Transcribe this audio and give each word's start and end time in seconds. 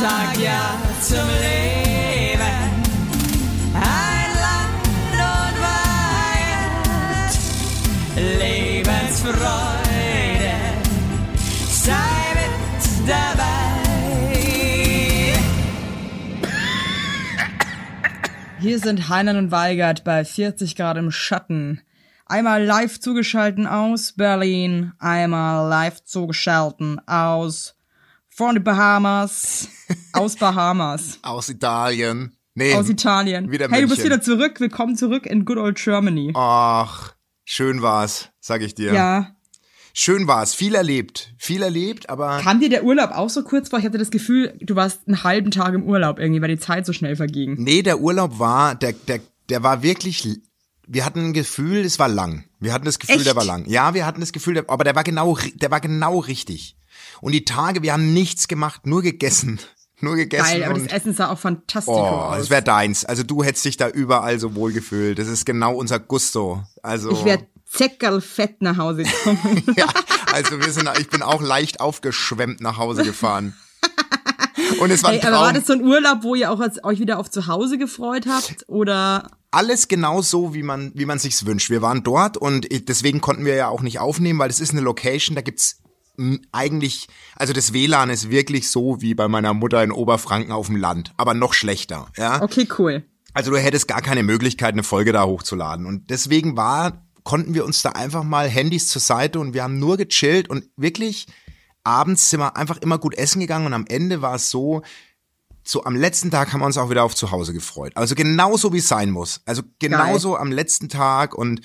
sag 0.00 0.38
ja 0.38 0.78
zum 1.00 1.28
Leben. 1.42 2.40
Ein 3.74 4.30
Land 4.44 5.18
und 5.32 5.56
Weihend, 6.40 7.32
Lebensfreude, 8.40 10.54
sei 11.68 12.34
mit 12.34 12.54
dabei. 13.08 13.54
Hier 18.60 18.78
sind 18.78 19.08
Heinern 19.08 19.36
und 19.36 19.50
Weigert 19.50 20.04
bei 20.04 20.24
40 20.24 20.76
Grad 20.76 20.96
im 20.96 21.10
Schatten. 21.10 21.82
Einmal 22.26 22.64
live 22.64 22.98
zugeschalten 22.98 23.66
aus 23.66 24.12
Berlin, 24.12 24.94
einmal 24.98 25.68
live 25.68 26.02
zugeschalten 26.04 26.98
aus 27.06 27.73
von 28.34 28.56
den 28.56 28.64
Bahamas, 28.64 29.68
aus 30.12 30.34
Bahamas, 30.34 31.20
Aus 31.22 31.48
Italien. 31.48 32.36
Nee, 32.56 32.74
aus 32.74 32.88
Italien. 32.88 33.52
Wieder 33.52 33.68
hey, 33.68 33.82
du 33.82 33.88
bist 33.88 34.02
wieder 34.04 34.20
zurück. 34.20 34.58
Willkommen 34.58 34.96
zurück 34.96 35.24
in 35.24 35.44
good 35.44 35.56
old 35.56 35.76
Germany. 35.76 36.32
Ach, 36.34 37.14
schön 37.44 37.80
war's, 37.80 38.30
sag 38.40 38.62
ich 38.62 38.74
dir. 38.74 38.92
Ja. 38.92 39.36
Schön 39.92 40.26
war's, 40.26 40.52
viel 40.52 40.74
erlebt, 40.74 41.32
viel 41.38 41.62
erlebt, 41.62 42.10
aber 42.10 42.40
Kam 42.40 42.58
dir 42.58 42.68
der 42.68 42.82
Urlaub 42.82 43.12
auch 43.12 43.30
so 43.30 43.44
kurz 43.44 43.68
vor? 43.68 43.78
Ich 43.78 43.84
hatte 43.84 43.98
das 43.98 44.10
Gefühl, 44.10 44.58
du 44.60 44.74
warst 44.74 45.06
einen 45.06 45.22
halben 45.22 45.52
Tag 45.52 45.72
im 45.72 45.84
Urlaub 45.84 46.18
irgendwie, 46.18 46.42
weil 46.42 46.48
die 46.48 46.58
Zeit 46.58 46.86
so 46.86 46.92
schnell 46.92 47.14
verging. 47.14 47.54
nee, 47.58 47.82
der 47.82 48.00
Urlaub 48.00 48.40
war, 48.40 48.74
der, 48.74 48.94
der, 48.94 49.20
der 49.48 49.62
war 49.62 49.84
wirklich, 49.84 50.40
wir 50.88 51.04
hatten 51.04 51.26
ein 51.26 51.32
Gefühl, 51.34 51.84
es 51.84 52.00
war 52.00 52.08
lang. 52.08 52.46
Wir 52.58 52.72
hatten 52.72 52.84
das 52.84 52.98
Gefühl, 52.98 53.18
Echt? 53.18 53.26
der 53.26 53.36
war 53.36 53.44
lang. 53.44 53.64
Ja, 53.68 53.94
wir 53.94 54.04
hatten 54.04 54.18
das 54.18 54.32
Gefühl, 54.32 54.54
der, 54.54 54.64
aber 54.66 54.82
der 54.82 54.96
war 54.96 55.04
genau, 55.04 55.38
der 55.54 55.70
war 55.70 55.80
genau 55.80 56.18
richtig. 56.18 56.76
Und 57.20 57.32
die 57.32 57.44
Tage, 57.44 57.82
wir 57.82 57.92
haben 57.92 58.12
nichts 58.12 58.48
gemacht, 58.48 58.86
nur 58.86 59.02
gegessen. 59.02 59.60
Nur 60.00 60.16
gegessen. 60.16 60.44
Geil, 60.44 60.64
aber 60.64 60.78
das 60.78 60.92
Essen 60.92 61.14
sah 61.14 61.30
auch 61.30 61.38
fantastisch 61.38 61.94
Oh, 61.94 61.98
aus. 61.98 62.36
das 62.38 62.50
wäre 62.50 62.62
deins. 62.62 63.04
Also 63.06 63.22
du 63.22 63.42
hättest 63.42 63.64
dich 63.64 63.76
da 63.78 63.88
überall 63.88 64.38
so 64.38 64.54
wohl 64.54 64.72
gefühlt. 64.72 65.18
Das 65.18 65.28
ist 65.28 65.46
genau 65.46 65.76
unser 65.76 65.98
Gusto. 65.98 66.62
Also 66.82 67.10
ich 67.12 67.24
werde 67.24 67.46
zeckerlfett 67.64 68.60
nach 68.60 68.76
Hause 68.76 69.04
kommen. 69.22 69.62
ja, 69.76 69.86
also 70.32 70.60
wir 70.60 70.70
sind, 70.72 70.90
ich 70.98 71.08
bin 71.08 71.22
auch 71.22 71.40
leicht 71.40 71.80
aufgeschwemmt 71.80 72.60
nach 72.60 72.76
Hause 72.76 73.04
gefahren. 73.04 73.54
Und 74.80 74.90
es 74.90 75.02
war 75.02 75.12
Hey, 75.12 75.22
aber 75.22 75.38
war 75.38 75.52
das 75.52 75.66
so 75.66 75.72
ein 75.74 75.82
Urlaub, 75.82 76.22
wo 76.22 76.34
ihr 76.34 76.50
auch 76.50 76.60
euch 76.82 76.98
wieder 76.98 77.18
auf 77.18 77.30
zu 77.30 77.46
Hause 77.46 77.78
gefreut 77.78 78.26
habt? 78.28 78.64
Oder 78.66 79.30
Alles 79.52 79.88
genau 79.88 80.22
so, 80.22 80.54
wie 80.54 80.62
man, 80.62 80.90
wie 80.94 81.06
man 81.06 81.18
sich's 81.18 81.46
wünscht. 81.46 81.70
Wir 81.70 81.82
waren 81.82 82.02
dort 82.02 82.36
und 82.36 82.66
deswegen 82.88 83.20
konnten 83.20 83.44
wir 83.44 83.54
ja 83.54 83.68
auch 83.68 83.82
nicht 83.82 84.00
aufnehmen, 84.00 84.38
weil 84.38 84.50
es 84.50 84.60
ist 84.60 84.72
eine 84.72 84.80
Location, 84.80 85.34
da 85.36 85.40
gibt's 85.42 85.80
eigentlich, 86.52 87.08
also 87.36 87.52
das 87.52 87.72
WLAN 87.72 88.10
ist 88.10 88.30
wirklich 88.30 88.70
so 88.70 89.00
wie 89.00 89.14
bei 89.14 89.28
meiner 89.28 89.54
Mutter 89.54 89.82
in 89.82 89.92
Oberfranken 89.92 90.52
auf 90.52 90.66
dem 90.66 90.76
Land, 90.76 91.12
aber 91.16 91.34
noch 91.34 91.54
schlechter, 91.54 92.08
ja. 92.16 92.42
okay, 92.42 92.68
cool. 92.78 93.04
Also 93.32 93.50
du 93.50 93.58
hättest 93.58 93.88
gar 93.88 94.00
keine 94.00 94.22
Möglichkeit, 94.22 94.74
eine 94.74 94.84
Folge 94.84 95.12
da 95.12 95.24
hochzuladen. 95.24 95.86
Und 95.86 96.08
deswegen 96.10 96.56
war, 96.56 97.04
konnten 97.24 97.54
wir 97.54 97.64
uns 97.64 97.82
da 97.82 97.90
einfach 97.90 98.22
mal 98.22 98.48
Handys 98.48 98.88
zur 98.88 99.02
Seite 99.02 99.40
und 99.40 99.54
wir 99.54 99.64
haben 99.64 99.80
nur 99.80 99.96
gechillt 99.96 100.48
und 100.48 100.64
wirklich 100.76 101.26
abends 101.82 102.30
sind 102.30 102.40
wir 102.40 102.56
einfach 102.56 102.78
immer 102.78 102.98
gut 102.98 103.16
essen 103.16 103.40
gegangen 103.40 103.66
und 103.66 103.74
am 103.74 103.86
Ende 103.88 104.22
war 104.22 104.36
es 104.36 104.50
so, 104.50 104.82
so 105.64 105.84
am 105.84 105.96
letzten 105.96 106.30
Tag 106.30 106.52
haben 106.52 106.60
wir 106.60 106.66
uns 106.66 106.78
auch 106.78 106.90
wieder 106.90 107.04
auf 107.04 107.14
zu 107.14 107.30
Hause 107.30 107.52
gefreut. 107.52 107.92
Also 107.96 108.14
genauso 108.14 108.72
wie 108.72 108.78
es 108.78 108.88
sein 108.88 109.10
muss. 109.10 109.40
Also 109.46 109.62
genauso 109.78 110.36
am 110.36 110.52
letzten 110.52 110.88
Tag 110.88 111.34
und 111.34 111.62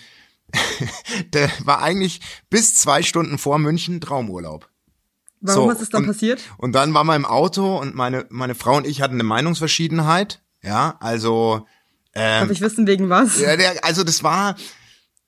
der 1.33 1.51
war 1.63 1.81
eigentlich 1.81 2.21
bis 2.49 2.75
zwei 2.75 3.03
Stunden 3.03 3.37
vor 3.37 3.59
München 3.59 4.01
Traumurlaub. 4.01 4.69
Warum 5.41 5.69
So, 5.69 5.71
ist 5.71 5.81
es 5.81 5.89
dann 5.89 6.03
und, 6.03 6.07
passiert? 6.07 6.41
Und 6.57 6.73
dann 6.73 6.93
waren 6.93 7.07
wir 7.07 7.15
im 7.15 7.25
Auto 7.25 7.77
und 7.77 7.95
meine, 7.95 8.25
meine 8.29 8.55
Frau 8.55 8.77
und 8.77 8.85
ich 8.85 9.01
hatten 9.01 9.15
eine 9.15 9.23
Meinungsverschiedenheit. 9.23 10.41
Ja, 10.61 10.97
also 10.99 11.65
Darf 12.13 12.49
ich 12.49 12.61
wissen, 12.61 12.87
wegen 12.87 13.09
was? 13.09 13.39
ja, 13.39 13.55
der, 13.55 13.85
also 13.85 14.03
das 14.03 14.23
war, 14.23 14.55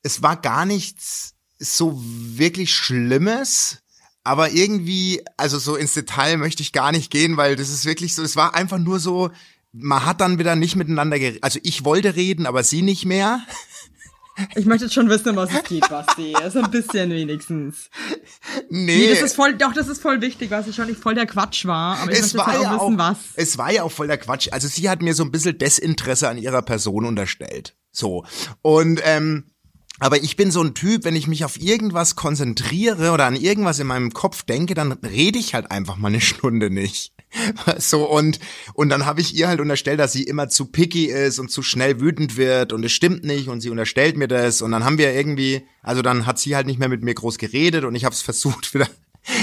es 0.04 0.22
war 0.22 0.36
gar 0.36 0.66
nichts 0.66 1.36
so 1.60 2.02
wirklich 2.04 2.74
Schlimmes, 2.74 3.78
aber 4.24 4.52
irgendwie, 4.52 5.24
also 5.38 5.60
so 5.60 5.76
ins 5.76 5.94
Detail 5.94 6.38
möchte 6.38 6.64
ich 6.64 6.74
gar 6.74 6.92
nicht 6.92 7.12
gehen, 7.12 7.38
weil 7.38 7.56
das 7.56 7.70
ist 7.70 7.86
wirklich 7.86 8.16
so, 8.16 8.24
es 8.24 8.36
war 8.36 8.56
einfach 8.56 8.80
nur 8.80 9.00
so, 9.00 9.30
man 9.72 10.06
hat 10.06 10.20
dann 10.22 10.40
wieder 10.40 10.56
nicht 10.56 10.76
miteinander 10.76 11.18
geredet. 11.18 11.44
Also 11.44 11.60
ich 11.64 11.86
wollte 11.86 12.16
reden, 12.16 12.46
aber 12.46 12.64
sie 12.64 12.82
nicht 12.82 13.06
mehr. 13.06 13.42
Ich 14.56 14.66
möchte 14.66 14.86
jetzt 14.86 14.94
schon 14.94 15.10
wissen, 15.10 15.30
um 15.30 15.36
was 15.36 15.54
es 15.54 15.64
geht, 15.64 15.88
Basti. 15.90 16.34
So 16.52 16.62
ein 16.62 16.72
bisschen 16.72 17.12
wenigstens. 17.12 17.90
Nee, 18.70 18.98
Nee, 18.98 19.10
das 19.10 19.22
ist 19.22 19.36
voll, 19.36 19.56
doch, 19.56 19.74
das 19.74 19.88
ist 19.88 20.02
voll 20.02 20.22
wichtig, 20.22 20.52
was 20.52 20.68
ich 20.68 20.76
schon 20.76 20.88
nicht 20.88 21.02
voll 21.02 21.16
der 21.16 21.26
Quatsch 21.26 21.66
war. 21.66 21.98
Aber 21.98 22.12
ich 22.12 22.20
es 22.20 22.34
möchte 22.34 22.38
war 22.38 22.54
jetzt 22.54 22.64
ja 22.64 22.76
auch 22.76 22.82
auch, 22.82 22.88
wissen, 22.88 22.98
was. 22.98 23.18
es 23.36 23.58
war 23.58 23.72
ja 23.72 23.84
auch 23.84 23.92
voll 23.92 24.08
der 24.08 24.18
Quatsch. 24.18 24.50
Also 24.52 24.68
sie 24.68 24.90
hat 24.90 25.02
mir 25.02 25.14
so 25.14 25.24
ein 25.24 25.32
bisschen 25.32 25.58
Desinteresse 25.58 26.30
an 26.30 26.38
ihrer 26.38 26.62
Person 26.62 27.06
unterstellt. 27.06 27.76
So. 27.92 28.26
Und, 28.62 29.02
ähm, 29.04 29.46
aber 30.00 30.24
ich 30.24 30.36
bin 30.36 30.50
so 30.50 30.64
ein 30.64 30.74
Typ, 30.74 31.04
wenn 31.04 31.16
ich 31.16 31.28
mich 31.28 31.46
auf 31.46 31.62
irgendwas 31.62 32.16
konzentriere 32.16 33.12
oder 33.12 33.26
an 33.26 33.36
irgendwas 33.36 33.80
in 33.80 33.88
meinem 33.88 34.12
Kopf 34.14 34.44
denke, 34.44 34.74
dann 34.74 34.94
rede 34.94 35.38
ich 35.38 35.54
halt 35.54 35.70
einfach 35.70 35.98
mal 35.98 36.08
eine 36.08 36.22
Stunde 36.22 36.70
nicht. 36.70 37.14
So 37.78 38.10
und 38.10 38.40
und 38.74 38.90
dann 38.90 39.06
habe 39.06 39.22
ich 39.22 39.36
ihr 39.36 39.48
halt 39.48 39.60
unterstellt, 39.60 40.00
dass 40.00 40.14
sie 40.14 40.24
immer 40.24 40.50
zu 40.50 40.66
picky 40.66 41.06
ist 41.06 41.40
und 41.40 41.50
zu 41.50 41.64
schnell 41.64 42.00
wütend 42.00 42.38
wird 42.38 42.74
und 42.74 42.84
es 42.84 42.92
stimmt 42.92 43.24
nicht 43.24 43.48
und 43.48 43.62
sie 43.62 43.70
unterstellt 43.70 44.18
mir 44.18 44.28
das 44.28 44.62
und 44.62 44.72
dann 44.72 44.84
haben 44.84 44.98
wir 44.98 45.14
irgendwie, 45.14 45.66
also 45.82 46.02
dann 46.02 46.26
hat 46.26 46.40
sie 46.40 46.56
halt 46.56 46.68
nicht 46.68 46.80
mehr 46.80 46.90
mit 46.90 47.04
mir 47.04 47.14
groß 47.14 47.38
geredet 47.38 47.86
und 47.86 47.96
ich 47.96 48.06
habe 48.06 48.14
es 48.14 48.22
versucht 48.22 48.74
wieder 48.74 48.88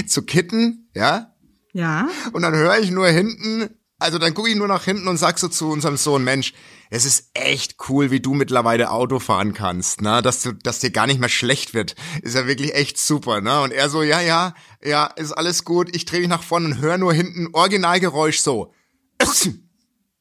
zu 0.06 0.22
kitten, 0.22 0.88
ja? 0.94 1.34
Ja? 1.72 2.08
Und 2.32 2.42
dann 2.42 2.54
höre 2.54 2.78
ich 2.78 2.90
nur 2.90 3.06
hinten, 3.08 3.70
also 3.98 4.18
dann 4.18 4.34
gucke 4.34 4.48
ich 4.48 4.56
nur 4.56 4.68
nach 4.68 4.84
hinten 4.84 5.08
und 5.08 5.16
sag 5.16 5.38
so 5.38 5.48
zu 5.48 5.68
unserem 5.70 5.96
Sohn, 5.96 6.24
Mensch, 6.24 6.54
es 6.90 7.04
ist 7.04 7.30
echt 7.34 7.76
cool, 7.88 8.10
wie 8.10 8.20
du 8.20 8.34
mittlerweile 8.34 8.90
Auto 8.90 9.18
fahren 9.18 9.54
kannst, 9.54 10.00
ne? 10.00 10.22
Dass 10.22 10.42
du, 10.42 10.52
dass 10.52 10.78
dir 10.78 10.90
gar 10.90 11.06
nicht 11.06 11.20
mehr 11.20 11.28
schlecht 11.28 11.74
wird. 11.74 11.94
Ist 12.22 12.34
ja 12.34 12.46
wirklich 12.46 12.74
echt 12.74 12.98
super, 12.98 13.40
ne? 13.40 13.60
Und 13.60 13.72
er 13.72 13.88
so, 13.90 14.02
ja, 14.02 14.20
ja, 14.20 14.54
ja, 14.82 15.06
ist 15.06 15.32
alles 15.32 15.64
gut. 15.64 15.94
Ich 15.94 16.04
drehe 16.04 16.20
mich 16.20 16.28
nach 16.28 16.42
vorne 16.42 16.66
und 16.66 16.78
höre 16.78 16.98
nur 16.98 17.12
hinten 17.12 17.48
Originalgeräusch 17.52 18.40
so. 18.40 18.72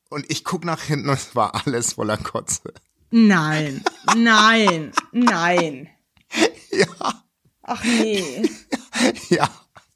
Und 0.09 0.31
ich 0.31 0.45
guck 0.45 0.63
nach 0.63 0.83
hinten 0.83 1.09
und 1.09 1.15
es 1.15 1.35
war 1.35 1.65
alles 1.65 1.93
voller 1.93 2.15
Kotze. 2.15 2.73
Nein. 3.11 3.83
Nein. 4.15 4.93
Nein. 5.11 5.89
Ja, 6.69 7.25
Ach 7.67 7.83
nee. 7.83 8.49
ja. 9.29 9.49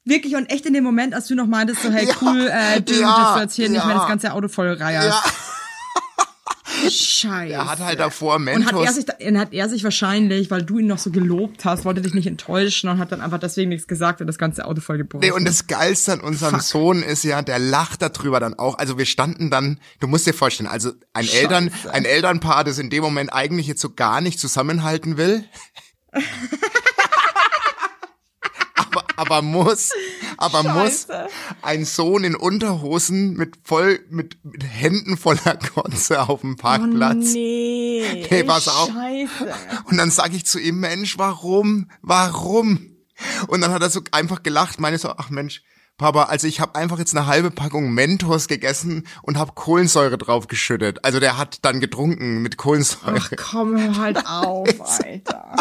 Wirklich 0.04 0.34
und 0.34 0.50
echt 0.50 0.66
in 0.66 0.74
dem 0.74 0.84
Moment, 0.84 1.14
als 1.14 1.28
du 1.28 1.34
noch 1.34 1.46
meintest, 1.46 1.82
so, 1.82 1.90
hey, 1.90 2.06
Ja, 2.06 2.14
cool, 2.20 2.50
äh, 2.52 2.80
du, 2.80 3.00
ja, 3.00 3.34
du 3.34 3.40
jetzt 3.40 3.54
hier 3.54 3.68
nicht 3.68 3.78
ja. 3.78 3.86
mehr 3.86 3.96
das 3.96 4.08
ganze 4.08 4.32
Auto 4.32 4.48
voll 4.48 4.72
reierst. 4.72 5.08
Ja. 5.24 5.32
Scheiße. 6.90 7.52
Er 7.52 7.70
hat 7.70 7.78
halt 7.78 8.00
davor 8.00 8.36
und 8.36 8.48
hat 8.48 8.56
Mentos. 8.56 8.84
er, 8.84 8.92
sich, 8.92 9.04
dann 9.04 9.38
hat 9.38 9.52
er 9.52 9.68
sich 9.68 9.84
wahrscheinlich, 9.84 10.50
weil 10.50 10.62
du 10.62 10.78
ihn 10.78 10.86
noch 10.86 10.98
so 10.98 11.10
gelobt 11.10 11.64
hast, 11.64 11.84
wollte 11.84 12.00
dich 12.00 12.14
nicht 12.14 12.26
enttäuschen 12.26 12.88
und 12.88 12.98
hat 12.98 13.12
dann 13.12 13.20
einfach 13.20 13.38
deswegen 13.38 13.68
nichts 13.68 13.86
gesagt 13.86 14.20
und 14.20 14.26
das 14.26 14.38
ganze 14.38 14.64
Auto 14.64 14.80
voll 14.80 14.98
gebrochen. 14.98 15.22
Nee, 15.22 15.30
und 15.30 15.44
das 15.44 15.66
Geilste 15.66 16.14
an 16.14 16.20
unserem 16.20 16.54
Fuck. 16.54 16.62
Sohn 16.62 17.02
ist 17.02 17.22
ja, 17.24 17.42
der 17.42 17.58
lacht 17.58 18.02
darüber 18.02 18.40
dann 18.40 18.54
auch. 18.54 18.78
Also 18.78 18.98
wir 18.98 19.06
standen 19.06 19.50
dann, 19.50 19.78
du 20.00 20.08
musst 20.08 20.26
dir 20.26 20.34
vorstellen, 20.34 20.68
also 20.68 20.92
ein 21.12 21.28
Eltern, 21.28 21.70
ein 21.92 22.04
Elternpaar, 22.04 22.64
das 22.64 22.78
in 22.78 22.90
dem 22.90 23.02
Moment 23.02 23.32
eigentlich 23.32 23.66
jetzt 23.66 23.80
so 23.80 23.92
gar 23.92 24.20
nicht 24.20 24.40
zusammenhalten 24.40 25.16
will. 25.16 25.44
aber, 29.16 29.42
muss, 29.42 29.90
aber 30.36 30.62
muss 30.62 31.06
Scheiße. 31.08 31.26
ein 31.62 31.84
Sohn 31.84 32.24
in 32.24 32.34
Unterhosen 32.34 33.34
mit 33.34 33.56
voll, 33.64 34.00
mit, 34.10 34.36
mit 34.44 34.64
Händen 34.64 35.16
voller 35.16 35.56
Kotze 35.74 36.28
auf 36.28 36.40
dem 36.40 36.56
Parkplatz. 36.56 37.30
Oh, 37.30 37.34
nee. 37.34 38.26
Hey, 38.28 38.44
pass 38.44 38.68
auf. 38.68 38.88
Scheiße. 38.88 39.52
Und 39.84 39.96
dann 39.96 40.10
sag 40.10 40.32
ich 40.32 40.46
zu 40.46 40.58
ihm, 40.58 40.80
Mensch, 40.80 41.18
warum? 41.18 41.90
Warum? 42.02 42.96
Und 43.48 43.60
dann 43.60 43.72
hat 43.72 43.82
er 43.82 43.90
so 43.90 44.00
einfach 44.10 44.42
gelacht, 44.42 44.80
meine 44.80 44.98
so, 44.98 45.10
ach 45.10 45.30
Mensch, 45.30 45.62
Papa, 45.98 46.24
also 46.24 46.46
ich 46.48 46.58
habe 46.58 46.74
einfach 46.74 46.98
jetzt 46.98 47.16
eine 47.16 47.26
halbe 47.26 47.50
Packung 47.50 47.92
Mentos 47.92 48.48
gegessen 48.48 49.06
und 49.22 49.38
habe 49.38 49.52
Kohlensäure 49.54 50.18
drauf 50.18 50.48
geschüttet. 50.48 51.04
Also 51.04 51.20
der 51.20 51.38
hat 51.38 51.58
dann 51.62 51.80
getrunken 51.80 52.42
mit 52.42 52.56
Kohlensäure. 52.56 53.20
Ach 53.20 53.30
komm, 53.36 53.78
hör 53.78 53.96
halt 53.96 54.26
auf, 54.26 54.68
Alter. 54.80 55.54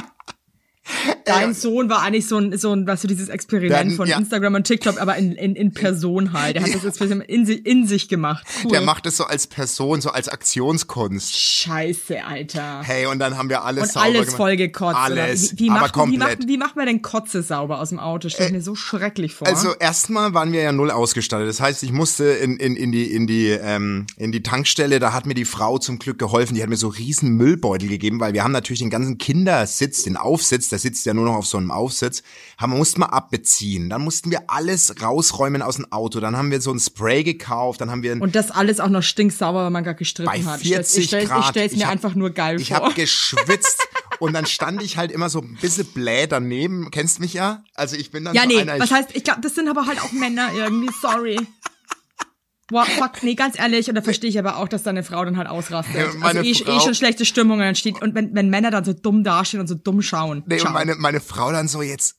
Dein 1.25 1.53
Sohn 1.53 1.89
war 1.89 2.01
eigentlich 2.01 2.27
so 2.27 2.37
ein, 2.37 2.57
so 2.57 2.73
ein, 2.73 2.87
was 2.87 3.01
du 3.01 3.07
dieses 3.07 3.29
Experiment 3.29 3.71
Dann, 3.71 3.91
von 3.91 4.07
ja. 4.07 4.17
Instagram 4.17 4.55
und 4.55 4.63
TikTok, 4.65 4.99
aber 4.99 5.15
in, 5.17 5.33
in, 5.33 5.55
in 5.55 5.73
Person 5.73 6.33
halt. 6.33 6.55
Der 6.55 6.63
hat 6.63 6.73
das 6.73 6.83
Experiment 6.83 7.29
in, 7.29 7.47
in 7.47 7.87
sich 7.87 8.07
gemacht. 8.09 8.45
Cool. 8.63 8.71
Der 8.71 8.81
macht 8.81 9.05
es 9.05 9.17
so 9.17 9.25
als 9.25 9.47
Person, 9.47 10.01
so 10.01 10.09
als 10.09 10.27
Aktionskunst. 10.29 11.37
Scheiße, 11.37 12.23
Alter. 12.23 12.81
Hey, 12.83 13.05
und 13.05 13.19
dann 13.19 13.37
haben 13.37 13.49
wir 13.49 13.63
alles 13.63 13.83
Und 13.83 13.91
sauber 13.91 14.05
alles 14.05 14.19
gemacht. 14.25 14.37
voll 14.37 14.57
gekotzt. 14.57 14.95
oder? 15.11 15.23
Alles, 15.23 15.53
Wie, 15.53 15.59
wie, 15.59 15.69
aber 15.69 15.79
macht, 15.81 15.95
wie, 16.11 16.17
macht, 16.17 16.47
wie 16.47 16.57
macht 16.57 16.75
man 16.75 16.85
denn 16.87 17.01
Kotze 17.01 17.43
sauber 17.43 17.79
aus 17.79 17.89
dem 17.89 17.99
Auto? 17.99 18.29
Stell 18.29 18.47
ich 18.47 18.51
mir 18.53 18.61
so 18.61 18.75
schrecklich 18.75 19.33
vor. 19.33 19.47
Also 19.47 19.73
erstmal 19.79 20.33
waren 20.33 20.51
wir 20.51 20.61
ja 20.61 20.71
null 20.71 20.91
ausgestattet. 20.91 21.47
Das 21.47 21.61
heißt, 21.61 21.83
ich 21.83 21.91
musste 21.91 22.25
in, 22.25 22.57
in, 22.57 22.75
in 22.75 22.91
die 22.91 23.11
in 23.13 23.27
die 23.27 23.47
ähm, 23.49 24.07
in 24.17 24.31
die 24.31 24.43
Tankstelle. 24.43 24.99
Da 24.99 25.13
hat 25.13 25.25
mir 25.25 25.33
die 25.33 25.45
Frau 25.45 25.77
zum 25.77 25.99
Glück 25.99 26.19
geholfen. 26.19 26.55
Die 26.55 26.61
hat 26.63 26.69
mir 26.69 26.77
so 26.77 26.87
riesen 26.87 27.35
Müllbeutel 27.37 27.87
gegeben, 27.87 28.19
weil 28.19 28.33
wir 28.33 28.43
haben 28.43 28.51
natürlich 28.51 28.79
den 28.79 28.89
ganzen 28.89 29.17
Kindersitz, 29.17 30.03
den 30.03 30.17
Aufsitz. 30.17 30.69
Da 30.69 30.77
sitzt 30.81 31.05
ja 31.05 31.13
nur 31.13 31.25
noch 31.25 31.35
auf 31.35 31.45
so 31.47 31.57
einem 31.57 31.71
Aufsitz, 31.71 32.23
haben, 32.57 32.71
mussten 32.77 33.01
wir 33.01 33.13
abbeziehen. 33.13 33.89
Dann 33.89 34.01
mussten 34.01 34.31
wir 34.31 34.43
alles 34.49 35.01
rausräumen 35.01 35.61
aus 35.61 35.75
dem 35.77 35.91
Auto. 35.91 36.19
Dann 36.19 36.35
haben 36.37 36.51
wir 36.51 36.61
so 36.61 36.71
ein 36.71 36.79
Spray 36.79 37.23
gekauft. 37.23 37.81
Dann 37.81 37.89
haben 37.91 38.03
wir 38.03 38.21
Und 38.21 38.35
das 38.35 38.51
alles 38.51 38.79
auch 38.79 38.89
noch 38.89 39.03
stinksauber, 39.03 39.63
weil 39.63 39.69
man 39.71 39.83
gar 39.83 39.93
gestritten 39.93 40.29
bei 40.31 40.43
hat. 40.43 40.61
40 40.61 40.99
ich 41.03 41.07
stell, 41.07 41.25
Grad. 41.25 41.39
Ich 41.41 41.45
stell's 41.47 41.75
mir 41.75 41.85
hab- 41.85 41.91
einfach 41.91 42.15
nur 42.15 42.31
geil 42.31 42.59
Ich 42.59 42.69
vor. 42.69 42.77
habe 42.77 42.93
geschwitzt 42.93 43.87
und 44.19 44.33
dann 44.33 44.45
stand 44.45 44.81
ich 44.81 44.97
halt 44.97 45.11
immer 45.11 45.29
so 45.29 45.39
ein 45.39 45.57
bisschen 45.61 45.85
bläh 45.87 46.27
daneben. 46.27 46.91
Kennst 46.91 47.19
mich 47.19 47.33
ja? 47.33 47.63
Also 47.75 47.95
ich 47.95 48.11
bin 48.11 48.23
dann 48.25 48.33
ja, 48.35 48.43
so 48.43 48.47
nee, 48.47 48.59
einer, 48.61 48.79
was 48.79 48.89
ich, 48.89 48.95
heißt, 48.95 49.09
ich 49.13 49.23
glaube, 49.23 49.41
das 49.41 49.55
sind 49.55 49.67
aber 49.69 49.85
halt 49.85 50.01
auch 50.01 50.11
Männer 50.11 50.49
irgendwie, 50.55 50.89
sorry. 51.01 51.39
Wow, 52.71 52.87
fuck, 52.87 53.21
nee, 53.23 53.35
ganz 53.35 53.59
ehrlich, 53.59 53.87
und 53.89 53.95
da 53.95 54.01
verstehe 54.01 54.29
ich 54.29 54.39
aber 54.39 54.57
auch, 54.57 54.67
dass 54.67 54.83
deine 54.83 55.03
Frau 55.03 55.23
dann 55.25 55.37
halt 55.37 55.47
ausrastet. 55.47 55.95
Ja, 55.95 56.05
also 56.21 56.41
eh, 56.41 56.53
Frau- 56.55 56.77
eh 56.77 56.79
schon 56.79 56.95
schlechte 56.95 57.25
Stimmung 57.25 57.59
und 57.59 57.65
dann 57.65 57.75
steht, 57.75 58.01
und 58.01 58.15
wenn, 58.15 58.33
wenn 58.33 58.49
Männer 58.49 58.71
dann 58.71 58.83
so 58.85 58.93
dumm 58.93 59.23
dastehen 59.23 59.59
und 59.59 59.67
so 59.67 59.75
dumm 59.75 60.01
schauen. 60.01 60.43
Nee, 60.47 60.57
ciao. 60.57 60.67
und 60.69 60.73
meine, 60.73 60.95
meine 60.95 61.19
Frau 61.19 61.51
dann 61.51 61.67
so, 61.67 61.81
jetzt, 61.81 62.15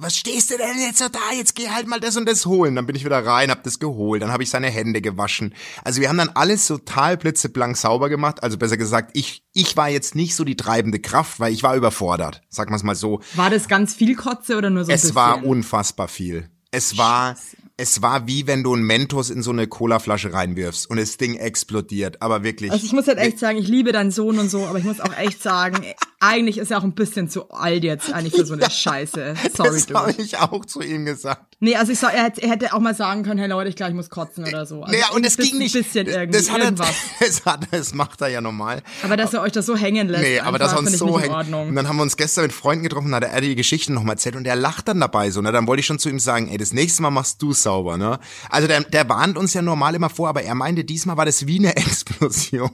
was 0.00 0.16
stehst 0.16 0.50
du 0.50 0.56
denn 0.56 0.78
jetzt 0.80 0.98
so 0.98 1.08
da? 1.08 1.18
Jetzt 1.36 1.54
geh 1.56 1.68
halt 1.68 1.86
mal 1.88 1.98
das 2.00 2.16
und 2.16 2.28
das 2.28 2.46
holen. 2.46 2.76
Dann 2.76 2.86
bin 2.86 2.94
ich 2.94 3.04
wieder 3.04 3.26
rein, 3.26 3.50
hab 3.50 3.64
das 3.64 3.78
geholt, 3.78 4.22
dann 4.22 4.30
habe 4.32 4.42
ich 4.44 4.50
seine 4.50 4.68
Hände 4.70 5.00
gewaschen. 5.00 5.54
Also 5.84 6.00
wir 6.00 6.08
haben 6.08 6.18
dann 6.18 6.30
alles 6.34 6.66
total 6.68 7.16
blitzeblank 7.16 7.76
sauber 7.76 8.08
gemacht. 8.08 8.42
Also 8.44 8.58
besser 8.58 8.76
gesagt, 8.76 9.10
ich, 9.14 9.42
ich 9.52 9.76
war 9.76 9.88
jetzt 9.88 10.14
nicht 10.14 10.34
so 10.36 10.44
die 10.44 10.56
treibende 10.56 11.00
Kraft, 11.00 11.40
weil 11.40 11.52
ich 11.52 11.62
war 11.64 11.74
überfordert. 11.74 12.42
Sag 12.48 12.70
mal's 12.70 12.82
mal 12.84 12.94
so. 12.94 13.20
War 13.34 13.50
das 13.50 13.66
ganz 13.68 13.94
viel 13.94 14.14
Kotze 14.14 14.56
oder 14.56 14.70
nur 14.70 14.84
so 14.84 14.90
ein 14.90 14.94
Es 14.94 15.02
bisschen? 15.02 15.16
war 15.16 15.44
unfassbar 15.44 16.06
viel. 16.08 16.48
Es 16.70 16.96
war, 16.98 17.36
es 17.78 18.00
war 18.00 18.26
wie 18.26 18.46
wenn 18.46 18.62
du 18.62 18.74
ein 18.74 18.82
Mentos 18.82 19.28
in 19.30 19.42
so 19.42 19.50
eine 19.50 19.66
Colaflasche 19.66 20.32
reinwirfst 20.32 20.88
und 20.88 20.96
das 20.98 21.18
Ding 21.18 21.36
explodiert. 21.36 22.22
Aber 22.22 22.42
wirklich. 22.42 22.70
Also 22.72 22.86
ich 22.86 22.92
muss 22.92 23.06
halt 23.06 23.18
echt 23.18 23.38
sagen, 23.38 23.58
ich 23.58 23.68
liebe 23.68 23.92
deinen 23.92 24.10
Sohn 24.10 24.38
und 24.38 24.50
so, 24.50 24.64
aber 24.66 24.78
ich 24.78 24.84
muss 24.84 25.00
auch 25.00 25.16
echt 25.18 25.42
sagen, 25.42 25.84
eigentlich 26.18 26.56
ist 26.58 26.70
er 26.70 26.78
auch 26.78 26.84
ein 26.84 26.94
bisschen 26.94 27.28
zu 27.28 27.50
alt 27.50 27.84
jetzt 27.84 28.12
eigentlich 28.12 28.34
für 28.34 28.46
so 28.46 28.54
eine 28.54 28.70
Scheiße. 28.70 29.34
Sorry, 29.54 29.82
das 29.86 29.94
habe 29.94 30.14
ich 30.16 30.38
auch 30.38 30.64
zu 30.64 30.80
ihm 30.80 31.04
gesagt. 31.04 31.56
Nee, 31.60 31.76
also 31.76 31.92
ich 31.92 31.98
sag, 31.98 32.12
er 32.14 32.24
hätte, 32.24 32.42
er 32.42 32.50
hätte 32.50 32.72
auch 32.74 32.80
mal 32.80 32.94
sagen 32.94 33.22
können, 33.22 33.38
hey 33.38 33.48
Leute, 33.48 33.68
ich 33.70 33.76
glaube, 33.76 33.90
ich 33.90 33.96
muss 33.96 34.10
kotzen 34.10 34.44
oder 34.46 34.66
so. 34.66 34.82
Also 34.82 34.92
Naja, 34.92 35.08
und 35.14 35.22
ein 35.22 35.24
es 35.24 35.36
ging 35.38 35.56
nicht. 35.58 35.72
bisschen 35.72 36.06
irgendwie, 36.06 36.38
das, 36.38 36.50
hat 36.50 36.58
er, 36.58 36.64
irgendwas. 36.64 36.94
das, 37.20 37.44
hat, 37.46 37.66
das 37.70 37.94
macht 37.94 38.20
er 38.20 38.28
ja 38.28 38.40
normal. 38.40 38.82
Aber 39.02 39.16
dass 39.16 39.32
er 39.34 39.42
euch 39.42 39.52
das 39.52 39.64
so 39.66 39.76
hängen 39.76 40.08
lässt, 40.08 40.22
Nee, 40.22 40.40
aber 40.40 40.58
das 40.58 40.70
einfach, 40.70 40.80
uns 40.80 40.90
find 40.90 41.02
ich 41.02 41.08
so 41.08 41.18
hängt. 41.20 41.32
Ordnung. 41.32 41.68
Und 41.68 41.74
dann 41.76 41.88
haben 41.88 41.96
wir 41.96 42.02
uns 42.02 42.16
gestern 42.16 42.44
mit 42.44 42.52
Freunden 42.52 42.82
getroffen, 42.84 43.10
da 43.10 43.16
hat 43.16 43.24
er 43.24 43.40
die 43.40 43.54
Geschichten 43.54 43.94
nochmal 43.94 44.14
erzählt 44.14 44.36
und 44.36 44.46
er 44.46 44.56
lacht 44.56 44.88
dann 44.88 45.00
dabei 45.00 45.30
so. 45.30 45.40
Ne? 45.40 45.50
Dann 45.52 45.66
wollte 45.66 45.80
ich 45.80 45.86
schon 45.86 45.98
zu 45.98 46.08
ihm 46.10 46.18
sagen, 46.18 46.48
ey, 46.48 46.58
das 46.58 46.72
nächste 46.74 47.02
Mal 47.02 47.10
machst 47.10 47.40
du 47.40 47.52
sauber, 47.66 47.96
ne? 47.98 48.20
Also 48.48 48.68
der, 48.68 48.82
der 48.82 49.08
warnt 49.08 49.36
uns 49.36 49.52
ja 49.52 49.60
normal 49.60 49.96
immer 49.96 50.08
vor, 50.08 50.28
aber 50.28 50.42
er 50.42 50.54
meinte, 50.54 50.84
diesmal 50.84 51.16
war 51.16 51.26
das 51.26 51.48
wie 51.48 51.58
eine 51.58 51.76
Explosion. 51.76 52.70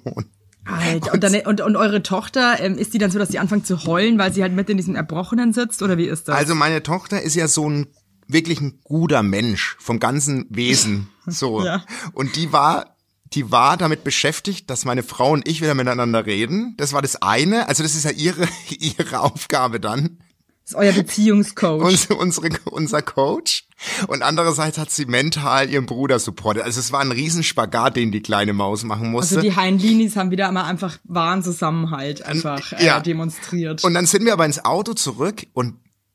Alter, 0.65 1.15
und, 1.15 1.25
dann, 1.25 1.35
und, 1.47 1.61
und 1.61 1.77
eure 1.77 2.03
Tochter, 2.03 2.61
ähm, 2.61 2.77
ist 2.77 2.93
die 2.95 2.99
dann 2.99 3.11
so, 3.11 3.19
dass 3.19 3.31
sie 3.31 3.39
anfängt 3.39 3.67
zu 3.67 3.85
heulen, 3.85 4.19
weil 4.19 4.33
sie 4.33 4.43
halt 4.43 4.53
mit 4.53 4.69
in 4.71 4.77
diesem 4.77 4.95
Erbrochenen 4.95 5.53
sitzt, 5.53 5.83
oder 5.83 5.97
wie 5.97 6.05
ist 6.05 6.29
das? 6.29 6.37
Also 6.37 6.55
meine 6.55 6.83
Tochter 6.83 7.23
ist 7.23 7.35
ja 7.35 7.49
so 7.49 7.69
ein 7.69 7.87
wirklich 8.29 8.61
ein 8.61 8.81
guter 8.85 9.23
Mensch 9.23 9.77
vom 9.81 9.99
ganzen 9.99 10.47
Wesen, 10.51 11.09
so. 11.27 11.65
Ja. 11.65 11.85
Und 12.13 12.37
die 12.37 12.53
war 12.53 12.93
die 13.35 13.51
war 13.51 13.79
damit 13.79 14.05
beschäftigt, 14.05 14.69
dass 14.69 14.85
meine 14.85 15.03
Frau 15.03 15.31
und 15.31 15.49
ich 15.49 15.63
wieder 15.63 15.75
miteinander 15.75 16.27
reden. 16.27 16.75
Das 16.77 16.93
war 16.93 17.01
das 17.01 17.23
eine. 17.23 17.67
Also 17.67 17.83
das 17.83 17.95
ist 17.95 18.05
ja 18.05 18.11
ihre, 18.11 18.47
ihre 18.69 19.21
Aufgabe 19.21 19.81
dann. 19.81 20.19
Das 20.63 20.73
ist 20.73 20.75
euer 20.77 20.93
Beziehungscoach. 20.93 21.83
unsere, 21.83 22.15
unsere, 22.17 22.49
unser 22.71 23.03
Coach. 23.03 23.67
Und 24.07 24.23
andererseits 24.23 24.79
hat 24.79 24.91
sie 24.91 25.07
mental 25.07 25.69
ihren 25.69 25.87
Bruder 25.87 26.19
supportet. 26.19 26.63
Also 26.63 26.79
es 26.79 26.93
war 26.93 27.01
ein 27.01 27.11
Riesenspagat, 27.11 27.97
den 27.97 28.13
die 28.13 28.23
kleine 28.23 28.53
Maus 28.53 28.85
machen 28.85 29.11
musste. 29.11 29.37
also 29.37 29.49
die 29.49 29.57
Heinlinis 29.57 30.17
haben 30.17 30.31
wieder 30.31 30.51
mal 30.53 30.65
einfach 30.65 30.99
wahren 31.05 31.43
Zusammenhalt 31.43 32.25
einfach 32.25 32.73
äh, 32.73 32.87
ja. 32.87 33.01
demonstriert. 33.01 33.83
und 33.83 33.95
dann 33.95 34.07
sind 34.07 34.25
wir 34.25 34.33
aber 34.33 34.47
ins 34.47 34.65
Auto 34.65 34.95
zurück 34.95 35.47
und 35.53 35.75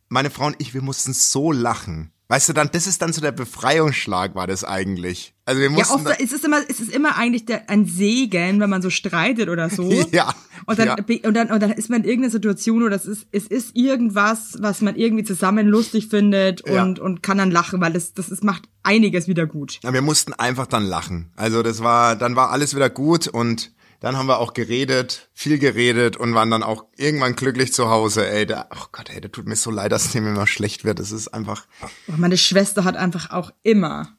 meine 0.10 0.30
Frau 0.30 0.46
und 0.46 0.56
ich, 0.60 0.74
wir 0.74 0.82
mussten 0.82 1.12
so 1.12 1.52
lachen. 1.52 2.12
Weißt 2.30 2.50
du, 2.50 2.54
dann, 2.54 2.70
das 2.74 2.88
ist 2.88 3.02
dann 3.02 3.14
so 3.14 3.22
der 3.22 3.32
Befreiungsschlag, 3.32 4.36
war 4.36 4.48
das 4.48 4.66
eigentlich. 4.66 5.34
Also 5.46 5.62
wir 5.62 5.70
ja, 5.70 5.74
mussten. 5.76 6.06
oft 6.08 6.20
ist 6.20 6.34
es 6.34 6.44
immer, 6.44 6.60
es 6.68 6.82
ist 6.82 6.92
immer 6.94 7.16
eigentlich 7.18 7.46
der, 7.46 7.70
ein 7.70 7.86
Segen, 7.86 8.60
wenn 8.60 8.70
man 8.70 8.82
so 8.82 8.90
streitet 8.90 9.48
oder 9.48 9.70
so. 9.70 9.90
Ja, 10.12 10.34
Und 10.66 10.78
dann, 10.78 10.88
ja. 10.88 10.96
und 11.24 11.34
dann, 11.34 11.52
und 11.52 11.62
dann 11.64 11.72
ist 11.72 11.90
man 11.90 12.02
in 12.04 12.10
irgendeiner 12.10 12.32
Situation 12.32 12.84
oder 12.84 12.98
es 12.98 13.06
ist, 13.06 13.28
es 13.32 13.48
ist 13.48 13.76
irgendwas, 13.78 14.58
was 14.60 14.82
man 14.82 14.98
irgendwie 14.98 15.24
zusammen 15.24 15.68
lustig 15.68 16.10
findet 16.10 16.68
Ja. 16.68 16.84
und, 16.84 17.00
und 17.00 17.24
kann 17.24 17.38
dann 17.38 17.52
lachen, 17.52 17.80
weil 17.80 17.94
das, 17.94 18.14
das 18.14 18.28
ist, 18.30 18.44
macht 18.44 18.64
einiges 18.84 19.30
wieder 19.30 19.46
gut. 19.46 19.80
Ja, 19.84 19.94
wir 19.94 20.02
mussten 20.02 20.34
einfach 20.34 20.68
dann 20.68 20.84
lachen. 20.86 21.32
Also 21.38 21.64
das 21.64 21.82
war, 21.82 22.18
dann 22.18 22.36
war 22.36 22.52
alles 22.52 22.76
wieder 22.76 22.90
gut 22.90 23.28
und 23.30 23.72
dann 24.00 24.16
haben 24.18 24.28
wir 24.28 24.40
auch 24.40 24.54
geredet, 24.54 25.30
viel 25.34 25.58
geredet 25.58 26.18
und 26.18 26.34
waren 26.36 26.52
dann 26.52 26.62
auch 26.64 26.86
irgendwann 26.98 27.36
glücklich 27.36 27.74
zu 27.74 27.90
Hause. 27.90 28.28
Ey, 28.30 28.46
da, 28.46 28.68
oh 28.76 28.86
Gott, 28.92 29.10
ey, 29.10 29.20
das 29.22 29.32
tut 29.32 29.48
mir 29.48 29.56
so 29.56 29.72
leid, 29.72 29.92
dass 29.92 30.12
dem 30.12 30.28
immer 30.28 30.46
schlecht 30.48 30.86
wird. 30.86 31.00
Das 31.00 31.12
ist 31.12 31.30
einfach, 31.30 31.66
Oh, 31.82 32.14
Meine 32.18 32.38
Schwester 32.38 32.84
hat 32.84 32.96
einfach 32.96 33.32
auch 33.32 33.52
immer, 33.64 34.10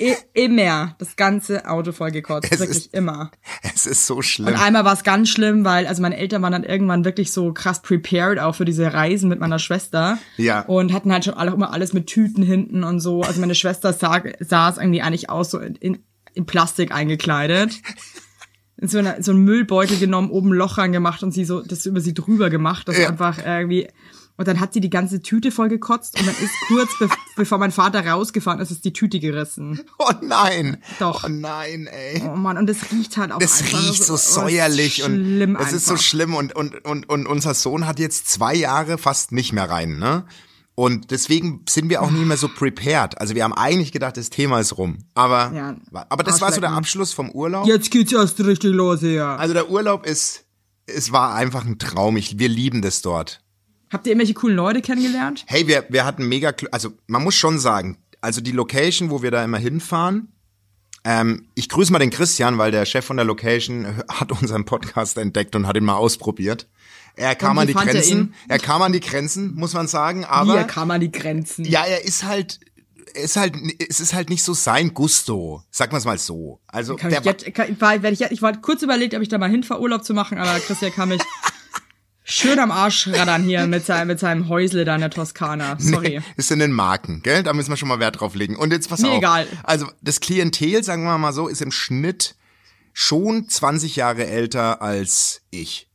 i- 0.00 0.16
immer 0.32 0.94
das 0.98 1.16
ganze 1.16 1.68
Auto 1.68 1.92
voll 1.92 2.10
gekotzt. 2.10 2.48
Es 2.50 2.60
wirklich 2.60 2.86
ist- 2.86 2.94
immer. 2.94 3.30
es 3.74 3.84
ist 3.86 4.06
so 4.06 4.16
Und 4.16 4.22
schlimm. 4.22 4.56
einmal 4.56 4.84
war 4.84 4.94
es 4.94 5.04
ganz 5.04 5.28
schlimm, 5.28 5.64
weil, 5.64 5.86
also 5.86 6.00
meine 6.00 6.16
Eltern 6.16 6.40
waren 6.42 6.52
dann 6.52 6.64
irgendwann 6.64 7.04
wirklich 7.04 7.30
so 7.32 7.52
krass 7.52 7.82
prepared 7.82 8.38
auch 8.38 8.54
für 8.54 8.64
diese 8.64 8.92
Reisen 8.94 9.28
mit 9.28 9.40
meiner 9.40 9.58
Schwester. 9.58 10.18
Ja. 10.38 10.62
Und 10.62 10.92
hatten 10.92 11.12
halt 11.12 11.24
schon 11.26 11.34
alle, 11.34 11.52
immer 11.52 11.72
alles 11.72 11.92
mit 11.92 12.06
Tüten 12.06 12.42
hinten 12.42 12.82
und 12.82 13.00
so. 13.00 13.22
Also 13.22 13.40
meine 13.40 13.54
Schwester 13.54 13.92
sah, 13.92 14.22
saß 14.40 14.78
irgendwie 14.78 15.02
eigentlich 15.02 15.28
aus 15.28 15.50
so 15.50 15.58
in, 15.58 15.74
in, 15.76 15.98
in 16.34 16.46
Plastik 16.46 16.92
eingekleidet. 16.92 17.74
So, 18.80 18.98
einer, 18.98 19.22
so 19.22 19.32
einen 19.32 19.44
Müllbeutel 19.44 19.98
genommen, 19.98 20.30
oben 20.30 20.50
ein 20.50 20.56
Loch 20.56 20.78
reingemacht 20.78 21.22
und 21.22 21.32
sie 21.32 21.44
so, 21.44 21.62
das 21.62 21.84
über 21.86 22.00
sie 22.00 22.14
drüber 22.14 22.48
gemacht. 22.48 22.86
Das 22.86 22.96
Ja. 22.98 23.08
einfach 23.08 23.38
irgendwie, 23.44 23.88
und 24.36 24.46
dann 24.46 24.60
hat 24.60 24.72
sie 24.72 24.80
die 24.80 24.88
ganze 24.88 25.20
Tüte 25.20 25.50
voll 25.50 25.68
gekotzt 25.68 26.18
und 26.18 26.26
dann 26.28 26.34
ist 26.36 26.52
kurz 26.68 26.96
be 27.00 27.08
bevor 27.36 27.58
mein 27.58 27.72
Vater 27.72 28.06
rausgefahren 28.06 28.60
ist, 28.60 28.70
ist 28.70 28.84
die 28.84 28.92
Tüte 28.92 29.18
gerissen. 29.18 29.80
Oh 29.98 30.12
nein. 30.22 30.78
Doch. 31.00 31.24
Oh 31.24 31.28
nein, 31.28 31.88
ey. 31.88 32.22
Oh 32.24 32.36
Mann, 32.36 32.56
und 32.56 32.68
das 32.68 32.92
riecht 32.92 33.16
halt 33.16 33.32
auch 33.32 33.40
Das 33.40 33.60
einfach 33.62 33.82
riecht 33.82 34.04
so 34.04 34.14
oh, 34.14 34.16
säuerlich 34.16 35.02
und 35.02 35.14
schlimm 35.14 35.56
es 35.60 35.72
ist 35.72 35.86
so 35.86 35.96
schlimm 35.96 36.34
und, 36.34 36.54
und, 36.54 36.84
und, 36.84 37.08
und 37.08 37.26
unser 37.26 37.54
Sohn 37.54 37.84
hat 37.86 37.98
jetzt 37.98 38.28
zwei 38.28 38.54
Jahre 38.54 38.96
fast 38.96 39.32
nicht 39.32 39.52
mehr 39.52 39.68
rein, 39.68 39.98
ne? 39.98 40.24
Und 40.78 41.10
deswegen 41.10 41.64
sind 41.68 41.90
wir 41.90 42.02
auch 42.02 42.10
nicht 42.12 42.24
mehr 42.24 42.36
so 42.36 42.46
prepared. 42.46 43.20
Also 43.20 43.34
wir 43.34 43.42
haben 43.42 43.52
eigentlich 43.52 43.90
gedacht, 43.90 44.16
das 44.16 44.30
Thema 44.30 44.60
ist 44.60 44.78
rum. 44.78 44.98
Aber, 45.14 45.50
Ja, 45.52 45.76
aber 45.90 46.22
das 46.22 46.40
war 46.40 46.52
so 46.52 46.60
der. 46.60 46.70
Abschluss 46.70 47.12
vom 47.12 47.32
Urlaub. 47.32 47.66
Jetzt 47.66 47.90
geht's 47.90 48.12
erst 48.12 48.38
richtig 48.38 48.74
los 48.74 49.00
hier. 49.00 49.24
Also 49.24 49.54
der 49.54 49.70
Urlaub 49.70 50.06
ist, 50.06 50.44
es 50.86 51.10
war 51.10 51.34
einfach 51.34 51.66
ein 51.66 51.80
Traum. 51.80 52.16
Ich, 52.16 52.38
wir 52.38 52.48
lieben 52.48 52.80
das 52.80 53.02
dort. 53.02 53.40
Habt 53.92 54.06
ihr 54.06 54.12
irgendwelche 54.12 54.34
coolen 54.34 54.54
Leute 54.54 54.80
kennengelernt? 54.80 55.42
Hey, 55.48 55.66
wir, 55.66 55.84
wir 55.88 56.04
hatten 56.04 56.28
mega, 56.28 56.52
also 56.70 56.90
man 57.08 57.24
muss 57.24 57.34
schon 57.34 57.58
sagen, 57.58 57.98
also 58.20 58.40
die 58.40 58.52
Location, 58.52 59.10
wo 59.10 59.20
wir 59.20 59.32
da 59.32 59.42
immer 59.42 59.58
hinfahren, 59.58 60.28
ähm, 61.02 61.48
ich 61.56 61.68
grüße 61.68 61.90
mal 61.90 61.98
den 61.98 62.10
Christian, 62.10 62.56
weil 62.56 62.70
der 62.70 62.84
Chef 62.84 63.04
von 63.04 63.16
der 63.16 63.26
Location 63.26 63.96
hat 64.08 64.30
unseren 64.30 64.64
Podcast 64.64 65.18
entdeckt 65.18 65.56
und 65.56 65.66
hat 65.66 65.76
ihn 65.76 65.84
mal 65.84 65.96
ausprobiert. 65.96 66.68
Er 67.18 67.34
kam 67.34 67.56
wie 67.56 67.60
an 67.60 67.66
die 67.66 67.74
er 67.74 67.84
Grenzen, 67.84 68.18
ihn? 68.18 68.34
er 68.48 68.58
kam 68.58 68.82
an 68.82 68.92
die 68.92 69.00
Grenzen, 69.00 69.54
muss 69.54 69.74
man 69.74 69.88
sagen, 69.88 70.24
aber 70.24 70.64
kam 70.64 70.88
man 70.88 71.00
die 71.00 71.10
Grenzen. 71.10 71.64
ja, 71.64 71.84
er 71.84 72.04
ist 72.04 72.24
halt, 72.24 72.60
er 73.14 73.22
ist 73.22 73.36
halt, 73.36 73.54
es 73.88 74.00
ist 74.00 74.14
halt 74.14 74.30
nicht 74.30 74.42
so 74.42 74.54
sein 74.54 74.94
Gusto, 74.94 75.62
sag 75.70 75.92
mal's 75.92 76.04
mal 76.04 76.18
so. 76.18 76.60
Also 76.68 76.96
Kann 76.96 77.10
der 77.10 77.20
ich, 77.20 77.26
jetzt, 77.26 77.54
kann, 77.54 77.72
ich, 77.72 77.80
war, 77.80 78.04
ich, 78.04 78.20
ich 78.20 78.42
war 78.42 78.56
kurz 78.60 78.82
überlegt, 78.82 79.14
ob 79.14 79.22
ich 79.22 79.28
da 79.28 79.38
mal 79.38 79.50
hinfahre, 79.50 79.80
Urlaub 79.80 80.04
zu 80.04 80.14
machen, 80.14 80.38
aber 80.38 80.58
Christian 80.60 80.92
kann 80.92 81.08
mich 81.08 81.20
schön 82.24 82.58
am 82.58 82.70
Arsch 82.70 83.08
raddern 83.08 83.42
hier 83.42 83.66
mit 83.66 83.84
seinem, 83.84 84.08
mit 84.08 84.20
seinem 84.20 84.48
Häusle 84.48 84.84
da 84.84 84.94
in 84.94 85.00
der 85.00 85.10
Toskana. 85.10 85.76
Sorry. 85.80 86.20
ist 86.36 86.50
in 86.52 86.58
den 86.58 86.72
Marken, 86.72 87.22
gell? 87.22 87.42
Da 87.42 87.52
müssen 87.52 87.70
wir 87.70 87.76
schon 87.76 87.88
mal 87.88 87.98
Wert 87.98 88.20
drauf 88.20 88.34
legen. 88.34 88.54
Und 88.54 88.72
jetzt 88.72 88.88
pass 88.88 89.00
Mir 89.00 89.10
auf. 89.10 89.18
egal. 89.18 89.46
Also 89.64 89.86
das 90.02 90.20
Klientel, 90.20 90.84
sagen 90.84 91.04
wir 91.04 91.18
mal 91.18 91.32
so, 91.32 91.48
ist 91.48 91.62
im 91.62 91.72
Schnitt 91.72 92.36
schon 92.92 93.48
20 93.48 93.96
Jahre 93.96 94.26
älter 94.26 94.82
als 94.82 95.42
ich. 95.50 95.88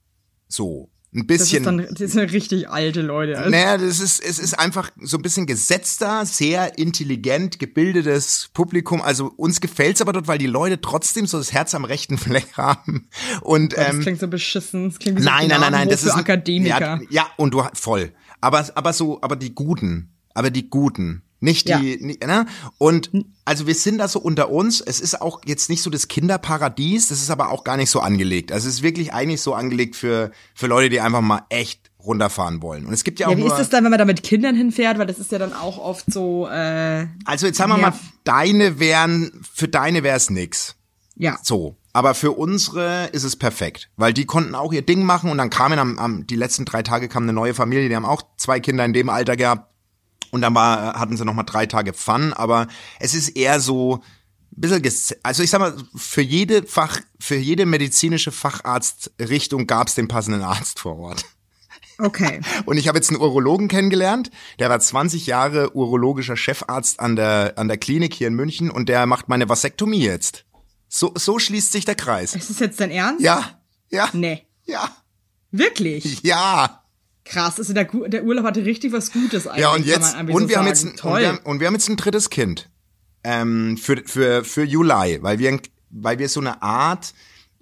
So. 0.47 0.89
Ein 1.15 1.27
Das 1.27 1.41
ist 1.41 1.49
bisschen. 1.51 1.63
dann, 1.63 1.87
das 1.91 2.11
sind 2.11 2.31
richtig 2.31 2.69
alte 2.69 3.01
Leute. 3.01 3.37
Also, 3.37 3.49
naja, 3.51 3.77
das 3.77 3.99
ist, 3.99 4.19
es 4.23 4.39
ist 4.39 4.57
einfach 4.57 4.89
so 5.01 5.17
ein 5.17 5.21
bisschen 5.21 5.45
gesetzter, 5.45 6.25
sehr 6.25 6.77
intelligent, 6.79 7.59
gebildetes 7.59 8.49
Publikum. 8.53 9.01
Also 9.01 9.27
uns 9.37 9.61
gefällt's 9.61 10.01
aber 10.01 10.13
dort, 10.13 10.27
weil 10.27 10.37
die 10.39 10.47
Leute 10.47 10.81
trotzdem 10.81 11.27
so 11.27 11.37
das 11.37 11.53
Herz 11.53 11.75
am 11.75 11.85
rechten 11.85 12.17
Fleck 12.17 12.53
haben. 12.57 13.07
Und 13.41 13.73
das 13.77 13.93
ähm, 13.93 13.99
klingt 14.01 14.19
so 14.19 14.27
beschissen. 14.27 14.89
Das 14.89 14.99
klingt 14.99 15.19
wie 15.19 15.23
so 15.23 15.29
Nein, 15.29 15.47
nein, 15.49 15.61
nein, 15.61 15.71
nein, 15.71 15.89
das 15.89 16.03
ist 16.03 16.11
ein- 16.13 16.19
Akademiker. 16.21 16.79
Ja, 16.79 16.99
ja, 17.09 17.27
und 17.37 17.53
du 17.53 17.63
voll. 17.73 18.11
Aber 18.41 18.65
aber 18.75 18.93
so, 18.93 19.19
aber 19.21 19.35
die 19.35 19.53
guten, 19.53 20.09
aber 20.33 20.49
die 20.49 20.69
guten, 20.69 21.21
nicht 21.43 21.67
Ja. 21.67 21.77
die, 21.79 21.97
nie- 22.01 22.19
ne? 22.25 22.45
Und 22.77 23.11
also 23.45 23.67
wir 23.67 23.75
sind 23.75 23.97
da 23.97 24.07
so 24.07 24.19
unter 24.19 24.49
uns. 24.49 24.81
Es 24.81 24.99
ist 24.99 25.21
auch 25.21 25.41
jetzt 25.45 25.69
nicht 25.69 25.81
so 25.81 25.89
das 25.89 26.07
Kinderparadies, 26.07 27.09
das 27.09 27.21
ist 27.21 27.29
aber 27.29 27.49
auch 27.49 27.63
gar 27.63 27.77
nicht 27.77 27.89
so 27.89 27.99
angelegt. 27.99 28.51
Also 28.51 28.67
es 28.69 28.75
ist 28.75 28.83
wirklich 28.83 29.13
eigentlich 29.13 29.41
so 29.41 29.53
angelegt 29.53 29.95
für 29.95 30.31
für 30.55 30.67
Leute, 30.67 30.89
die 30.89 31.01
einfach 31.01 31.21
mal 31.21 31.43
echt 31.49 31.91
runterfahren 31.99 32.61
wollen. 32.61 32.85
Und 32.85 32.93
es 32.93 33.03
gibt 33.03 33.19
ja 33.19 33.27
auch 33.27 33.31
Ja, 33.31 33.37
wie 33.37 33.45
ist 33.45 33.55
das 33.57 33.69
dann, 33.69 33.83
wenn 33.83 33.91
man 33.91 33.99
da 33.99 34.05
mit 34.05 34.23
Kindern 34.23 34.55
hinfährt? 34.55 34.97
Weil 34.97 35.07
das 35.07 35.19
ist 35.19 35.31
ja 35.31 35.39
dann 35.39 35.53
auch 35.53 35.77
oft 35.77 36.05
so, 36.11 36.47
äh, 36.47 37.07
also 37.25 37.45
jetzt 37.47 37.57
sagen 37.57 37.71
wir 37.71 37.77
mal, 37.77 37.93
deine 38.23 38.79
wären 38.79 39.31
für 39.53 39.67
deine 39.67 40.03
wär's 40.03 40.29
nix. 40.29 40.75
ja. 41.15 41.37
So. 41.43 41.75
Aber 41.95 42.15
für 42.15 42.31
unsere 42.31 43.09
ist 43.11 43.23
es 43.23 43.35
perfekt, 43.35 43.91
weil 43.97 44.13
die 44.13 44.25
konnten 44.25 44.55
auch 44.55 44.73
ihr 44.73 44.81
Ding 44.81 45.03
machen 45.03 45.29
und 45.29 45.37
dann 45.37 45.51
kamen 45.51 45.77
am, 45.77 45.99
am 45.99 46.25
die 46.25 46.35
letzten 46.35 46.65
drei 46.65 46.81
Tage 46.81 47.07
kam 47.07 47.21
eine 47.23 47.33
neue 47.33 47.53
Familie, 47.53 47.87
die 47.87 47.95
haben 47.95 48.03
auch 48.05 48.23
zwei 48.35 48.59
Kinder 48.59 48.83
in 48.83 48.93
dem 48.93 49.09
Alter 49.09 49.35
gehabt 49.37 49.71
und 50.33 50.41
dann 50.41 50.53
war, 50.55 50.99
hatten 50.99 51.15
sie 51.15 51.23
noch 51.25 51.33
mal 51.33 51.43
drei 51.43 51.65
Tage 51.65 51.93
Fun, 51.93 52.33
aber 52.33 52.67
es 52.99 53.13
ist 53.13 53.29
eher 53.29 53.59
so 53.59 53.95
ein 53.95 54.01
bisschen, 54.61 54.81
ges- 54.81 55.15
also 55.23 55.41
ich 55.43 55.49
sag 55.49 55.59
mal, 55.59 55.75
für 55.95 56.21
jede 56.21 56.63
Fach, 56.63 56.99
für 57.19 57.35
jede 57.35 57.65
medizinische 57.65 58.31
Facharztrichtung 58.31 59.67
gab 59.67 59.87
es 59.87 59.95
den 59.95 60.07
passenden 60.07 60.41
Arzt 60.41 60.79
vor 60.79 60.97
Ort. 60.99 61.25
Okay. 61.99 62.41
Und 62.65 62.77
ich 62.77 62.87
habe 62.87 62.97
jetzt 62.97 63.09
einen 63.11 63.21
Urologen 63.21 63.67
kennengelernt, 63.67 64.31
der 64.59 64.69
war 64.69 64.79
20 64.79 65.27
Jahre 65.27 65.75
urologischer 65.75 66.35
Chefarzt 66.35 66.99
an 66.99 67.15
der, 67.15 67.53
an 67.57 67.67
der 67.67 67.77
Klinik 67.77 68.13
hier 68.13 68.27
in 68.27 68.33
München 68.33 68.69
und 68.71 68.89
der 68.89 69.05
macht 69.05 69.29
meine 69.29 69.47
Vasektomie 69.47 70.03
jetzt. 70.03 70.45
So, 70.89 71.11
so 71.15 71.39
schließt 71.39 71.71
sich 71.71 71.85
der 71.85 71.95
Kreis. 71.95 72.35
Ist 72.35 72.49
das 72.49 72.59
jetzt 72.59 72.79
dein 72.79 72.91
Ernst? 72.91 73.21
Ja, 73.23 73.59
ja, 73.89 74.09
Nee. 74.13 74.45
ja, 74.65 74.89
Wirklich? 75.51 76.21
ja. 76.23 76.82
Krass, 77.25 77.57
also 77.57 77.73
der, 77.73 77.85
der 77.85 78.23
Urlaub 78.23 78.45
hatte 78.45 78.65
richtig 78.65 78.91
was 78.91 79.11
Gutes 79.11 79.47
eigentlich. 79.47 79.61
Ja, 79.61 79.73
und 79.73 79.85
jetzt, 79.85 80.15
und 80.17 80.29
so 80.29 80.49
wir 80.49 80.57
haben 80.57 80.67
jetzt, 80.67 80.83
ein, 80.83 80.91
und 80.91 80.99
Toll. 80.99 81.21
wir, 81.21 81.27
haben- 81.29 81.39
und 81.43 81.59
wir 81.59 81.67
haben 81.67 81.73
jetzt 81.73 81.89
ein 81.89 81.95
drittes 81.97 82.29
Kind. 82.29 82.69
Ähm, 83.23 83.77
für, 83.77 84.03
für, 84.05 84.43
für 84.43 84.63
Juli, 84.65 85.19
weil 85.21 85.39
wir, 85.39 85.57
weil 85.89 86.19
wir 86.19 86.27
so 86.27 86.41
eine 86.41 86.61
Art, 86.61 87.13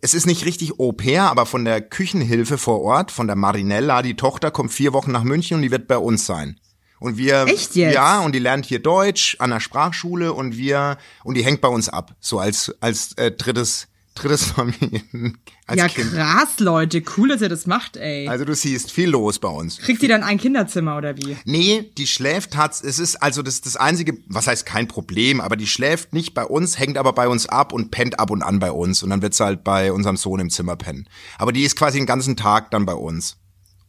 es 0.02 0.16
ist 0.16 0.26
nicht 0.26 0.46
richtig 0.46 0.80
Au 0.80 0.92
pair, 0.92 1.30
aber 1.30 1.46
von 1.46 1.64
der 1.66 1.82
Küchenhilfe 1.82 2.58
vor 2.58 2.82
Ort, 2.82 3.12
von 3.12 3.28
der 3.28 3.36
Marinella, 3.36 4.02
die 4.02 4.16
Tochter 4.16 4.50
kommt 4.50 4.72
vier 4.72 4.94
Wochen 4.94 5.12
nach 5.12 5.24
München 5.24 5.58
und 5.58 5.62
die 5.62 5.70
wird 5.70 5.88
bei 5.88 5.98
uns 5.98 6.26
sein. 6.26 6.60
Und 7.00 7.18
wir, 7.18 7.46
Echt 7.48 7.76
jetzt? 7.76 7.94
ja, 7.96 8.20
und 8.20 8.34
die 8.34 8.40
lernt 8.40 8.66
hier 8.66 8.80
Deutsch 8.80 9.36
an 9.40 9.52
der 9.52 9.60
Sprachschule 9.60 10.34
und 10.34 10.58
wir, 10.58 10.98
und 11.24 11.36
die 11.36 11.44
hängt 11.46 11.62
bei 11.62 11.68
uns 11.68 11.90
ab, 11.90 12.16
so 12.20 12.40
als, 12.40 12.76
als 12.80 13.14
äh, 13.14 13.32
drittes, 13.32 13.88
drittes 14.16 14.44
Familien, 14.46 15.38
als 15.68 15.80
ja, 15.80 15.88
Kind. 15.88 16.12
krass, 16.12 16.60
Leute. 16.60 17.02
Cool, 17.18 17.30
dass 17.30 17.42
ihr 17.42 17.50
das 17.50 17.66
macht, 17.66 17.98
ey. 17.98 18.28
Also 18.28 18.46
du 18.46 18.54
siehst 18.54 18.92
viel 18.92 19.10
los 19.10 19.40
bei 19.40 19.48
uns. 19.48 19.78
Kriegt 19.78 20.04
ihr 20.04 20.10
dann 20.10 20.24
ein 20.24 20.38
Kinderzimmer 20.38 20.98
oder 20.98 21.16
wie? 21.18 21.38
Nee, 21.46 21.92
die 21.98 22.08
schläft 22.08 22.58
hat, 22.58 22.72
es 22.84 23.00
ist 23.00 23.16
also 23.18 23.42
das 23.42 23.62
das 23.62 23.78
einzige, 23.78 24.18
was 24.28 24.48
heißt 24.48 24.66
kein 24.66 24.88
Problem, 24.88 25.40
aber 25.40 25.56
die 25.56 25.68
schläft 25.68 26.14
nicht 26.14 26.34
bei 26.34 26.44
uns, 26.44 26.78
hängt 26.78 26.98
aber 26.98 27.14
bei 27.14 27.28
uns 27.28 27.48
ab 27.48 27.72
und 27.74 27.92
pennt 27.92 28.20
ab 28.20 28.32
und 28.32 28.44
an 28.44 28.60
bei 28.60 28.72
uns 28.72 29.02
und 29.02 29.10
dann 29.10 29.22
wird 29.22 29.34
sie 29.34 29.46
halt 29.46 29.64
bei 29.64 29.92
unserem 29.92 30.18
Sohn 30.18 30.40
im 30.40 30.50
Zimmer 30.50 30.76
pennen. 30.76 31.08
Aber 31.38 31.54
die 31.54 31.64
ist 31.64 31.78
quasi 31.78 31.98
den 31.98 32.06
ganzen 32.06 32.36
Tag 32.36 32.72
dann 32.72 32.86
bei 32.86 32.94
uns 32.94 33.38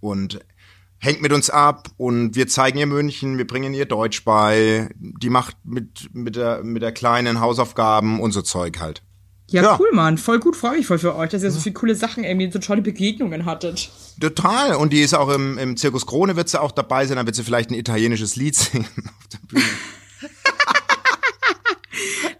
und 0.00 0.40
hängt 0.98 1.20
mit 1.20 1.32
uns 1.32 1.50
ab 1.50 1.88
und 1.96 2.36
wir 2.36 2.46
zeigen 2.46 2.78
ihr 2.78 2.86
München, 2.86 3.38
wir 3.38 3.46
bringen 3.46 3.74
ihr 3.74 3.86
Deutsch 3.86 4.24
bei, 4.24 4.88
die 4.94 5.30
macht 5.30 5.56
mit 5.64 6.10
mit 6.14 6.36
der 6.36 6.62
mit 6.62 6.80
der 6.82 6.92
kleinen 6.92 7.40
Hausaufgaben 7.40 8.20
und 8.20 8.30
so 8.30 8.42
Zeug 8.42 8.78
halt. 8.78 9.02
Ja, 9.52 9.62
Ja. 9.62 9.76
cool, 9.78 9.90
Mann. 9.92 10.18
Voll 10.18 10.40
gut, 10.40 10.56
freue 10.56 10.78
mich 10.78 10.86
voll 10.86 10.98
für 10.98 11.14
euch, 11.14 11.30
dass 11.30 11.42
ihr 11.42 11.50
so 11.50 11.60
viele 11.60 11.74
coole 11.74 11.94
Sachen, 11.94 12.24
irgendwie 12.24 12.50
so 12.50 12.58
tolle 12.58 12.82
Begegnungen 12.82 13.44
hattet. 13.44 13.90
Total 14.20 14.74
und 14.76 14.92
die 14.92 15.00
ist 15.00 15.14
auch 15.14 15.28
im 15.28 15.58
im 15.58 15.76
Zirkus 15.76 16.06
Krone 16.06 16.36
wird 16.36 16.48
sie 16.48 16.60
auch 16.60 16.72
dabei 16.72 17.06
sein, 17.06 17.16
dann 17.16 17.26
wird 17.26 17.36
sie 17.36 17.44
vielleicht 17.44 17.70
ein 17.70 17.74
italienisches 17.74 18.36
Lied 18.36 18.54
singen 18.56 18.86
auf 18.96 19.28
der 19.32 19.38
Bühne. 19.48 19.64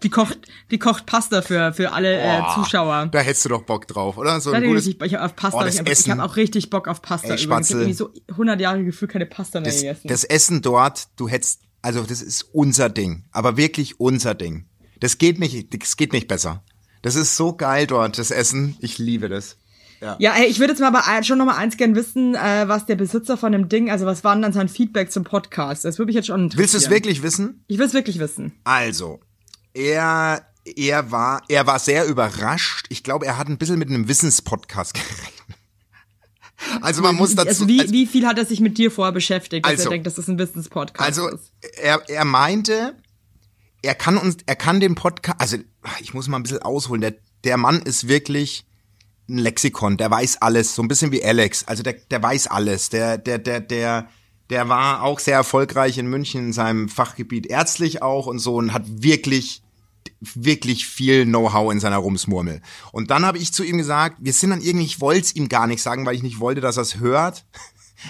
Die 0.01 0.09
kocht, 0.09 0.37
die 0.69 0.79
kocht 0.79 1.05
Pasta 1.05 1.41
für, 1.41 1.71
für 1.71 1.93
alle 1.93 2.19
äh, 2.19 2.39
Boah, 2.39 2.55
Zuschauer. 2.55 3.05
Da 3.11 3.19
hättest 3.19 3.45
du 3.45 3.49
doch 3.49 3.61
Bock 3.63 3.87
drauf, 3.87 4.17
oder? 4.17 4.41
So 4.41 4.51
Da 4.51 4.57
ein 4.57 4.65
gutes, 4.65 4.85
ich, 4.87 5.01
ich 5.01 5.13
habe 5.13 5.23
auf 5.23 5.35
Pasta, 5.35 5.59
Oh, 5.63 5.65
ich 5.65 5.79
habe 5.79 5.91
hab 6.21 6.31
auch 6.31 6.35
richtig 6.35 6.69
Bock 6.69 6.89
auf 6.89 7.01
Pasta 7.01 7.29
Ey. 7.29 7.35
Ich 7.35 7.49
habe 7.49 7.63
so 7.93 8.09
100 8.31 8.59
Jahre 8.59 8.83
Gefühl 8.83 9.07
keine 9.07 9.25
Pasta 9.25 9.61
mehr 9.61 9.71
das, 9.71 9.79
gegessen. 9.79 10.07
das 10.09 10.25
Essen 10.25 10.61
dort, 10.61 11.07
du 11.15 11.29
hättest, 11.29 11.61
also 11.81 12.03
das 12.03 12.21
ist 12.21 12.43
unser 12.51 12.89
Ding, 12.89 13.23
aber 13.31 13.55
wirklich 13.55 13.99
unser 13.99 14.33
Ding. 14.35 14.65
Das 14.99 15.17
geht 15.17 15.39
nicht, 15.39 15.73
das 15.81 15.95
geht 15.95 16.11
nicht 16.11 16.27
besser. 16.27 16.63
Das 17.03 17.15
ist 17.15 17.37
so 17.37 17.53
geil 17.55 17.85
dort, 17.85 18.17
das 18.17 18.31
Essen. 18.31 18.75
Ich 18.79 18.97
liebe 18.97 19.29
das. 19.29 19.57
Ja, 20.19 20.33
ey, 20.35 20.47
ich 20.47 20.59
würde 20.59 20.73
jetzt 20.73 20.79
mal 20.81 20.87
aber 20.93 21.23
schon 21.23 21.37
noch 21.37 21.45
mal 21.45 21.55
eins 21.55 21.77
gern 21.77 21.95
wissen, 21.95 22.35
äh, 22.35 22.67
was 22.67 22.85
der 22.85 22.95
Besitzer 22.97 23.37
von 23.37 23.53
dem 23.53 23.69
Ding, 23.69 23.89
also 23.89 24.05
was 24.05 24.25
war 24.25 24.33
denn 24.35 24.41
dann 24.41 24.51
sein 24.51 24.67
Feedback 24.67 25.11
zum 25.13 25.23
Podcast? 25.23 25.85
Das 25.85 25.97
würde 25.97 26.07
mich 26.07 26.15
jetzt 26.15 26.25
schon 26.27 26.41
interessieren. 26.41 26.59
Willst 26.59 26.73
du 26.73 26.77
es 26.79 26.89
wirklich 26.89 27.23
wissen? 27.23 27.63
Ich 27.67 27.77
will 27.77 27.85
es 27.85 27.93
wirklich 27.93 28.19
wissen. 28.19 28.51
Also, 28.65 29.21
er, 29.73 30.45
er 30.75 31.11
war, 31.11 31.41
er 31.47 31.67
war 31.67 31.79
sehr 31.79 32.05
überrascht. 32.05 32.87
Ich 32.89 33.03
glaube, 33.03 33.25
er 33.25 33.37
hat 33.37 33.47
ein 33.47 33.57
bisschen 33.57 33.79
mit 33.79 33.87
einem 33.87 34.09
Wissenspodcast 34.09 34.93
gerechnet. 34.93 35.57
Also 36.81 37.01
man 37.01 37.15
muss 37.15 37.35
dazu, 37.35 37.47
also 37.49 37.67
wie, 37.67 37.79
also- 37.81 37.93
wie 37.93 38.05
viel 38.05 38.25
hat 38.27 38.37
er 38.37 38.45
sich 38.45 38.59
mit 38.59 38.77
dir 38.77 38.91
vorher 38.91 39.11
beschäftigt, 39.13 39.65
dass 39.65 39.71
Also- 39.71 39.83
er 39.85 39.89
denkt, 39.91 40.07
dass 40.07 40.15
das 40.15 40.27
ein 40.27 40.37
Wissenspodcast 40.37 40.99
Also 41.05 41.29
ist? 41.29 41.51
er, 41.81 42.01
er 42.09 42.25
meinte, 42.25 42.95
er 43.83 43.95
kann 43.95 44.17
uns, 44.17 44.37
er 44.45 44.55
kann 44.55 44.79
den 44.79 44.95
Podcast, 44.95 45.39
also 45.39 45.57
ich 45.99 46.13
muss 46.13 46.27
mal 46.27 46.37
ein 46.37 46.43
bisschen 46.43 46.61
ausholen. 46.61 47.01
Der, 47.01 47.13
der 47.43 47.57
Mann 47.57 47.81
ist 47.81 48.07
wirklich 48.07 48.65
ein 49.29 49.37
Lexikon, 49.37 49.97
der 49.97 50.09
weiß 50.09 50.41
alles, 50.41 50.73
so 50.73 50.81
ein 50.81 50.87
bisschen 50.87 51.11
wie 51.11 51.23
Alex. 51.23 51.65
Also 51.65 51.83
der, 51.83 51.93
der 51.93 52.23
weiß 52.23 52.47
alles. 52.47 52.89
Der, 52.89 53.17
der, 53.17 53.37
der, 53.37 53.59
der, 53.59 54.09
der 54.49 54.69
war 54.69 55.03
auch 55.03 55.19
sehr 55.19 55.35
erfolgreich 55.35 55.97
in 55.97 56.07
München 56.07 56.47
in 56.47 56.53
seinem 56.53 56.89
Fachgebiet 56.89 57.45
ärztlich 57.45 58.01
auch 58.01 58.25
und 58.25 58.39
so 58.39 58.55
und 58.55 58.73
hat 58.73 58.83
wirklich 58.87 59.61
wirklich 60.21 60.85
viel 60.85 61.25
Know-how 61.25 61.71
in 61.71 61.79
seiner 61.79 61.97
Rumsmurmel. 61.97 62.61
Und 62.91 63.11
dann 63.11 63.25
habe 63.25 63.37
ich 63.37 63.53
zu 63.53 63.63
ihm 63.63 63.77
gesagt, 63.77 64.17
wir 64.19 64.33
sind 64.33 64.51
dann 64.51 64.61
irgendwie, 64.61 64.85
ich 64.85 65.01
wollte 65.01 65.21
es 65.21 65.35
ihm 65.35 65.49
gar 65.49 65.67
nicht 65.67 65.81
sagen, 65.81 66.05
weil 66.05 66.15
ich 66.15 66.23
nicht 66.23 66.39
wollte, 66.39 66.61
dass 66.61 66.77
er 66.77 66.83
es 66.83 66.99
hört. 66.99 67.45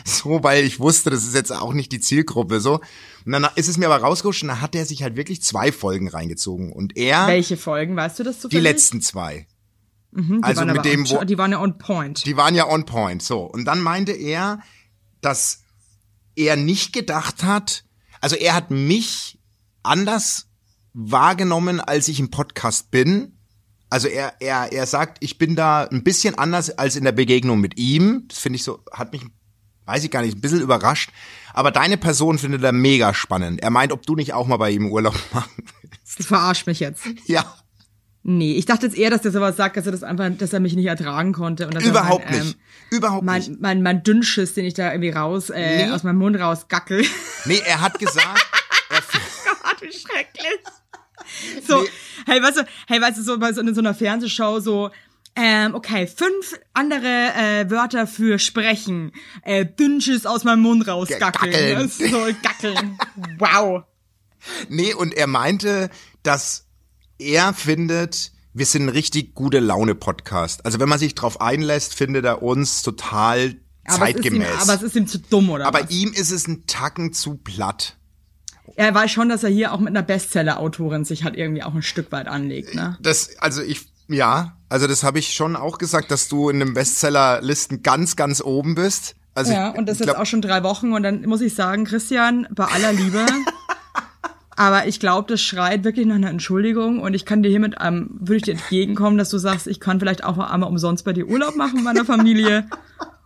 So, 0.06 0.44
weil 0.44 0.64
ich 0.66 0.80
wusste, 0.80 1.10
das 1.10 1.24
ist 1.24 1.36
jetzt 1.36 1.52
auch 1.52 1.74
nicht 1.74 1.92
die 1.92 2.00
Zielgruppe, 2.00 2.60
so. 2.60 2.80
Und 3.26 3.32
dann 3.32 3.48
ist 3.56 3.68
es 3.68 3.78
mir 3.78 3.86
aber 3.90 3.98
rausgerutscht 4.04 4.42
und 4.44 4.50
dann 4.50 4.62
hat 4.62 4.76
er 4.76 4.86
sich 4.86 5.04
halt 5.04 5.16
wirklich 5.16 5.42
zwei 5.42 5.72
Folgen 5.72 6.08
reingezogen. 6.10 6.72
Und 6.74 6.98
er, 6.98 7.28
Welche 7.28 7.58
Folgen, 7.58 7.96
weißt 7.96 8.20
du 8.20 8.24
das 8.24 8.36
die 8.38 8.42
zufällig? 8.44 8.64
letzten 8.64 9.02
zwei. 9.02 9.48
Mhm, 10.12 10.38
die 10.38 10.44
also 10.44 10.62
waren 10.62 10.74
mit 10.74 10.86
dem, 10.86 11.02
on, 11.06 11.10
wo- 11.10 11.24
die 11.24 11.38
waren 11.38 11.52
ja 11.52 11.60
on 11.62 11.78
point. 11.78 12.26
Die 12.26 12.38
waren 12.38 12.56
ja 12.56 12.68
on 12.70 12.86
point, 12.86 13.22
so. 13.24 13.42
Und 13.42 13.66
dann 13.66 13.82
meinte 13.82 14.12
er, 14.12 14.60
dass 15.22 15.62
er 16.36 16.56
nicht 16.56 16.94
gedacht 16.94 17.44
hat, 17.44 17.84
also 18.22 18.36
er 18.36 18.54
hat 18.56 18.72
mich 18.72 19.40
anders 19.84 20.48
wahrgenommen, 20.94 21.80
als 21.80 22.08
ich 22.08 22.20
im 22.20 22.30
Podcast 22.32 22.92
bin. 22.92 23.38
Also 23.90 24.08
er, 24.08 24.34
er, 24.42 24.72
er 24.72 24.86
sagt, 24.88 25.18
ich 25.24 25.38
bin 25.38 25.56
da 25.56 25.84
ein 25.84 26.04
bisschen 26.04 26.36
anders 26.38 26.72
als 26.72 26.96
in 26.96 27.04
der 27.04 27.12
Begegnung 27.12 27.60
mit 27.60 27.78
ihm. 27.80 28.26
Das 28.28 28.40
finde 28.40 28.58
ich 28.58 28.64
so, 28.64 28.80
hat 28.92 29.12
mich, 29.14 29.22
weiß 29.86 30.04
ich 30.04 30.12
gar 30.12 30.22
nicht, 30.22 30.38
ein 30.38 30.42
bisschen 30.42 30.62
überrascht. 30.62 31.12
Aber 31.54 31.72
deine 31.72 31.98
Person 31.98 32.38
findet 32.40 32.64
er 32.64 32.72
mega 32.72 33.14
spannend. 33.14 33.62
Er 33.62 33.70
meint, 33.70 33.92
ob 33.92 34.06
du 34.06 34.16
nicht 34.16 34.34
auch 34.34 34.48
mal 34.48 34.58
bei 34.58 34.72
ihm 34.72 34.90
Urlaub 34.92 35.16
machen 35.34 35.52
willst. 35.82 36.20
Das 36.20 36.26
verarscht 36.28 36.68
mich 36.68 36.80
jetzt. 36.80 37.04
Ja, 37.26 37.46
Nee, 38.26 38.54
ich 38.54 38.66
dachte 38.66 38.86
jetzt 38.86 38.98
eher, 38.98 39.10
dass 39.10 39.22
der 39.24 39.34
sowas 39.34 39.58
sagt, 39.58 39.76
dass 39.76 39.86
er 39.86 39.92
das 39.92 40.02
einfach, 40.02 40.30
dass 40.38 40.54
er 40.54 40.62
mich 40.62 40.78
nicht 40.78 40.86
ertragen 40.86 41.34
konnte. 41.34 41.68
Und 41.68 41.74
dass 41.74 41.84
überhaupt 41.84 42.24
er 42.24 42.32
mein, 42.32 42.40
nicht. 42.46 42.58
Überhaupt 42.90 43.28
Ähm, 43.28 43.34
nicht. 43.34 43.50
mein, 43.50 43.58
mein, 43.60 43.82
mein 43.84 44.04
Dünnschiss, 44.04 44.54
den 44.54 44.64
ich 44.64 44.74
da 44.76 44.92
irgendwie 44.94 45.10
raus, 45.10 45.50
äh, 45.50 45.88
Nee. 45.88 45.92
aus 45.92 46.04
meinem 46.04 46.20
Mund 46.20 46.40
raus 46.40 46.70
gackel. 46.70 47.06
Nee, 47.44 47.62
er 47.66 47.82
hat 47.82 48.00
gesagt, 48.00 48.42
er, 48.90 49.02
Gott, 49.64 49.82
wie 49.82 49.92
schrecklich. 49.92 50.62
So, 51.68 51.82
Nee. 51.82 51.90
hey, 52.28 52.42
weißt 52.42 52.60
du, 52.60 52.66
hey, 52.88 53.02
weißt 53.02 53.18
du, 53.18 53.24
so 53.24 53.38
bei 53.40 53.52
so, 53.52 53.60
in 53.60 53.76
so 53.76 53.82
einer 53.82 53.94
Fernsehshow 53.94 54.62
so, 54.62 54.90
ähm, 55.36 55.74
okay, 55.74 56.08
fünf 56.08 56.60
andere 56.74 57.08
äh, 57.08 57.70
Wörter 57.70 58.06
für 58.08 58.38
sprechen. 58.40 59.12
Äh, 59.44 59.66
Dünnschiss 59.66 60.26
aus 60.26 60.44
meinem 60.44 60.62
Mund 60.62 60.88
raus 60.88 61.10
gackeln. 61.10 61.88
So, 61.90 62.28
gackeln. 62.42 62.98
Wow. 63.40 63.84
Nee, 64.70 64.94
und 64.94 65.14
er 65.14 65.28
meinte, 65.28 65.90
dass 66.22 66.68
er 67.18 67.54
findet, 67.54 68.32
wir 68.54 68.66
sind 68.66 68.84
ein 68.86 68.90
richtig 68.90 69.34
gute 69.34 69.60
Laune-Podcast. 69.60 70.66
Also 70.66 70.80
wenn 70.80 70.90
man 70.90 71.00
sich 71.00 71.16
drauf 71.16 71.42
einlässt, 71.42 71.96
findet 71.96 72.26
er 72.26 72.44
uns 72.44 72.82
total 72.82 73.56
Aber 73.86 74.10
es, 74.10 74.16
ist 74.16 74.26
ihm, 74.26 74.42
zeitgemäß. 74.42 74.62
aber 74.62 74.74
es 74.76 74.82
ist 74.84 74.96
ihm 74.96 75.08
zu 75.08 75.20
dumm, 75.20 75.50
oder 75.50 75.66
Aber 75.66 75.84
was? 75.84 75.92
ihm 75.92 76.14
ist 76.14 76.32
es 76.32 76.48
ein 76.48 76.66
Tacken 76.68 77.14
zu 77.14 77.36
platt. 77.38 77.98
Er 78.76 78.94
weiß 78.94 79.12
schon, 79.12 79.30
dass 79.30 79.44
er 79.44 79.50
hier 79.50 79.74
auch 79.74 79.80
mit 79.80 79.90
einer 79.90 80.04
Bestseller-Autorin 80.04 81.06
sich 81.06 81.24
halt 81.24 81.36
irgendwie 81.36 81.64
auch 81.64 81.74
ein 81.76 81.82
Stück 81.82 82.12
weit 82.12 82.28
anlegt, 82.28 82.76
ne? 82.76 82.98
Das, 83.02 83.38
also 83.38 83.62
ich, 83.62 83.93
ja, 84.08 84.58
also 84.70 84.88
das 84.88 85.04
habe 85.04 85.20
ich 85.20 85.34
schon 85.34 85.56
auch 85.56 85.78
gesagt, 85.78 86.12
dass 86.12 86.28
du 86.28 86.50
in 86.50 86.60
den 86.60 86.74
Bestseller-Listen 86.74 87.84
ganz, 87.84 88.16
ganz 88.16 88.42
oben 88.42 88.76
bist. 88.76 89.16
Also 89.36 89.52
Ja, 89.52 89.72
ich, 89.72 89.78
und 89.78 89.88
das 89.88 90.00
ich 90.00 90.06
jetzt 90.06 90.16
auch 90.16 90.26
schon 90.26 90.42
drei 90.42 90.64
Wochen 90.64 90.94
und 90.94 91.04
dann 91.04 91.24
muss 91.24 91.42
ich 91.42 91.56
sagen, 91.56 91.86
Christian, 91.86 92.48
bei 92.52 92.66
aller 92.66 92.94
Liebe, 92.94 93.26
aber 94.56 94.88
ich 94.88 95.00
glaube, 95.00 95.32
das 95.32 95.42
schreit 95.42 95.84
wirklich 95.84 96.06
nach 96.06 96.16
einer 96.16 96.30
Entschuldigung 96.30 97.00
und 97.00 97.14
ich 97.14 97.26
kann 97.26 97.42
dir 97.42 97.50
hiermit, 97.50 97.76
ähm, 97.82 98.10
würde 98.20 98.38
ich 98.38 98.44
dir 98.44 98.54
entgegenkommen, 98.54 99.18
dass 99.18 99.30
du 99.30 99.38
sagst, 99.38 99.68
ich 99.68 99.80
kann 99.80 100.00
vielleicht 100.00 100.24
auch 100.24 100.38
einmal 100.38 100.70
umsonst 100.70 101.06
bei 101.06 101.14
dir 101.14 101.28
Urlaub 101.28 101.56
machen 101.56 101.76
mit 101.76 101.84
meiner 101.84 102.06
Familie 102.06 102.68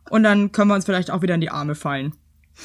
und 0.09 0.23
dann 0.23 0.51
können 0.51 0.69
wir 0.69 0.75
uns 0.75 0.85
vielleicht 0.85 1.11
auch 1.11 1.21
wieder 1.21 1.35
in 1.35 1.41
die 1.41 1.49
Arme 1.49 1.75
fallen 1.75 2.13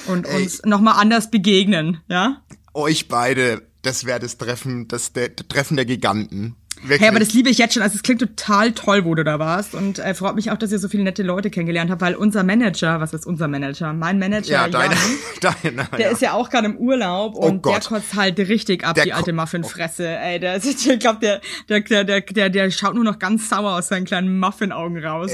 und 0.07 0.27
uns 0.27 0.63
nochmal 0.65 0.95
anders 1.01 1.31
begegnen, 1.31 2.01
ja? 2.09 2.43
euch 2.75 3.09
beide, 3.09 3.63
das 3.83 4.05
wäre 4.05 4.21
das 4.21 4.39
Treffen, 4.39 4.89
das 4.89 5.13
der, 5.13 5.35
Treffen 5.35 5.77
der 5.77 5.85
Giganten. 5.85 6.57
Wirklich. 6.83 7.01
Hey, 7.01 7.09
aber 7.09 7.21
das 7.21 7.33
liebe 7.33 7.49
ich 7.49 7.59
jetzt 7.59 7.75
schon. 7.75 7.83
Also 7.83 7.95
es 7.95 8.03
klingt 8.03 8.21
total 8.21 8.73
toll, 8.73 9.05
wo 9.05 9.15
du 9.15 9.23
da 9.23 9.39
warst. 9.39 9.75
Und 9.75 10.01
äh, 10.01 10.15
freut 10.15 10.35
mich 10.35 10.51
auch, 10.51 10.59
dass 10.59 10.73
ihr 10.73 10.81
so 10.81 10.89
viele 10.89 11.05
nette 11.05 11.23
Leute 11.23 11.49
kennengelernt 11.49 11.91
habt, 11.93 12.01
weil 12.01 12.17
unser 12.17 12.43
Manager, 12.43 13.01
was 13.01 13.13
ist 13.13 13.25
unser 13.25 13.47
Manager? 13.47 13.93
Mein 13.93 14.19
Manager, 14.19 14.53
ja, 14.53 14.69
deine, 14.69 14.95
Jan, 14.95 15.55
deine, 15.63 15.89
der 15.93 16.01
ja. 16.01 16.09
ist 16.11 16.23
ja 16.23 16.33
auch 16.33 16.51
gerade 16.51 16.67
im 16.67 16.77
Urlaub 16.77 17.37
und 17.37 17.65
der 17.65 17.73
Gott. 17.75 17.87
kotzt 17.87 18.15
halt 18.15 18.39
richtig 18.39 18.85
ab, 18.85 18.97
Der 18.97 19.05
die 19.05 19.13
alte 19.13 19.33
Muffinfresse. 19.33 20.09
Ey, 20.09 20.41
der 20.41 20.57
ist, 20.57 20.65
ich 20.87 20.99
glaube, 20.99 21.21
der, 21.21 21.41
der, 21.69 21.81
der, 21.83 22.05
der, 22.05 22.21
der, 22.21 22.51
der 22.51 22.71
schaut 22.73 22.95
nur 22.95 23.05
noch 23.05 23.21
ganz 23.21 23.49
sauer 23.49 23.79
aus 23.79 23.89
seinen 23.89 24.05
kleinen 24.05 24.41
Muffin-Augen 24.41 25.05
raus. 25.05 25.31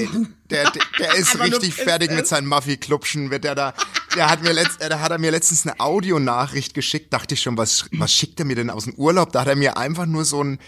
Der, 0.50 0.70
der, 0.70 0.82
der 0.98 1.14
ist 1.18 1.40
richtig 1.40 1.74
fertig 1.74 2.10
mit 2.10 2.22
ist. 2.22 2.28
seinen 2.28 2.46
Muffy-Klupschen. 2.46 3.30
Wird 3.30 3.44
der 3.44 3.54
da, 3.54 3.72
der 4.16 4.30
hat 4.30 4.42
mir 4.42 4.52
letzt, 4.52 4.82
äh, 4.82 4.90
da 4.90 5.00
hat 5.00 5.12
er 5.12 5.18
mir 5.18 5.30
letztens 5.30 5.66
eine 5.66 5.80
Audionachricht 5.80 6.74
geschickt. 6.74 7.12
Dachte 7.12 7.34
ich 7.34 7.40
schon, 7.40 7.56
was, 7.56 7.86
was 7.92 8.12
schickt 8.12 8.38
er 8.38 8.44
mir 8.44 8.56
denn 8.56 8.68
aus 8.68 8.84
dem 8.84 8.94
Urlaub? 8.94 9.32
Da 9.32 9.40
hat 9.40 9.48
er 9.48 9.56
mir 9.56 9.78
einfach 9.78 10.04
nur 10.04 10.26
so 10.26 10.44
ein 10.44 10.58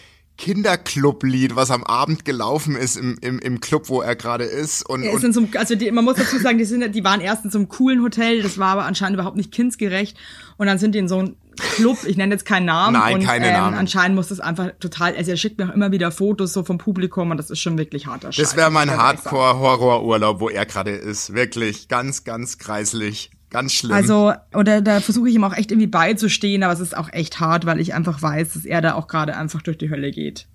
Kinderclub-Lied, 0.41 1.55
was 1.55 1.71
am 1.71 1.85
Abend 1.85 2.25
gelaufen 2.25 2.75
ist 2.75 2.97
im, 2.97 3.19
im, 3.21 3.39
im 3.41 3.61
Club, 3.61 3.91
wo 3.91 4.01
er 4.01 4.17
gerade 4.17 4.45
ist. 4.45 4.89
Und, 4.89 5.03
ist 5.03 5.23
und 5.23 5.37
einem, 5.37 5.49
also 5.55 5.75
die, 5.75 5.91
man 5.91 6.03
muss 6.03 6.17
dazu 6.17 6.39
sagen, 6.39 6.57
die 6.57 6.65
sind, 6.65 6.95
die 6.95 7.05
waren 7.05 7.21
erst 7.21 7.45
in 7.45 7.51
so 7.51 7.59
einem 7.59 7.69
coolen 7.69 8.03
Hotel, 8.03 8.41
das 8.41 8.57
war 8.57 8.69
aber 8.69 8.87
anscheinend 8.87 9.17
überhaupt 9.17 9.37
nicht 9.37 9.53
kindsgerecht. 9.53 10.17
Und 10.57 10.67
dann 10.67 10.79
sind 10.79 10.95
die 10.95 10.99
in 10.99 11.09
so 11.09 11.19
einem 11.19 11.37
Club, 11.75 11.99
ich 12.07 12.17
nenne 12.17 12.33
jetzt 12.33 12.47
keinen 12.47 12.65
Namen. 12.65 12.95
Nein, 12.95 13.17
und, 13.17 13.25
keine 13.27 13.49
ähm, 13.49 13.53
Namen. 13.53 13.77
Anscheinend 13.77 14.17
muss 14.17 14.29
das 14.29 14.41
einfach 14.41 14.71
total, 14.81 15.15
also 15.15 15.31
er 15.31 15.37
schickt 15.37 15.59
mir 15.59 15.69
auch 15.69 15.75
immer 15.75 15.93
wieder 15.93 16.11
Fotos 16.11 16.55
so 16.55 16.65
vom 16.65 16.79
Publikum 16.79 17.31
und 17.31 17.37
das 17.37 17.51
ist 17.51 17.61
schon 17.61 17.77
wirklich 17.77 18.07
harter 18.07 18.33
Scheiß. 18.33 18.43
das 18.43 18.57
wäre 18.57 18.71
mein. 18.71 18.91
Hardcore-Horror-Urlaub, 18.91 20.41
wo 20.41 20.49
er 20.49 20.65
gerade 20.65 20.93
ist. 20.93 21.35
Wirklich 21.35 21.89
ganz, 21.89 22.25
ganz 22.25 22.57
kreislich. 22.57 23.31
Ganz 23.51 23.73
schlimm. 23.73 23.93
Also, 23.93 24.33
oder 24.55 24.81
da 24.81 25.01
versuche 25.01 25.29
ich 25.29 25.35
ihm 25.35 25.45
auch 25.45 25.55
echt 25.55 25.73
irgendwie 25.73 25.89
beizustehen, 25.89 26.63
aber 26.63 26.73
es 26.73 26.81
ist 26.81 26.97
auch 26.97 27.13
echt 27.13 27.41
hart, 27.41 27.67
weil 27.67 27.81
ich 27.81 27.95
einfach 27.95 28.23
weiß, 28.23 28.55
dass 28.55 28.65
er 28.65 28.81
da 28.81 28.95
auch 28.95 29.09
gerade 29.09 29.37
einfach 29.37 29.63
durch 29.63 29.79
die 29.79 29.91
Hölle 29.91 30.11
geht. 30.13 30.47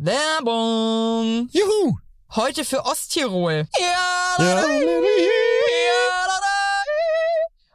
Werbung. 0.00 1.48
Juhu! 1.50 1.98
Heute 2.36 2.64
für 2.64 2.84
Osttirol. 2.84 3.66
Ja, 3.80 4.44
Ja. 4.44 4.62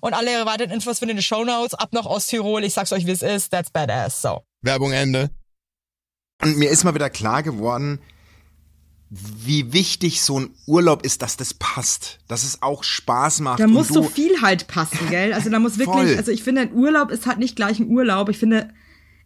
Und 0.00 0.14
alle 0.14 0.46
weiteren 0.46 0.70
Infos 0.70 0.98
findet 0.98 1.08
ihr 1.08 1.10
in 1.10 1.16
den 1.18 1.22
Shownotes. 1.22 1.74
Ab 1.74 1.90
nach 1.92 2.06
Osttirol. 2.06 2.64
Ich 2.64 2.74
sag's 2.74 2.92
euch, 2.92 3.06
wie 3.06 3.10
es 3.10 3.22
ist. 3.22 3.50
That's 3.50 3.70
badass. 3.70 4.22
So. 4.22 4.42
Werbung 4.62 4.92
Ende. 4.92 5.30
Und 6.42 6.56
mir 6.56 6.70
ist 6.70 6.84
mal 6.84 6.94
wieder 6.94 7.10
klar 7.10 7.42
geworden, 7.42 8.00
wie 9.10 9.72
wichtig 9.72 10.22
so 10.22 10.38
ein 10.38 10.50
Urlaub 10.66 11.04
ist, 11.04 11.20
dass 11.20 11.36
das 11.36 11.52
passt, 11.54 12.20
dass 12.28 12.44
es 12.44 12.62
auch 12.62 12.84
Spaß 12.84 13.40
macht. 13.40 13.58
Da 13.58 13.66
muss 13.66 13.88
so 13.88 14.04
viel 14.04 14.40
halt 14.40 14.68
passen, 14.68 15.10
gell? 15.10 15.32
Also 15.32 15.50
da 15.50 15.58
muss 15.58 15.78
wirklich, 15.78 15.96
Voll. 15.96 16.16
also 16.16 16.30
ich 16.30 16.44
finde, 16.44 16.62
ein 16.62 16.72
Urlaub 16.72 17.10
ist 17.10 17.26
halt 17.26 17.38
nicht 17.38 17.56
gleich 17.56 17.80
ein 17.80 17.88
Urlaub. 17.88 18.28
Ich 18.28 18.38
finde, 18.38 18.68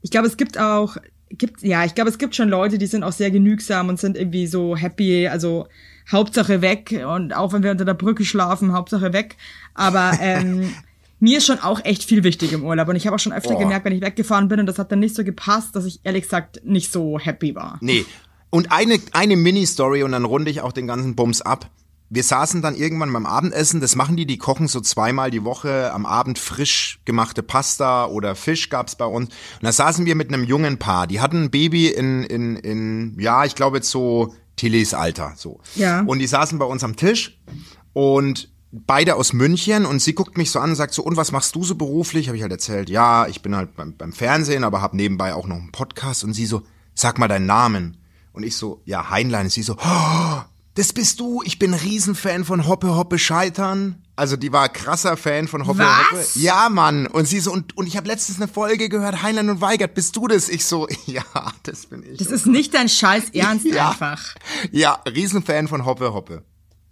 ich 0.00 0.10
glaube, 0.10 0.26
es 0.26 0.38
gibt 0.38 0.58
auch, 0.58 0.96
gibt, 1.28 1.62
ja, 1.62 1.84
ich 1.84 1.94
glaube, 1.94 2.08
es 2.08 2.16
gibt 2.16 2.34
schon 2.34 2.48
Leute, 2.48 2.78
die 2.78 2.86
sind 2.86 3.04
auch 3.04 3.12
sehr 3.12 3.30
genügsam 3.30 3.90
und 3.90 4.00
sind 4.00 4.16
irgendwie 4.16 4.46
so 4.46 4.74
happy, 4.74 5.28
also 5.28 5.68
Hauptsache 6.10 6.60
weg 6.62 7.04
und 7.08 7.34
auch 7.34 7.52
wenn 7.52 7.62
wir 7.62 7.70
unter 7.70 7.84
der 7.84 7.94
Brücke 7.94 8.24
schlafen, 8.24 8.72
Hauptsache 8.72 9.12
weg. 9.12 9.36
Aber 9.74 10.12
ähm, 10.20 10.74
mir 11.20 11.38
ist 11.38 11.46
schon 11.46 11.60
auch 11.60 11.84
echt 11.84 12.04
viel 12.04 12.24
wichtig 12.24 12.52
im 12.52 12.64
Urlaub 12.64 12.88
und 12.88 12.96
ich 12.96 13.06
habe 13.06 13.16
auch 13.16 13.20
schon 13.20 13.32
öfter 13.32 13.54
Boah. 13.54 13.60
gemerkt, 13.60 13.84
wenn 13.84 13.94
ich 13.94 14.02
weggefahren 14.02 14.48
bin 14.48 14.60
und 14.60 14.66
das 14.66 14.78
hat 14.78 14.92
dann 14.92 15.00
nicht 15.00 15.14
so 15.14 15.24
gepasst, 15.24 15.74
dass 15.74 15.84
ich 15.84 16.00
ehrlich 16.04 16.24
gesagt 16.24 16.60
nicht 16.64 16.92
so 16.92 17.18
happy 17.18 17.54
war. 17.54 17.78
Nee. 17.80 18.04
Und 18.50 18.70
eine, 18.70 19.00
eine 19.12 19.36
Mini-Story 19.36 20.02
und 20.04 20.12
dann 20.12 20.24
runde 20.24 20.50
ich 20.50 20.60
auch 20.60 20.72
den 20.72 20.86
ganzen 20.86 21.16
Bums 21.16 21.42
ab. 21.42 21.70
Wir 22.10 22.22
saßen 22.22 22.62
dann 22.62 22.76
irgendwann 22.76 23.12
beim 23.12 23.26
Abendessen, 23.26 23.80
das 23.80 23.96
machen 23.96 24.16
die, 24.16 24.26
die 24.26 24.38
kochen 24.38 24.68
so 24.68 24.80
zweimal 24.80 25.32
die 25.32 25.42
Woche 25.42 25.92
am 25.92 26.06
Abend 26.06 26.38
frisch 26.38 27.00
gemachte 27.04 27.42
Pasta 27.42 28.06
oder 28.06 28.36
Fisch 28.36 28.68
gab's 28.68 28.94
bei 28.94 29.06
uns. 29.06 29.30
Und 29.30 29.62
da 29.62 29.72
saßen 29.72 30.06
wir 30.06 30.14
mit 30.14 30.32
einem 30.32 30.44
jungen 30.44 30.78
Paar, 30.78 31.08
die 31.08 31.20
hatten 31.20 31.44
ein 31.44 31.50
Baby 31.50 31.88
in, 31.88 32.22
in, 32.22 32.56
in 32.56 33.18
ja, 33.18 33.44
ich 33.44 33.56
glaube 33.56 33.78
jetzt 33.78 33.90
so 33.90 34.34
Tillys 34.56 34.94
Alter, 34.94 35.34
so. 35.36 35.60
Ja. 35.74 36.02
Und 36.02 36.18
die 36.18 36.26
saßen 36.26 36.58
bei 36.58 36.64
uns 36.64 36.84
am 36.84 36.96
Tisch 36.96 37.38
und 37.92 38.48
beide 38.72 39.14
aus 39.14 39.32
München 39.32 39.86
und 39.86 40.00
sie 40.00 40.14
guckt 40.14 40.36
mich 40.36 40.50
so 40.50 40.58
an 40.58 40.70
und 40.70 40.76
sagt 40.76 40.94
so, 40.94 41.02
und 41.02 41.16
was 41.16 41.32
machst 41.32 41.54
du 41.54 41.62
so 41.62 41.76
beruflich? 41.76 42.26
Habe 42.26 42.36
ich 42.36 42.42
halt 42.42 42.52
erzählt, 42.52 42.90
ja, 42.90 43.26
ich 43.26 43.42
bin 43.42 43.54
halt 43.54 43.76
beim, 43.76 43.96
beim 43.96 44.12
Fernsehen, 44.12 44.64
aber 44.64 44.80
habe 44.80 44.96
nebenbei 44.96 45.34
auch 45.34 45.46
noch 45.46 45.56
einen 45.56 45.72
Podcast 45.72 46.24
und 46.24 46.34
sie 46.34 46.46
so, 46.46 46.62
sag 46.94 47.18
mal 47.18 47.28
deinen 47.28 47.46
Namen. 47.46 47.98
Und 48.32 48.42
ich 48.42 48.56
so, 48.56 48.82
ja, 48.84 49.10
Heinlein. 49.10 49.46
Und 49.46 49.50
sie 49.50 49.62
so, 49.62 49.76
oh, 49.78 50.40
das 50.74 50.92
bist 50.92 51.20
du, 51.20 51.42
ich 51.44 51.58
bin 51.58 51.72
Riesenfan 51.74 52.44
von 52.44 52.66
Hoppe 52.66 52.96
Hoppe 52.96 53.18
Scheitern. 53.18 54.02
Also 54.16 54.36
die 54.36 54.52
war 54.52 54.68
krasser 54.68 55.16
Fan 55.16 55.48
von 55.48 55.66
Hoppe 55.66 55.80
Was? 55.80 56.10
Hoppe. 56.10 56.24
Ja, 56.38 56.68
Mann. 56.68 57.06
Und 57.08 57.26
sie 57.26 57.40
so, 57.40 57.52
und, 57.52 57.76
und 57.76 57.86
ich 57.86 57.96
habe 57.96 58.06
letztens 58.08 58.38
eine 58.40 58.46
Folge 58.48 58.88
gehört, 58.88 59.22
Heinlein 59.22 59.50
und 59.50 59.60
Weigert, 59.60 59.94
bist 59.94 60.14
du 60.16 60.28
das? 60.28 60.48
Ich 60.48 60.64
so, 60.66 60.86
ja, 61.06 61.22
das 61.64 61.86
bin 61.86 62.04
ich. 62.08 62.18
Das 62.18 62.28
ist 62.28 62.46
nicht 62.46 62.74
dein 62.74 62.88
Scheiß 62.88 63.30
Ernst 63.32 63.66
Ja. 63.66 63.90
einfach. 63.90 64.34
ja, 64.70 64.98
Riesenfan 65.06 65.66
von 65.68 65.84
Hoppe 65.84 66.12
Hoppe. 66.14 66.42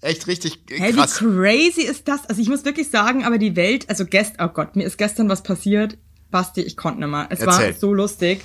Echt 0.01 0.27
richtig 0.27 0.65
Hey, 0.69 0.93
wie 0.95 0.99
krass. 0.99 1.15
crazy 1.19 1.83
ist 1.83 2.09
das? 2.09 2.27
Also 2.29 2.43
ich 2.43 2.49
muss 2.49 2.65
wirklich 2.65 2.91
sagen, 2.91 3.25
aber 3.25 3.39
die 3.39 3.55
Welt, 3.55 3.89
also 3.89 4.05
gestern, 4.05 4.49
oh 4.49 4.53
Gott, 4.53 4.75
mir 4.75 4.85
ist 4.85 4.99
gestern 4.99 5.29
was 5.29 5.45
passiert. 5.45 5.97
Basti, 6.33 6.61
ich 6.63 6.77
konnte 6.77 7.01
nicht 7.01 7.09
mehr. 7.09 7.27
Es 7.31 7.39
Erzähl. 7.41 7.67
war 7.69 7.73
so 7.75 7.95
lustig. 7.95 8.41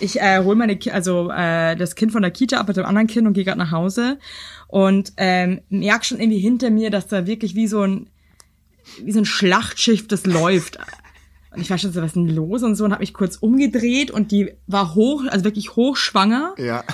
Ich 0.00 0.20
äh, 0.20 0.42
hol 0.44 0.54
meine, 0.54 0.76
Ki 0.76 0.90
also 0.90 1.30
äh, 1.30 1.76
das 1.76 1.94
Kind 1.94 2.12
von 2.12 2.22
der 2.22 2.30
Kita 2.30 2.58
ab 2.58 2.68
mit 2.68 2.76
dem 2.76 2.84
anderen 2.84 3.06
Kind 3.06 3.26
und 3.26 3.32
gehe 3.32 3.44
gerade 3.44 3.58
nach 3.58 3.72
Hause 3.72 4.18
und 4.68 5.12
ähm, 5.16 5.60
merk 5.68 6.04
schon 6.04 6.20
irgendwie 6.20 6.38
hinter 6.38 6.70
mir, 6.70 6.90
dass 6.90 7.06
da 7.06 7.26
wirklich 7.26 7.54
wie 7.54 7.66
so 7.66 7.82
ein 7.82 8.08
wie 9.02 9.12
so 9.12 9.18
ein 9.18 9.24
Schlachtschiff 9.24 10.08
das 10.08 10.26
läuft. 10.26 10.78
Und 11.50 11.60
ich 11.60 11.70
war 11.70 11.78
schon 11.78 11.92
so, 11.92 12.00
was 12.00 12.08
ist 12.08 12.16
denn 12.16 12.28
los 12.28 12.62
und 12.62 12.74
so 12.74 12.84
und 12.84 12.92
habe 12.92 13.02
mich 13.02 13.14
kurz 13.14 13.36
umgedreht 13.36 14.10
und 14.10 14.30
die 14.32 14.52
war 14.66 14.94
hoch, 14.94 15.24
also 15.28 15.44
wirklich 15.44 15.76
hochschwanger 15.76 16.54
ja. 16.58 16.84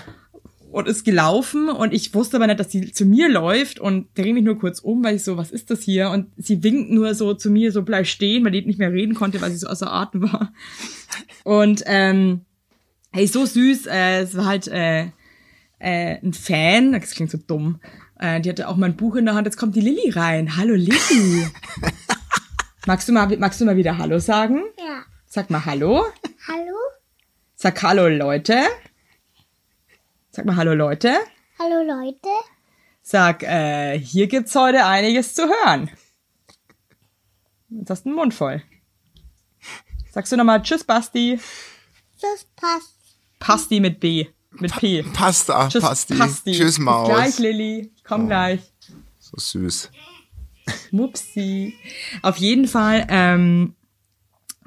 und 0.71 0.87
ist 0.87 1.05
gelaufen 1.05 1.69
und 1.69 1.93
ich 1.93 2.15
wusste 2.15 2.37
aber 2.37 2.47
nicht, 2.47 2.61
dass 2.61 2.71
sie 2.71 2.93
zu 2.93 3.05
mir 3.05 3.29
läuft 3.29 3.81
und 3.81 4.07
drehe 4.15 4.33
mich 4.33 4.45
nur 4.45 4.59
kurz 4.59 4.79
um, 4.79 5.03
weil 5.03 5.17
ich 5.17 5.25
so, 5.25 5.37
was 5.37 5.51
ist 5.51 5.71
das 5.71 5.83
hier? 5.83 6.11
Und 6.11 6.29
sie 6.37 6.63
winkt 6.63 6.91
nur 6.91 7.15
so 7.15 7.35
zu 7.35 7.51
mir, 7.51 7.73
so 7.73 7.83
bleib 7.83 8.07
stehen, 8.07 8.45
weil 8.45 8.53
die 8.53 8.65
nicht 8.65 8.79
mehr 8.79 8.93
reden 8.93 9.15
konnte, 9.15 9.41
weil 9.41 9.51
sie 9.51 9.59
so 9.59 9.67
außer 9.67 9.93
Atem 9.93 10.33
war. 10.33 10.53
Und 11.43 11.83
ähm, 11.87 12.43
Hey, 13.15 13.29
so 13.29 13.47
süß. 13.47 13.87
Äh, 13.87 14.23
es 14.23 14.37
war 14.37 14.47
halt 14.47 14.67
äh, 14.67 15.05
äh, 15.79 16.19
ein 16.21 16.33
Fan. 16.33 16.95
Das 16.95 17.13
klingt 17.13 17.31
so 17.31 17.39
dumm. 17.39 17.81
Äh, 18.19 18.41
die 18.41 18.51
hatte 18.51 18.67
auch 18.67 18.75
mein 18.75 18.97
Buch 18.97 19.15
in 19.15 19.25
der 19.25 19.37
Hand. 19.37 19.47
Jetzt 19.47 19.57
kommt 19.57 19.77
die 19.77 19.81
Lilly 19.81 20.11
rein. 20.11 20.57
Hallo 20.57 20.75
Lilly. 20.75 21.47
magst 22.87 23.09
du 23.09 23.13
mal, 23.13 23.29
magst 23.39 23.61
du 23.61 23.67
mal 23.67 23.77
wieder 23.77 23.99
Hallo 23.99 24.19
sagen? 24.19 24.65
Ja. 24.81 25.05
Sag 25.27 25.49
mal 25.49 25.65
Hallo. 25.65 26.05
Hallo? 26.49 26.77
Sag 27.55 27.81
Hallo 27.85 28.09
Leute. 28.09 28.65
Sag 30.33 30.45
mal 30.45 30.57
Hallo 30.57 30.75
Leute. 30.75 31.15
Hallo 31.61 31.85
Leute. 31.87 32.31
Sag, 33.01 33.45
äh, 33.45 33.97
hier 33.97 34.27
gibt's 34.27 34.57
heute 34.57 34.87
einiges 34.87 35.37
zu 35.37 35.45
hören. 35.45 35.89
Jetzt 37.69 37.91
hast 37.91 38.07
du 38.07 38.09
den 38.09 38.17
Mund 38.17 38.35
voll. 38.35 38.61
Sagst 40.11 40.33
du 40.33 40.37
nochmal 40.37 40.63
Tschüss 40.63 40.83
Basti. 40.83 41.39
Das 42.21 42.45
passt. 42.57 42.94
Pasti 43.45 43.81
mit 43.81 44.01
B. 44.01 44.27
Mit 44.59 44.75
P. 44.77 45.03
Pasta, 45.03 45.69
Tschüss 45.69 45.83
Pasti. 45.83 46.15
Pasti. 46.15 46.53
Tschüss, 46.53 46.77
Bis 46.77 46.79
Maus. 46.79 47.09
gleich, 47.09 47.39
Lilly. 47.39 47.91
Ich 47.97 48.05
komm 48.05 48.27
gleich. 48.29 48.61
So 49.19 49.37
süß. 49.37 49.91
Mupsi. 50.93 51.75
Auf 52.23 52.37
jeden 52.39 52.67
Fall 52.69 53.07
ähm, 53.11 53.75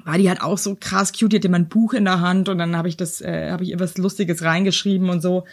war 0.04 0.18
die 0.18 0.28
halt 0.28 0.42
auch 0.42 0.58
so 0.58 0.76
krass 0.78 1.12
cute. 1.12 1.32
Die 1.32 1.36
hatte 1.38 1.48
mein 1.48 1.68
Buch 1.68 1.92
in 1.92 2.04
der 2.04 2.20
Hand 2.20 2.48
und 2.48 2.58
dann 2.58 2.76
habe 2.76 2.88
ich 2.88 2.96
das, 2.96 3.20
äh, 3.20 3.50
habe 3.50 3.64
ich 3.64 3.70
ihr 3.70 3.80
was 3.80 3.98
Lustiges 3.98 4.42
reingeschrieben 4.42 5.10
und 5.10 5.20
so. 5.22 5.44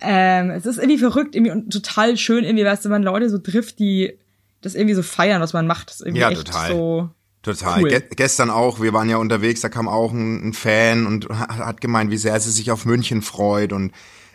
Ähm, 0.00 0.50
es 0.50 0.66
ist 0.66 0.78
irgendwie 0.78 0.98
verrückt 0.98 1.34
irgendwie 1.34 1.52
und 1.52 1.72
total 1.72 2.16
schön 2.16 2.44
irgendwie, 2.44 2.64
weißt 2.64 2.84
du, 2.84 2.90
wenn 2.90 3.02
Leute 3.02 3.30
so 3.30 3.38
trifft, 3.38 3.78
die 3.78 4.18
das 4.60 4.74
irgendwie 4.74 4.94
so 4.94 5.02
feiern, 5.02 5.40
was 5.40 5.52
man 5.52 5.66
macht. 5.66 5.88
Das 5.88 5.96
ist 6.00 6.02
irgendwie 6.06 6.20
Ja, 6.20 6.30
echt 6.30 6.46
total. 6.46 6.70
so. 6.72 7.10
Total. 7.52 7.80
Cool. 7.82 7.88
Ge 7.88 8.02
gestern 8.16 8.50
auch, 8.50 8.80
wir 8.80 8.92
waren 8.92 9.08
ja 9.08 9.16
unterwegs, 9.16 9.60
da 9.62 9.68
kam 9.68 9.88
auch 9.88 10.12
ein, 10.12 10.48
ein 10.48 10.52
Fan 10.52 11.06
und 11.06 11.28
ha- 11.28 11.56
hat 11.66 11.80
gemeint, 11.80 12.10
wie 12.10 12.16
sehr 12.18 12.38
sie 12.40 12.50
sich 12.50 12.70
auf 12.70 12.84
München 12.84 13.22
freut 13.22 13.72
und 13.72 13.92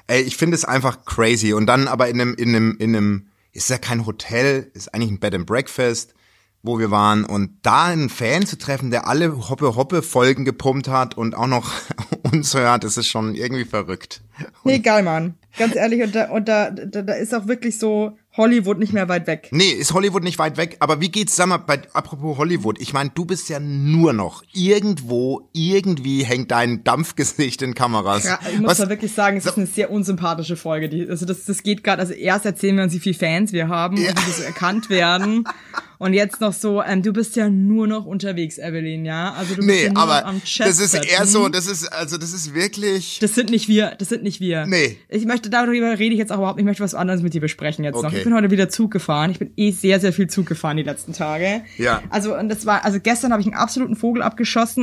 ey, 0.08 0.22
ich 0.22 0.36
finde 0.38 0.56
es 0.56 0.66
einfach 0.66 1.06
crazy 1.06 1.54
und 1.54 1.68
dann 1.68 1.88
aber 1.88 2.08
in 2.10 2.20
einem 2.20 2.34
in 2.34 2.50
einem 2.56 2.76
in 2.80 2.96
einem 2.96 3.28
ist 3.52 3.70
ja 3.70 3.78
kein 3.78 4.06
Hotel, 4.08 4.72
ist 4.74 4.94
eigentlich 4.96 5.12
ein 5.12 5.20
Bed 5.20 5.36
and 5.36 5.46
Breakfast, 5.46 6.16
wo 6.64 6.80
wir 6.80 6.90
waren 6.90 7.24
und 7.24 7.60
da 7.62 7.86
einen 7.86 8.10
Fan 8.10 8.46
zu 8.48 8.58
treffen, 8.58 8.90
der 8.90 9.08
alle 9.08 9.50
Hoppe 9.50 9.76
Hoppe 9.76 10.02
Folgen 10.02 10.44
gepumpt 10.44 10.88
hat 10.88 11.16
und 11.16 11.36
auch 11.36 11.46
noch 11.48 11.72
uns 12.32 12.54
hört, 12.56 12.84
das 12.84 12.98
ist 12.98 13.08
schon 13.08 13.36
irgendwie 13.36 13.66
verrückt. 13.66 14.22
Nee, 14.64 14.80
geil, 14.80 15.04
Mann. 15.04 15.36
Ganz 15.58 15.76
ehrlich, 15.76 16.02
und 16.02 16.16
da, 16.16 16.32
und 16.32 16.48
da, 16.48 16.72
da, 16.72 17.04
da 17.04 17.14
ist 17.14 17.36
auch 17.36 17.46
wirklich 17.48 17.78
so 17.78 18.18
Hollywood 18.36 18.80
nicht 18.80 18.94
mehr 18.94 19.08
weit 19.10 19.28
weg. 19.28 19.50
Nee, 19.52 19.70
ist 19.70 19.94
Hollywood 19.94 20.24
nicht 20.24 20.40
weit 20.40 20.58
weg, 20.58 20.78
aber 20.80 21.00
wie 21.02 21.10
geht's, 21.10 21.36
sag 21.36 21.48
mal, 21.48 21.58
bei, 21.58 21.82
apropos 21.94 22.38
Hollywood, 22.38 22.82
ich 22.82 22.92
meine, 22.92 23.12
du 23.14 23.26
bist 23.26 23.48
ja 23.50 23.60
nur 23.60 24.12
noch 24.14 24.44
irgendwo, 24.54 25.50
irgendwie 25.54 26.24
hängt 26.24 26.50
dein 26.50 26.84
Dampfgesicht 26.84 27.62
in 27.62 27.76
Kameras. 27.76 28.24
Ja, 28.24 28.40
ich 28.52 28.60
muss 28.60 28.72
Was- 28.72 28.80
mal 28.80 28.90
wirklich 28.90 29.14
sagen, 29.14 29.38
es 29.38 29.46
ist 29.46 29.58
eine 29.58 29.68
sehr 29.68 29.92
unsympathische 29.92 30.56
Folge. 30.56 30.90
Die, 30.90 31.08
also 31.08 31.26
das, 31.26 31.46
das 31.46 31.62
geht 31.62 31.84
gerade, 31.84 32.02
also 32.02 32.14
erst 32.14 32.46
erzählen 32.46 32.76
wir 32.78 32.84
uns, 32.84 32.94
wie 32.94 33.00
viele 33.00 33.16
Fans 33.16 33.54
wir 33.54 33.68
haben 33.68 33.98
und 33.98 34.04
wie 34.04 34.08
wir 34.08 34.34
so 34.34 34.44
erkannt 34.44 34.90
werden. 34.90 35.44
Und 36.04 36.12
jetzt 36.14 36.42
noch 36.42 36.52
so, 36.52 36.84
ähm, 36.84 37.02
du 37.02 37.14
bist 37.14 37.38
ja 37.38 37.50
nur 37.50 37.88
noch 37.88 38.06
unterwegs, 38.06 38.58
Evelyn, 38.58 39.06
ja? 39.06 39.32
Also 39.38 39.56
du 39.56 39.66
bist 39.66 39.70
Nee, 39.70 39.86
ja 39.86 39.94
nur 39.94 40.04
aber 40.04 40.20
noch 40.20 40.28
am 40.32 40.44
Chat 40.44 40.68
das 40.68 40.82
ist 40.82 40.94
eher 40.96 41.26
so, 41.26 41.48
das 41.48 41.66
ist, 41.66 41.88
also 41.94 42.18
das 42.18 42.34
ist 42.34 42.54
wirklich, 42.54 43.20
Das 43.22 43.36
sind 43.36 43.50
nicht 43.50 43.70
wir, 43.70 43.96
das 43.98 44.10
sind 44.10 44.22
nicht 44.22 44.42
wir. 44.42 44.66
Nee. 44.66 44.98
Ich 45.08 45.24
möchte, 45.24 45.50
darüber 45.50 45.98
rede 45.98 46.14
ich 46.14 46.20
jetzt 46.20 46.34
auch 46.34 46.40
überhaupt 46.40 46.58
nicht, 46.58 46.66
ich 46.66 46.68
möchte 46.68 46.84
was 46.84 46.94
anderes 46.94 47.22
mit 47.22 47.34
dir 47.34 47.40
besprechen 47.40 47.86
jetzt 47.86 47.96
noch. 47.96 48.04
Okay. 48.04 48.18
Ich 48.18 48.24
bin 48.26 48.34
heute 48.34 48.52
wieder 48.52 48.68
Zug 48.68 48.92
gefahren. 48.92 49.32
Ich 49.32 49.40
bin 49.40 49.54
eh 49.56 49.72
sehr, 49.72 50.02
sehr 50.02 50.12
viel 50.12 50.28
Zug 50.28 50.46
gefahren 50.46 50.76
die 50.76 50.84
letzten 50.84 51.14
Tage. 51.14 51.62
Ja. 51.78 52.04
Also, 52.10 52.38
und 52.38 52.50
das 52.50 52.66
war, 52.66 52.84
also 52.84 53.00
gestern 53.00 53.32
habe 53.32 53.40
ich 53.42 53.48
einen 53.48 53.56
absoluten 53.56 53.96
Vogel 53.96 54.24
abgeschossen. 54.24 54.83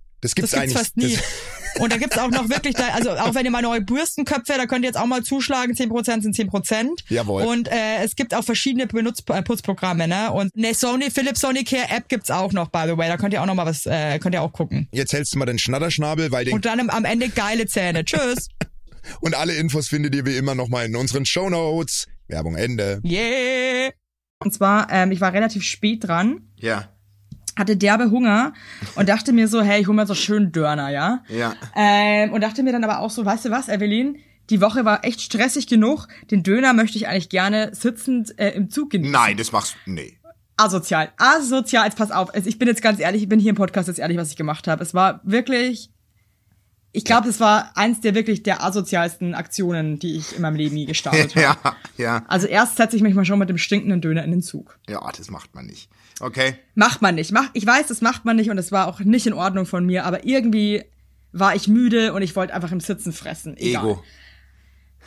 Das 0.21 0.35
gibt's, 0.35 0.51
Das 0.51 0.61
gibt's 0.61 0.73
fast 0.73 0.97
nie. 0.97 1.15
Das, 1.15 1.81
Und 1.81 1.91
da 1.91 1.97
gibt's 1.97 2.17
auch 2.17 2.29
noch 2.29 2.49
wirklich, 2.49 2.75
da, 2.75 2.89
also 2.89 3.11
auch 3.11 3.33
wenn 3.33 3.45
ihr 3.45 3.51
mal 3.51 3.61
neue 3.61 3.81
Bürstenköpfe, 3.81 4.53
da 4.57 4.65
könnt 4.65 4.83
ihr 4.85 4.89
jetzt 4.89 4.97
auch 4.97 5.05
mal 5.05 5.23
zuschlagen, 5.23 5.73
10% 5.73 6.21
sind 6.21 6.35
10%. 6.35 6.89
Jawohl. 7.09 7.43
Und 7.43 7.67
äh, 7.69 8.03
es 8.03 8.15
gibt 8.15 8.33
auch 8.35 8.43
verschiedene 8.43 8.87
Benutz 8.87 9.23
äh, 9.29 9.41
Putzprogramme, 9.41 10.07
ne? 10.07 10.31
Und 10.31 10.51
eine 10.55 10.73
Sony, 10.73 11.09
Philips 11.09 11.41
Sonicare 11.41 11.89
App 11.89 12.07
gibt's 12.09 12.29
auch 12.29 12.51
noch, 12.53 12.67
by 12.69 12.83
the 12.87 12.97
way. 12.97 13.07
Da 13.07 13.17
könnt 13.17 13.33
ihr 13.33 13.41
auch 13.41 13.45
noch 13.45 13.55
mal 13.55 13.65
was, 13.65 13.85
äh, 13.85 14.19
könnt 14.19 14.35
ihr 14.35 14.41
auch 14.41 14.53
gucken. 14.53 14.87
jetzt 14.91 15.13
hältst 15.13 15.33
du 15.33 15.39
mal 15.39 15.45
den 15.45 15.59
Schnatterschnabel, 15.59 16.31
weil 16.31 16.45
den 16.45 16.53
Und 16.53 16.65
dann 16.65 16.89
am- 16.89 17.05
Ende 17.05 17.29
geile 17.29 17.65
Zähne. 17.67 18.05
Tschüss. 18.05 18.49
Und 19.21 19.33
alle 19.35 19.55
Infos 19.55 19.87
findet 19.87 20.13
ihr 20.13 20.25
wie 20.25 20.35
immer 20.37 20.53
nochmal 20.53 20.85
in 20.85 20.95
unseren 20.95 21.25
Shownotes. 21.25 22.07
Werbung 22.27 22.55
Ende. 22.55 23.01
Yeah. 23.03 23.91
Und 24.39 24.53
zwar, 24.53 24.87
ähm, 24.91 25.11
ich 25.11 25.21
war 25.21 25.33
relativ 25.33 25.63
spät 25.63 26.03
dran, 26.07 26.41
ja, 26.57 26.89
hatte 27.57 27.77
derbe 27.77 28.11
Hunger 28.11 28.53
und 28.95 29.09
dachte 29.09 29.33
mir 29.33 29.47
so, 29.47 29.61
hey, 29.61 29.81
ich 29.81 29.87
hol 29.87 29.95
mir 29.95 30.07
so 30.07 30.15
schön 30.15 30.51
Dörner, 30.51 30.89
ja? 30.89 31.23
ja. 31.27 31.53
Ähm, 31.75 32.31
und 32.33 32.41
dachte 32.41 32.63
mir 32.63 32.71
dann 32.71 32.83
aber 32.83 32.99
auch 32.99 33.09
so, 33.09 33.25
weißt 33.25 33.45
du 33.45 33.51
was, 33.51 33.67
Evelyn? 33.67 34.17
Die 34.49 34.61
Woche 34.61 34.83
war 34.83 35.05
echt 35.05 35.21
stressig 35.21 35.67
genug. 35.67 36.07
Den 36.29 36.43
Döner 36.43 36.73
möchte 36.73 36.97
ich 36.97 37.07
eigentlich 37.07 37.29
gerne 37.29 37.73
sitzend 37.73 38.37
äh, 38.37 38.49
im 38.51 38.69
Zug 38.69 38.89
genießen. 38.89 39.11
Nein, 39.11 39.37
das 39.37 39.51
machst 39.51 39.77
nee. 39.85 40.17
Asozial. 40.57 41.11
Asozial. 41.17 41.85
Jetzt 41.85 41.97
pass 41.97 42.11
auf. 42.11 42.33
Also 42.33 42.49
ich 42.49 42.59
bin 42.59 42.67
jetzt 42.67 42.81
ganz 42.81 42.99
ehrlich, 42.99 43.23
ich 43.23 43.29
bin 43.29 43.39
hier 43.39 43.51
im 43.51 43.55
Podcast 43.55 43.87
jetzt 43.87 43.99
ehrlich, 43.99 44.17
was 44.17 44.29
ich 44.29 44.35
gemacht 44.35 44.67
habe. 44.67 44.83
Es 44.83 44.93
war 44.93 45.21
wirklich. 45.23 45.91
Ich 46.93 47.05
glaube, 47.05 47.29
es 47.29 47.39
war 47.39 47.71
eins 47.75 48.01
der 48.01 48.15
wirklich 48.15 48.43
der 48.43 48.61
asozialsten 48.61 49.33
Aktionen, 49.33 49.97
die 49.97 50.17
ich 50.17 50.35
in 50.35 50.41
meinem 50.41 50.57
Leben 50.57 50.75
je 50.75 50.83
gestartet 50.85 51.33
habe. 51.37 51.41
Ja, 51.41 51.75
ja. 51.95 52.25
Also 52.27 52.47
erst 52.47 52.75
setze 52.75 52.97
ich 52.97 53.01
mich 53.01 53.13
mal 53.13 53.23
schon 53.23 53.39
mit 53.39 53.47
dem 53.47 53.57
stinkenden 53.57 54.01
Döner 54.01 54.25
in 54.25 54.31
den 54.31 54.41
Zug. 54.41 54.77
Ja, 54.89 54.99
das 55.17 55.29
macht 55.31 55.55
man 55.55 55.67
nicht. 55.67 55.89
Okay. 56.21 56.55
Macht 56.75 57.01
man 57.01 57.15
nicht. 57.15 57.31
Macht, 57.31 57.49
ich 57.53 57.65
weiß, 57.65 57.87
das 57.87 58.01
macht 58.01 58.25
man 58.25 58.35
nicht 58.35 58.49
und 58.49 58.57
es 58.57 58.71
war 58.71 58.87
auch 58.87 58.99
nicht 58.99 59.27
in 59.27 59.33
Ordnung 59.33 59.65
von 59.65 59.85
mir, 59.85 60.05
aber 60.05 60.25
irgendwie 60.25 60.83
war 61.33 61.55
ich 61.55 61.67
müde 61.67 62.13
und 62.13 62.21
ich 62.21 62.35
wollte 62.35 62.53
einfach 62.53 62.71
im 62.71 62.79
Sitzen 62.79 63.11
fressen. 63.13 63.57
Egal. 63.57 63.83
Ego. 63.83 64.03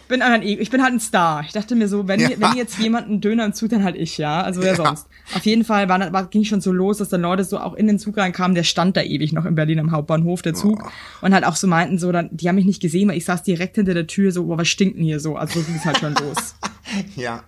Ich 0.02 0.08
bin 0.08 0.20
ein 0.20 0.42
Ego. 0.42 0.60
Ich 0.60 0.68
bin 0.70 0.82
halt 0.82 0.92
ein 0.92 1.00
Star. 1.00 1.42
Ich 1.46 1.52
dachte 1.52 1.74
mir 1.74 1.88
so, 1.88 2.06
wenn, 2.08 2.20
Ja. 2.20 2.28
wenn 2.36 2.56
jetzt 2.56 2.78
jemand 2.78 3.06
einen 3.08 3.20
Döner 3.22 3.46
im 3.46 3.54
Zug, 3.54 3.70
dann 3.70 3.84
halt 3.84 3.96
ich, 3.96 4.18
ja. 4.18 4.42
Also 4.42 4.60
wer 4.60 4.72
Ja. 4.74 4.76
sonst. 4.76 5.06
Auf 5.34 5.46
jeden 5.46 5.64
Fall 5.64 5.88
war, 5.88 6.12
war, 6.12 6.26
ging 6.26 6.44
schon 6.44 6.60
so 6.60 6.72
los, 6.72 6.98
dass 6.98 7.08
dann 7.08 7.22
Leute 7.22 7.42
so 7.44 7.58
auch 7.58 7.72
in 7.72 7.86
den 7.86 7.98
Zug 7.98 8.18
reinkamen. 8.18 8.54
Der 8.54 8.64
stand 8.64 8.96
da 8.98 9.02
ewig 9.02 9.32
noch 9.32 9.46
in 9.46 9.54
Berlin 9.54 9.78
am 9.78 9.92
Hauptbahnhof, 9.92 10.42
der 10.42 10.52
Zug. 10.52 10.82
Oh. 10.84 11.26
Und 11.26 11.32
halt 11.32 11.44
auch 11.44 11.56
so 11.56 11.66
meinten 11.66 11.98
so, 11.98 12.12
dann, 12.12 12.28
die 12.32 12.48
haben 12.48 12.56
mich 12.56 12.66
nicht 12.66 12.82
gesehen, 12.82 13.08
weil 13.08 13.16
ich 13.16 13.24
saß 13.24 13.44
direkt 13.44 13.76
hinter 13.76 13.94
der 13.94 14.06
Tür 14.06 14.30
so, 14.30 14.44
boah, 14.44 14.58
was 14.58 14.68
stinkt 14.68 14.98
denn 14.98 15.04
hier 15.04 15.20
so? 15.20 15.36
Also 15.36 15.60
so 15.60 15.66
ging 15.66 15.76
es 15.76 15.84
halt 15.86 15.98
schon 15.98 16.14
los. 16.14 16.54
Ja. 17.16 17.42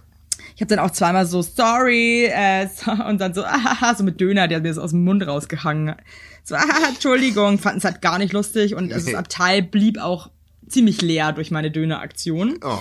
Ich 0.56 0.62
habe 0.62 0.74
dann 0.74 0.78
auch 0.78 0.90
zweimal 0.90 1.26
so, 1.26 1.42
sorry, 1.42 2.24
äh, 2.24 2.66
und 3.08 3.20
dann 3.20 3.34
so, 3.34 3.44
ahaha, 3.44 3.94
so 3.94 4.02
mit 4.02 4.20
Döner, 4.20 4.48
der 4.48 4.56
hat 4.56 4.62
mir 4.62 4.72
so 4.72 4.80
aus 4.80 4.90
dem 4.90 5.04
Mund 5.04 5.24
rausgehangen. 5.26 5.94
So, 6.42 6.54
ahaha, 6.54 6.88
Entschuldigung, 6.88 7.58
fanden 7.58 7.78
es 7.78 7.84
halt 7.84 8.00
gar 8.00 8.18
nicht 8.18 8.32
lustig 8.32 8.74
und 8.74 8.90
also 8.90 9.10
das. 9.10 9.14
Abteil 9.14 9.62
blieb 9.62 9.98
auch 9.98 10.30
ziemlich 10.66 11.02
leer 11.02 11.32
durch 11.32 11.50
meine 11.50 11.70
Döneraktion. 11.70 12.58
Oh. 12.64 12.78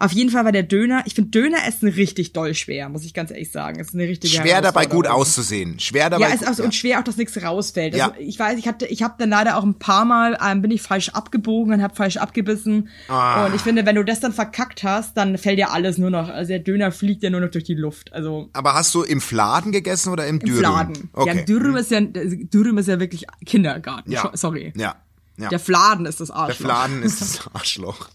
Auf 0.00 0.12
jeden 0.12 0.30
Fall 0.30 0.46
war 0.46 0.52
der 0.52 0.62
Döner, 0.62 1.02
ich 1.04 1.14
finde 1.14 1.30
Döner 1.30 1.58
essen 1.66 1.86
richtig 1.86 2.32
doll 2.32 2.54
schwer, 2.54 2.88
muss 2.88 3.04
ich 3.04 3.12
ganz 3.12 3.30
ehrlich 3.30 3.52
sagen. 3.52 3.78
Es 3.78 3.88
ist 3.88 3.94
eine 3.94 4.04
richtige 4.04 4.34
Schwer 4.34 4.62
dabei 4.62 4.86
gut 4.86 5.06
auszusehen. 5.06 5.78
Schwer 5.78 6.08
dabei. 6.08 6.28
Ja, 6.28 6.34
ist 6.34 6.48
auch 6.48 6.54
so, 6.54 6.64
und 6.64 6.74
schwer 6.74 6.98
auch, 6.98 7.04
dass 7.04 7.18
nichts 7.18 7.40
rausfällt. 7.42 7.94
Ja. 7.94 8.08
Also 8.08 8.18
ich 8.18 8.38
weiß, 8.38 8.58
ich 8.58 8.66
hatte, 8.66 8.86
ich 8.86 9.02
habe 9.02 9.16
dann 9.18 9.28
leider 9.28 9.58
auch 9.58 9.62
ein 9.62 9.78
paar 9.78 10.06
Mal 10.06 10.38
ähm, 10.42 10.62
bin 10.62 10.70
ich 10.70 10.80
falsch 10.80 11.10
abgebogen 11.10 11.74
und 11.74 11.82
habe 11.82 11.94
falsch 11.94 12.16
abgebissen. 12.16 12.88
Ah. 13.08 13.44
Und 13.44 13.54
ich 13.54 13.60
finde, 13.60 13.84
wenn 13.84 13.96
du 13.96 14.02
das 14.02 14.20
dann 14.20 14.32
verkackt 14.32 14.82
hast, 14.84 15.18
dann 15.18 15.36
fällt 15.36 15.58
ja 15.58 15.68
alles 15.68 15.98
nur 15.98 16.08
noch. 16.08 16.30
Also 16.30 16.48
der 16.48 16.60
Döner 16.60 16.92
fliegt 16.92 17.22
ja 17.22 17.28
nur 17.28 17.42
noch 17.42 17.50
durch 17.50 17.64
die 17.64 17.74
Luft. 17.74 18.14
Also 18.14 18.48
Aber 18.54 18.72
hast 18.72 18.94
du 18.94 19.02
im 19.02 19.20
Fladen 19.20 19.70
gegessen 19.70 20.10
oder 20.14 20.26
im, 20.26 20.36
im 20.36 20.46
Dürüm? 20.46 20.58
Fladen. 20.60 21.10
Okay. 21.12 21.36
Ja, 21.36 21.42
Dürüm 21.42 21.76
ist 21.76 21.90
ja 21.90 22.00
Dürüm 22.00 22.78
ist 22.78 22.88
ja 22.88 22.98
wirklich 23.00 23.26
Kindergarten. 23.44 24.10
Ja. 24.10 24.30
Sorry. 24.32 24.72
Ja. 24.76 24.96
Ja. 25.40 25.48
Der 25.48 25.60
Fladen 25.60 26.06
ist 26.06 26.20
das 26.20 26.28
Der 26.28 26.36
Arschloch. 26.36 26.66
Fladen 26.66 27.02
ist 27.02 27.20
das 27.20 27.40
Arschloch. 27.54 28.08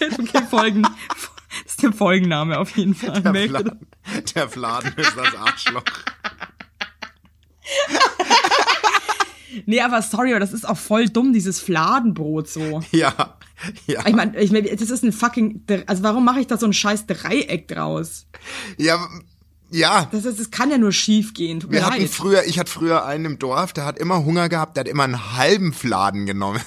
okay, 0.00 0.42
Folgen. 0.48 0.82
Das 0.82 1.72
ist 1.72 1.82
der 1.82 1.92
Folgenname 1.92 2.58
auf 2.58 2.76
jeden 2.76 2.94
Fall. 2.94 3.20
Der 3.22 3.34
Fladen, 3.48 3.86
der 4.34 4.48
Fladen 4.48 4.92
ist 4.96 5.16
das 5.16 5.34
Arschloch. 5.34 5.82
Nee, 9.66 9.80
aber 9.80 10.00
sorry, 10.02 10.30
aber 10.30 10.40
das 10.40 10.52
ist 10.52 10.68
auch 10.68 10.76
voll 10.76 11.08
dumm, 11.08 11.32
dieses 11.32 11.60
Fladenbrot 11.60 12.48
so. 12.48 12.80
Ja. 12.92 13.36
Ja. 13.86 14.06
Ich 14.06 14.14
meine, 14.14 14.38
ich 14.40 14.50
mein, 14.52 14.64
das 14.64 14.88
ist 14.88 15.04
ein 15.04 15.12
fucking, 15.12 15.64
also 15.86 16.02
warum 16.02 16.24
mache 16.24 16.40
ich 16.40 16.46
da 16.46 16.56
so 16.56 16.64
ein 16.66 16.72
scheiß 16.72 17.06
Dreieck 17.06 17.68
draus? 17.68 18.26
Ja. 18.78 19.06
Ja. 19.70 20.08
Das, 20.10 20.24
ist, 20.24 20.40
das 20.40 20.50
kann 20.50 20.70
ja 20.70 20.78
nur 20.78 20.92
schief 20.92 21.34
gehen. 21.34 21.60
Tut 21.60 21.70
Wir 21.70 21.86
hatten 21.86 22.00
leid. 22.00 22.10
früher, 22.10 22.44
ich 22.44 22.58
hatte 22.58 22.70
früher 22.70 23.04
einen 23.06 23.24
im 23.24 23.38
Dorf, 23.38 23.72
der 23.72 23.84
hat 23.84 23.98
immer 23.98 24.24
Hunger 24.24 24.48
gehabt, 24.48 24.76
der 24.76 24.82
hat 24.84 24.88
immer 24.88 25.04
einen 25.04 25.36
halben 25.36 25.72
Fladen 25.72 26.26
genommen. 26.26 26.60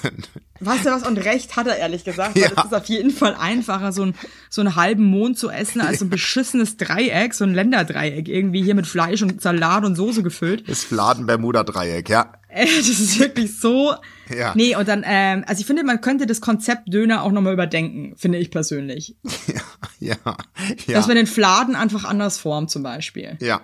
Weißt 0.60 0.86
du 0.86 0.90
was? 0.90 1.06
Und 1.06 1.18
recht 1.18 1.56
hat 1.56 1.66
er 1.66 1.76
ehrlich 1.76 2.04
gesagt. 2.04 2.38
Ja. 2.38 2.44
Weil 2.44 2.52
es 2.58 2.64
ist 2.64 2.74
auf 2.74 2.86
jeden 2.86 3.10
Fall 3.10 3.34
einfacher, 3.34 3.92
so, 3.92 4.02
ein, 4.02 4.14
so 4.48 4.62
einen 4.62 4.76
halben 4.76 5.04
Mond 5.04 5.38
zu 5.38 5.50
essen, 5.50 5.80
als 5.80 5.98
so 5.98 6.06
ein 6.06 6.10
beschissenes 6.10 6.76
Dreieck, 6.76 7.34
so 7.34 7.44
ein 7.44 7.52
Länderdreieck, 7.52 8.28
irgendwie 8.28 8.62
hier 8.62 8.74
mit 8.74 8.86
Fleisch 8.86 9.20
und 9.22 9.42
Salat 9.42 9.84
und 9.84 9.96
Soße 9.96 10.22
gefüllt. 10.22 10.68
Das 10.68 10.84
Fladen-Bermuda-Dreieck, 10.84 12.08
ja. 12.08 12.32
Äh, 12.54 12.66
Das 12.66 12.88
ist 12.88 13.18
wirklich 13.18 13.58
so. 13.58 13.94
Ja. 14.34 14.52
Nee, 14.54 14.74
und 14.76 14.88
dann, 14.88 15.02
ähm, 15.06 15.44
also 15.46 15.60
ich 15.60 15.66
finde, 15.66 15.84
man 15.84 16.00
könnte 16.00 16.26
das 16.26 16.40
Konzept 16.40 16.92
Döner 16.92 17.22
auch 17.22 17.32
nochmal 17.32 17.52
überdenken, 17.52 18.14
finde 18.16 18.38
ich 18.38 18.50
persönlich. 18.50 19.16
Ja. 20.00 20.16
Ja. 20.86 20.94
Dass 20.94 21.06
man 21.06 21.16
den 21.16 21.26
Fladen 21.26 21.76
einfach 21.76 22.04
anders 22.04 22.38
formt, 22.38 22.70
zum 22.70 22.82
Beispiel. 22.82 23.36
ja. 23.40 23.60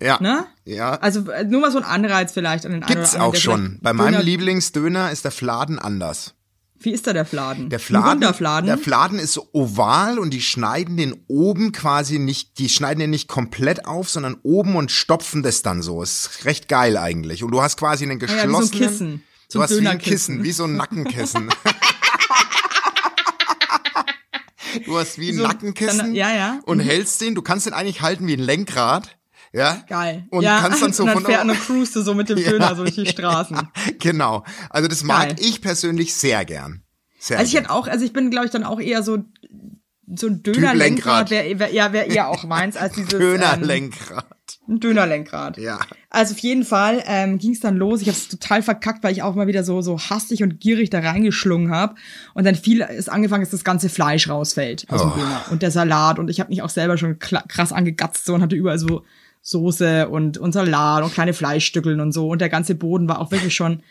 Ja. 0.00 0.18
Ne? 0.20 0.44
Ja. 0.64 0.94
Also 0.96 1.30
äh, 1.30 1.44
nur 1.44 1.60
mal 1.60 1.70
so 1.70 1.78
ein 1.78 1.84
Anreiz 1.84 2.32
vielleicht 2.32 2.66
an 2.66 2.72
den 2.72 2.80
Gibt's 2.82 3.14
anderen, 3.14 3.28
auch 3.28 3.32
der 3.32 3.40
schon. 3.40 3.78
Bei 3.80 3.92
meinem 3.92 4.14
Döner- 4.14 4.22
Lieblingsdöner 4.24 5.10
ist 5.12 5.24
der 5.24 5.30
Fladen 5.30 5.78
anders. 5.78 6.34
Wie 6.80 6.92
ist 6.92 7.06
da 7.06 7.12
der 7.12 7.24
Fladen? 7.26 7.70
Der 7.70 7.80
Fladen, 7.80 8.20
der 8.20 8.78
Fladen 8.78 9.18
ist 9.18 9.32
so 9.32 9.48
oval 9.52 10.18
und 10.18 10.30
die 10.30 10.40
schneiden 10.40 10.96
den 10.96 11.16
oben 11.26 11.72
quasi 11.72 12.18
nicht, 12.20 12.58
die 12.58 12.68
schneiden 12.68 13.00
den 13.00 13.10
nicht 13.10 13.26
komplett 13.28 13.84
auf, 13.86 14.08
sondern 14.08 14.36
oben 14.44 14.76
und 14.76 14.90
stopfen 14.92 15.42
das 15.42 15.62
dann 15.62 15.82
so. 15.82 16.02
Ist 16.02 16.44
recht 16.44 16.68
geil 16.68 16.96
eigentlich. 16.96 17.42
Und 17.42 17.50
du 17.50 17.60
hast 17.60 17.76
quasi 17.78 18.04
einen 18.04 18.22
Ah 18.22 18.26
ja, 18.26 18.28
wie 18.28 18.36
so 18.36 18.42
ein 18.42 18.48
geschlossenen, 18.70 18.88
Kissen. 18.90 19.22
du 19.52 19.62
hast 19.62 19.80
wie 19.80 19.88
ein. 19.88 19.98
Kissen, 19.98 20.44
wie 20.44 20.52
so 20.52 20.64
ein 20.64 20.76
Nackenkissen. 20.76 21.48
du 24.86 24.98
hast 24.98 25.18
wie 25.18 25.30
ein 25.30 25.36
So, 25.36 25.42
Nackenkissen 25.42 25.98
dann- 25.98 26.14
ja, 26.14 26.32
ja. 26.32 26.60
und 26.64 26.80
hältst 26.80 27.20
den, 27.20 27.34
du 27.34 27.42
kannst 27.42 27.66
den 27.66 27.72
eigentlich 27.72 28.02
halten 28.02 28.26
wie 28.26 28.34
ein 28.34 28.40
Lenkrad. 28.40 29.17
Ja. 29.52 29.82
Geil. 29.88 30.26
Und 30.30 30.42
ja, 30.42 30.60
kannst 30.60 30.82
dann 30.82 30.92
so 30.92 31.02
und 31.04 31.08
dann 31.08 31.16
von 31.22 31.26
fährt 31.26 31.66
cruist 31.66 31.96
du 31.96 32.02
so 32.02 32.14
mit 32.14 32.28
dem 32.28 32.38
Ja. 32.42 32.50
Döner 32.50 32.74
so 32.76 32.82
durch 32.82 32.94
die 32.94 33.06
Straßen. 33.06 33.56
Genau. 34.00 34.44
Also 34.70 34.88
das 34.88 35.02
mag 35.02 35.28
Geil. 35.28 35.36
ich 35.40 35.60
persönlich 35.60 36.14
sehr 36.14 36.44
gern. 36.44 36.82
Sehr 37.18 37.38
Also 37.38 37.48
ich 37.50 37.58
hätte 37.60 37.70
auch, 37.70 37.88
also 37.88 38.04
ich 38.04 38.12
bin, 38.12 38.30
glaube 38.30 38.46
ich, 38.46 38.52
dann 38.52 38.64
auch 38.64 38.80
eher 38.80 39.02
so 39.02 39.18
so 40.16 40.26
ein 40.28 40.40
Lenkrad. 40.42 40.56
Dönerlenkrad, 40.56 41.30
wäre 41.30 41.58
wär, 41.58 41.74
ja, 41.74 41.92
wäre 41.92 42.06
eher 42.06 42.28
auch 42.28 42.44
meins 42.44 42.78
als 42.78 42.94
dieses 42.94 43.12
ähm, 43.12 43.20
Dönerlenkrad. 43.20 44.24
ein 44.66 44.80
Dönerlenkrad. 44.80 45.58
Ja. 45.58 45.80
Also 46.08 46.32
auf 46.32 46.38
jeden 46.38 46.64
Fall 46.64 47.02
ähm, 47.06 47.36
ging 47.38 47.52
es 47.52 47.60
dann 47.60 47.76
los. 47.76 48.00
Ich 48.00 48.08
habe 48.08 48.16
es 48.16 48.28
total 48.28 48.62
verkackt, 48.62 49.04
weil 49.04 49.12
ich 49.12 49.22
auch 49.22 49.34
mal 49.34 49.46
wieder 49.48 49.64
so 49.64 49.82
so 49.82 49.98
hastig 49.98 50.42
und 50.42 50.60
gierig 50.60 50.88
da 50.88 51.00
reingeschlungen 51.00 51.70
habe 51.70 51.96
und 52.32 52.44
dann 52.44 52.54
viel 52.54 52.80
ist 52.80 53.10
angefangen, 53.10 53.42
dass 53.42 53.50
das 53.50 53.64
ganze 53.64 53.90
Fleisch 53.90 54.30
rausfällt 54.30 54.86
aus 54.88 55.02
dem 55.02 55.10
Oh. 55.12 55.14
Döner 55.16 55.42
und 55.50 55.60
der 55.60 55.70
Salat 55.70 56.18
und 56.18 56.30
ich 56.30 56.40
habe 56.40 56.48
mich 56.48 56.62
auch 56.62 56.70
selber 56.70 56.96
schon 56.96 57.18
krass 57.18 57.72
angegatzt 57.72 58.24
so 58.24 58.34
und 58.34 58.40
hatte 58.42 58.56
überall 58.56 58.78
so 58.78 59.04
Soße 59.50 60.08
und 60.08 60.36
und 60.38 60.52
Salat 60.52 61.02
und 61.02 61.14
kleine 61.14 61.32
Fleischstückeln 61.32 62.00
und 62.00 62.12
so 62.12 62.28
und 62.28 62.40
der 62.40 62.48
ganze 62.48 62.74
Boden 62.74 63.08
war 63.08 63.20
auch 63.20 63.30
wirklich 63.30 63.54
schon 63.54 63.82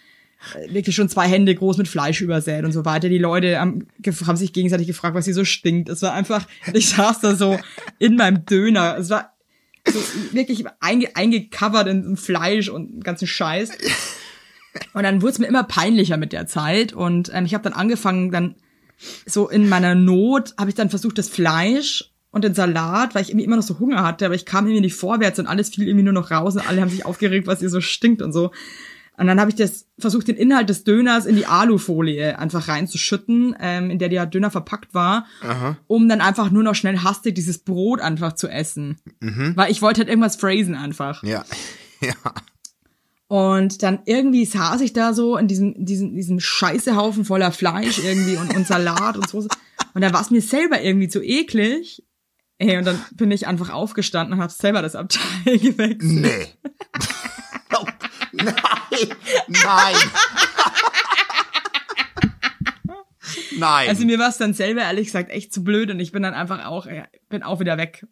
äh, 0.53 0.73
wirklich 0.73 0.95
schon 0.95 1.09
zwei 1.09 1.27
Hände 1.27 1.55
groß 1.55 1.77
mit 1.77 1.87
Fleisch 1.87 2.21
übersät 2.21 2.63
und 2.63 2.71
so 2.71 2.85
weiter. 2.85 3.09
Die 3.09 3.17
Leute 3.17 3.59
haben, 3.59 3.87
haben 4.25 4.37
sich 4.37 4.53
gegenseitig 4.53 4.87
gefragt, 4.87 5.15
was 5.15 5.25
hier 5.25 5.33
so 5.33 5.45
stinkt. 5.45 5.89
Es 5.89 6.01
war 6.01 6.13
einfach, 6.13 6.47
ich 6.73 6.89
saß 6.89 7.21
da 7.21 7.35
so 7.35 7.59
in 7.97 8.15
meinem 8.15 8.45
Döner. 8.45 8.97
Es 8.97 9.09
war 9.09 9.33
so 9.87 9.99
wirklich 10.33 10.65
einge 10.79 11.15
eingecovert 11.15 11.87
in 11.87 12.17
Fleisch 12.17 12.69
und 12.69 13.03
ganzen 13.03 13.27
Scheiß. 13.27 13.71
Und 14.93 15.03
dann 15.03 15.21
wurde 15.21 15.31
es 15.31 15.39
mir 15.39 15.47
immer 15.47 15.63
peinlicher 15.63 16.17
mit 16.17 16.33
der 16.33 16.45
Zeit. 16.45 16.93
Und 16.93 17.31
ähm, 17.33 17.45
ich 17.45 17.53
habe 17.53 17.63
dann 17.63 17.73
angefangen, 17.73 18.31
dann 18.31 18.55
so 19.25 19.49
in 19.49 19.69
meiner 19.69 19.95
Not 19.95 20.53
habe 20.59 20.69
ich 20.69 20.75
dann 20.75 20.89
versucht, 20.89 21.17
das 21.17 21.29
Fleisch 21.29 22.11
und 22.31 22.43
den 22.43 22.53
Salat, 22.53 23.15
weil 23.15 23.23
ich 23.23 23.29
irgendwie 23.29 23.45
immer 23.45 23.55
noch 23.55 23.63
so 23.63 23.79
Hunger 23.79 24.03
hatte, 24.03 24.25
aber 24.25 24.35
ich 24.35 24.45
kam 24.45 24.65
irgendwie 24.65 24.81
nicht 24.81 24.95
vorwärts 24.95 25.39
und 25.39 25.47
alles 25.47 25.69
fiel 25.69 25.87
irgendwie 25.87 26.03
nur 26.03 26.13
noch 26.13 26.31
raus 26.31 26.55
und 26.55 26.67
alle 26.67 26.81
haben 26.81 26.89
sich 26.89 27.05
aufgeregt, 27.05 27.47
was 27.47 27.59
hier 27.59 27.69
so 27.69 27.81
stinkt 27.81 28.21
und 28.21 28.33
so. 28.33 28.51
Und 29.19 29.25
dann 29.25 29.39
habe 29.39 29.49
ich 29.49 29.55
das 29.55 29.87
versucht, 29.97 30.27
den 30.27 30.35
Inhalt 30.35 30.69
des 30.69 30.83
Döners 30.83 31.25
in 31.25 31.35
die 31.35 31.47
Alufolie 31.47 32.37
einfach 32.37 32.67
reinzuschütten, 32.67 33.55
ähm, 33.59 33.89
in 33.89 33.97
der 33.97 34.09
der 34.09 34.27
Döner 34.27 34.51
verpackt 34.51 34.93
war, 34.93 35.25
um 35.87 36.07
dann 36.07 36.21
einfach 36.21 36.51
nur 36.51 36.61
noch 36.61 36.75
schnell 36.75 36.99
hastig 36.99 37.33
dieses 37.33 37.57
Brot 37.57 37.99
einfach 37.99 38.33
zu 38.33 38.47
essen. 38.47 38.99
Weil 39.55 39.71
ich 39.71 39.81
wollte 39.81 40.01
halt 40.01 40.09
irgendwas 40.09 40.35
phrasen 40.35 40.75
einfach. 40.75 41.23
Ja. 41.23 41.43
Ja. 41.99 42.13
Und 43.27 43.81
dann 43.81 43.99
irgendwie 44.05 44.45
saß 44.45 44.81
ich 44.81 44.93
da 44.93 45.13
so 45.13 45.35
in 45.35 45.47
diesem, 45.47 45.83
diesem, 45.83 46.13
diesem 46.13 46.39
Scheißehaufen 46.39 47.25
voller 47.25 47.51
Fleisch 47.51 47.97
irgendwie 47.97 48.37
und, 48.37 48.55
und 48.55 48.67
Salat 48.67 49.17
und 49.17 49.27
Soße. 49.27 49.49
Und 49.95 50.01
da 50.01 50.13
war 50.13 50.21
es 50.21 50.29
mir 50.29 50.41
selber 50.41 50.81
irgendwie 50.81 51.07
zu 51.07 51.23
eklig. 51.23 52.03
Ey, 52.59 52.77
und 52.77 52.85
dann 52.85 53.03
bin 53.11 53.29
ich 53.31 53.45
einfach 53.45 53.69
aufgestanden 53.69 54.33
und 54.35 54.41
habe 54.41 54.51
selber 54.51 54.81
das 54.81 54.95
Abteil 54.95 55.21
gewechselt. 55.59 56.01
Nee. 56.01 56.47
Oh, 57.79 57.85
nein. 58.31 58.55
Nein. 59.47 59.95
Nein. 63.57 63.89
Also 63.89 64.05
mir 64.05 64.17
war 64.19 64.29
es 64.29 64.37
dann 64.37 64.53
selber 64.53 64.81
ehrlich 64.81 65.07
gesagt 65.07 65.29
echt 65.29 65.53
zu 65.53 65.65
blöd 65.65 65.91
und 65.91 65.99
ich 65.99 66.13
bin 66.13 66.23
dann 66.23 66.33
einfach 66.33 66.65
auch, 66.65 66.87
bin 67.27 67.43
auch 67.43 67.59
wieder 67.59 67.77
weg. 67.77 68.07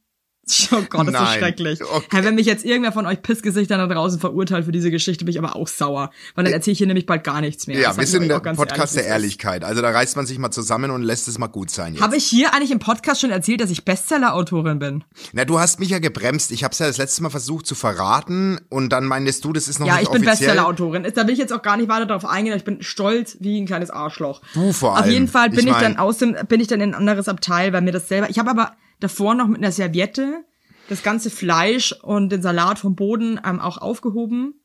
Oh 0.71 0.81
Gott, 0.89 1.07
das 1.07 1.07
ist 1.07 1.11
Nein. 1.13 1.39
schrecklich. 1.39 1.81
Okay. 1.83 2.05
Hey, 2.11 2.23
wenn 2.23 2.35
mich 2.35 2.45
jetzt 2.45 2.65
irgendwer 2.65 2.91
von 2.91 3.05
euch 3.05 3.21
Pissgesichtern 3.21 3.79
da 3.79 3.87
draußen 3.93 4.19
verurteilt 4.19 4.65
für 4.65 4.71
diese 4.71 4.91
Geschichte, 4.91 5.25
bin 5.25 5.31
ich 5.33 5.39
aber 5.39 5.55
auch 5.55 5.67
sauer. 5.67 6.11
Weil 6.35 6.43
dann 6.45 6.53
erzähle 6.53 6.73
ich 6.73 6.77
hier 6.77 6.87
nämlich 6.87 7.05
bald 7.05 7.23
gar 7.23 7.41
nichts 7.41 7.65
mehr. 7.67 7.79
ja, 7.79 7.89
Das 7.89 7.97
wir 7.97 8.07
sind 8.07 8.27
der 8.27 8.39
Podcast 8.39 8.71
ehrlich, 8.71 8.91
der 8.93 9.01
ist. 9.03 9.07
Ehrlichkeit. 9.09 9.63
Also 9.63 9.81
da 9.81 9.89
reißt 9.89 10.15
man 10.15 10.25
sich 10.25 10.37
mal 10.37 10.51
zusammen 10.51 10.91
und 10.91 11.01
lässt 11.03 11.27
es 11.27 11.37
mal 11.39 11.47
gut 11.47 11.69
sein. 11.71 11.99
Habe 11.99 12.15
ich 12.17 12.25
hier 12.25 12.53
eigentlich 12.53 12.71
im 12.71 12.79
Podcast 12.79 13.21
schon 13.21 13.31
erzählt, 13.31 13.59
dass 13.61 13.69
ich 13.71 13.85
Bestseller-Autorin 13.85 14.79
bin? 14.79 15.03
Na, 15.33 15.45
du 15.45 15.59
hast 15.59 15.79
mich 15.79 15.89
ja 15.89 15.99
gebremst. 15.99 16.51
Ich 16.51 16.63
habe 16.63 16.71
es 16.73 16.79
ja 16.79 16.87
das 16.87 16.97
letzte 16.97 17.23
Mal 17.23 17.29
versucht 17.29 17.65
zu 17.65 17.75
verraten 17.75 18.59
und 18.69 18.89
dann 18.89 19.05
meintest 19.05 19.43
du, 19.45 19.53
das 19.53 19.67
ist 19.67 19.79
noch 19.79 19.87
Ja, 19.87 19.93
nicht 19.95 20.03
ich 20.03 20.09
bin 20.09 20.27
offiziell. 20.27 20.49
Bestseller-Autorin. 20.49 21.07
Da 21.15 21.25
will 21.27 21.33
ich 21.33 21.39
jetzt 21.39 21.53
auch 21.53 21.61
gar 21.61 21.77
nicht 21.77 21.89
weiter 21.89 22.05
darauf 22.05 22.25
eingehen. 22.25 22.55
Ich 22.55 22.63
bin 22.63 22.81
stolz 22.83 23.37
wie 23.39 23.59
ein 23.59 23.65
kleines 23.65 23.89
Arschloch. 23.89 24.41
Du 24.53 24.71
vor 24.73 24.91
Auf 24.93 24.97
allem. 25.03 25.11
jeden 25.11 25.27
Fall 25.27 25.49
bin 25.49 25.59
Ich 25.59 25.65
ich, 25.65 25.71
mein- 25.71 25.81
dann 25.81 25.97
aus 25.97 26.17
dem, 26.19 26.35
bin 26.47 26.59
ich 26.59 26.67
dann 26.67 26.81
in 26.81 26.91
ein 26.91 26.95
anderes 26.95 27.27
Abteil, 27.27 27.73
weil 27.73 27.81
mir 27.81 27.91
das 27.91 28.07
selber. 28.07 28.29
Ich 28.29 28.37
habe 28.39 28.49
aber 28.51 28.73
davor 28.99 29.35
noch 29.35 29.47
mit 29.47 29.57
einer 29.57 29.71
Serviette 29.71 30.43
das 30.89 31.03
ganze 31.03 31.29
Fleisch 31.29 31.93
und 32.03 32.29
den 32.29 32.41
Salat 32.41 32.79
vom 32.79 32.95
Boden 32.95 33.39
ähm, 33.45 33.59
auch 33.59 33.77
aufgehoben. 33.77 34.55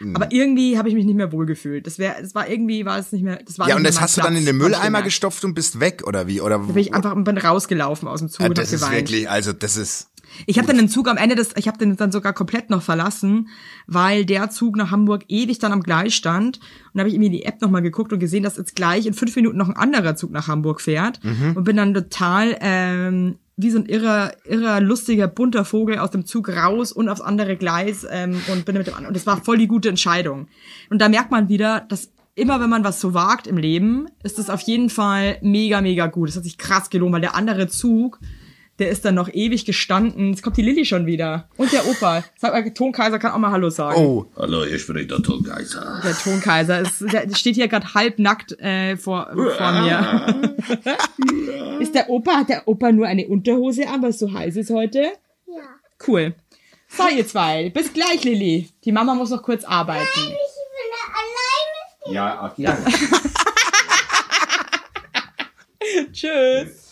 Mhm. 0.00 0.16
Aber 0.16 0.30
irgendwie 0.30 0.78
habe 0.78 0.88
ich 0.88 0.94
mich 0.94 1.04
nicht 1.04 1.16
mehr 1.16 1.32
wohlgefühlt. 1.32 1.86
Das 1.86 1.98
wäre, 1.98 2.16
das 2.20 2.34
war 2.34 2.48
irgendwie, 2.48 2.84
war 2.84 2.98
es 2.98 3.12
nicht 3.12 3.22
mehr. 3.22 3.40
Das 3.44 3.58
war 3.58 3.68
Ja, 3.68 3.76
und 3.76 3.84
das 3.84 4.00
hast 4.00 4.16
du 4.16 4.20
dann 4.20 4.32
Platz, 4.32 4.40
in 4.40 4.46
den 4.46 4.56
Mülleimer 4.56 5.02
gestopft 5.02 5.44
und 5.44 5.54
bist 5.54 5.80
weg, 5.80 6.02
oder 6.06 6.26
wie? 6.26 6.40
Oder 6.40 6.58
Da 6.58 6.64
bin 6.64 6.76
ich 6.76 6.94
einfach 6.94 7.14
bin 7.14 7.38
rausgelaufen 7.38 8.08
aus 8.08 8.20
dem 8.20 8.28
Zug 8.28 8.40
ja, 8.40 8.46
und 8.46 8.50
hab 8.50 8.56
das 8.56 8.72
ist 8.72 8.80
geweint. 8.80 8.96
wirklich, 8.96 9.30
also 9.30 9.52
das 9.52 9.76
ist. 9.76 10.08
Ich 10.46 10.58
habe 10.58 10.66
dann 10.66 10.76
den 10.76 10.88
Zug 10.88 11.08
am 11.08 11.16
Ende 11.16 11.34
des, 11.34 11.54
ich 11.56 11.68
habe 11.68 11.78
den 11.78 11.96
dann 11.96 12.12
sogar 12.12 12.32
komplett 12.32 12.70
noch 12.70 12.82
verlassen, 12.82 13.48
weil 13.86 14.24
der 14.24 14.50
Zug 14.50 14.76
nach 14.76 14.90
Hamburg 14.90 15.24
ewig 15.28 15.58
dann 15.58 15.72
am 15.72 15.82
Gleis 15.82 16.14
stand. 16.14 16.58
Und 16.58 16.90
da 16.94 17.00
habe 17.00 17.08
ich 17.08 17.14
irgendwie 17.14 17.30
die 17.30 17.44
App 17.44 17.60
nochmal 17.60 17.82
geguckt 17.82 18.12
und 18.12 18.18
gesehen, 18.18 18.42
dass 18.42 18.56
jetzt 18.56 18.76
gleich 18.76 19.06
in 19.06 19.14
fünf 19.14 19.34
Minuten 19.36 19.56
noch 19.56 19.68
ein 19.68 19.76
anderer 19.76 20.16
Zug 20.16 20.30
nach 20.30 20.48
Hamburg 20.48 20.80
fährt. 20.80 21.20
Und 21.54 21.64
bin 21.64 21.76
dann 21.76 21.94
total 21.94 22.56
ähm, 22.60 23.36
wie 23.56 23.70
so 23.70 23.78
ein 23.78 23.86
irrer, 23.86 24.32
irrer, 24.44 24.80
lustiger, 24.80 25.28
bunter 25.28 25.64
Vogel 25.64 25.98
aus 25.98 26.10
dem 26.10 26.26
Zug 26.26 26.50
raus 26.50 26.92
und 26.92 27.08
aufs 27.08 27.22
andere 27.22 27.56
Gleis 27.56 28.06
ähm, 28.10 28.40
und 28.52 28.66
bin 28.66 28.76
mit 28.76 28.86
dem 28.86 28.94
anderen. 28.94 29.08
Und 29.08 29.16
das 29.16 29.26
war 29.26 29.42
voll 29.42 29.56
die 29.56 29.66
gute 29.66 29.88
Entscheidung. 29.88 30.48
Und 30.90 31.00
da 31.00 31.08
merkt 31.08 31.30
man 31.30 31.48
wieder, 31.48 31.80
dass 31.88 32.10
immer 32.34 32.60
wenn 32.60 32.68
man 32.68 32.84
was 32.84 33.00
so 33.00 33.14
wagt 33.14 33.46
im 33.46 33.56
Leben, 33.56 34.08
ist 34.22 34.38
das 34.38 34.50
auf 34.50 34.60
jeden 34.60 34.90
Fall 34.90 35.38
mega, 35.40 35.80
mega 35.80 36.06
gut. 36.06 36.28
Das 36.28 36.36
hat 36.36 36.44
sich 36.44 36.58
krass 36.58 36.90
gelohnt, 36.90 37.14
weil 37.14 37.22
der 37.22 37.34
andere 37.34 37.66
Zug, 37.66 38.20
der 38.78 38.90
ist 38.90 39.04
dann 39.04 39.14
noch 39.14 39.32
ewig 39.32 39.64
gestanden. 39.64 40.30
Jetzt 40.30 40.42
kommt 40.42 40.56
die 40.56 40.62
Lilly 40.62 40.84
schon 40.84 41.06
wieder. 41.06 41.48
Und 41.56 41.72
der 41.72 41.86
Opa. 41.86 42.24
Sag 42.36 42.52
mal, 42.52 42.70
Tonkaiser 42.72 43.18
kann 43.18 43.32
auch 43.32 43.38
mal 43.38 43.50
Hallo 43.50 43.70
sagen. 43.70 43.96
Oh, 43.98 44.26
Hallo, 44.36 44.64
hier 44.64 44.78
spricht 44.78 45.10
der 45.10 45.22
Tonkaiser. 45.22 46.00
Der 46.04 46.12
Tonkaiser 46.12 46.80
ist, 46.80 47.00
der 47.12 47.34
steht 47.34 47.54
hier 47.54 47.68
gerade 47.68 47.94
halbnackt 47.94 48.52
äh, 48.60 48.96
vor, 48.96 49.30
vor 49.32 49.72
mir. 49.72 50.52
Ist 51.80 51.94
der 51.94 52.10
Opa, 52.10 52.38
hat 52.38 52.48
der 52.48 52.66
Opa 52.68 52.92
nur 52.92 53.06
eine 53.06 53.26
Unterhose 53.28 53.88
an, 53.88 54.02
weil 54.02 54.10
es 54.10 54.18
so 54.18 54.32
heiß 54.32 54.56
ist 54.56 54.70
heute? 54.70 55.12
Ja. 55.46 55.62
Cool. 56.06 56.34
So, 56.88 57.04
ihr 57.08 57.26
zwei. 57.26 57.70
Bis 57.70 57.92
gleich, 57.92 58.24
Lilly. 58.24 58.70
Die 58.84 58.92
Mama 58.92 59.14
muss 59.14 59.30
noch 59.30 59.42
kurz 59.42 59.64
arbeiten. 59.64 60.06
Ich 60.14 60.24
bin 60.24 60.32
da 60.92 62.10
alleine. 62.10 62.14
Ja, 62.14 62.40
auf 62.40 62.56
jeden 62.56 62.76
Tschüss. 66.12 66.85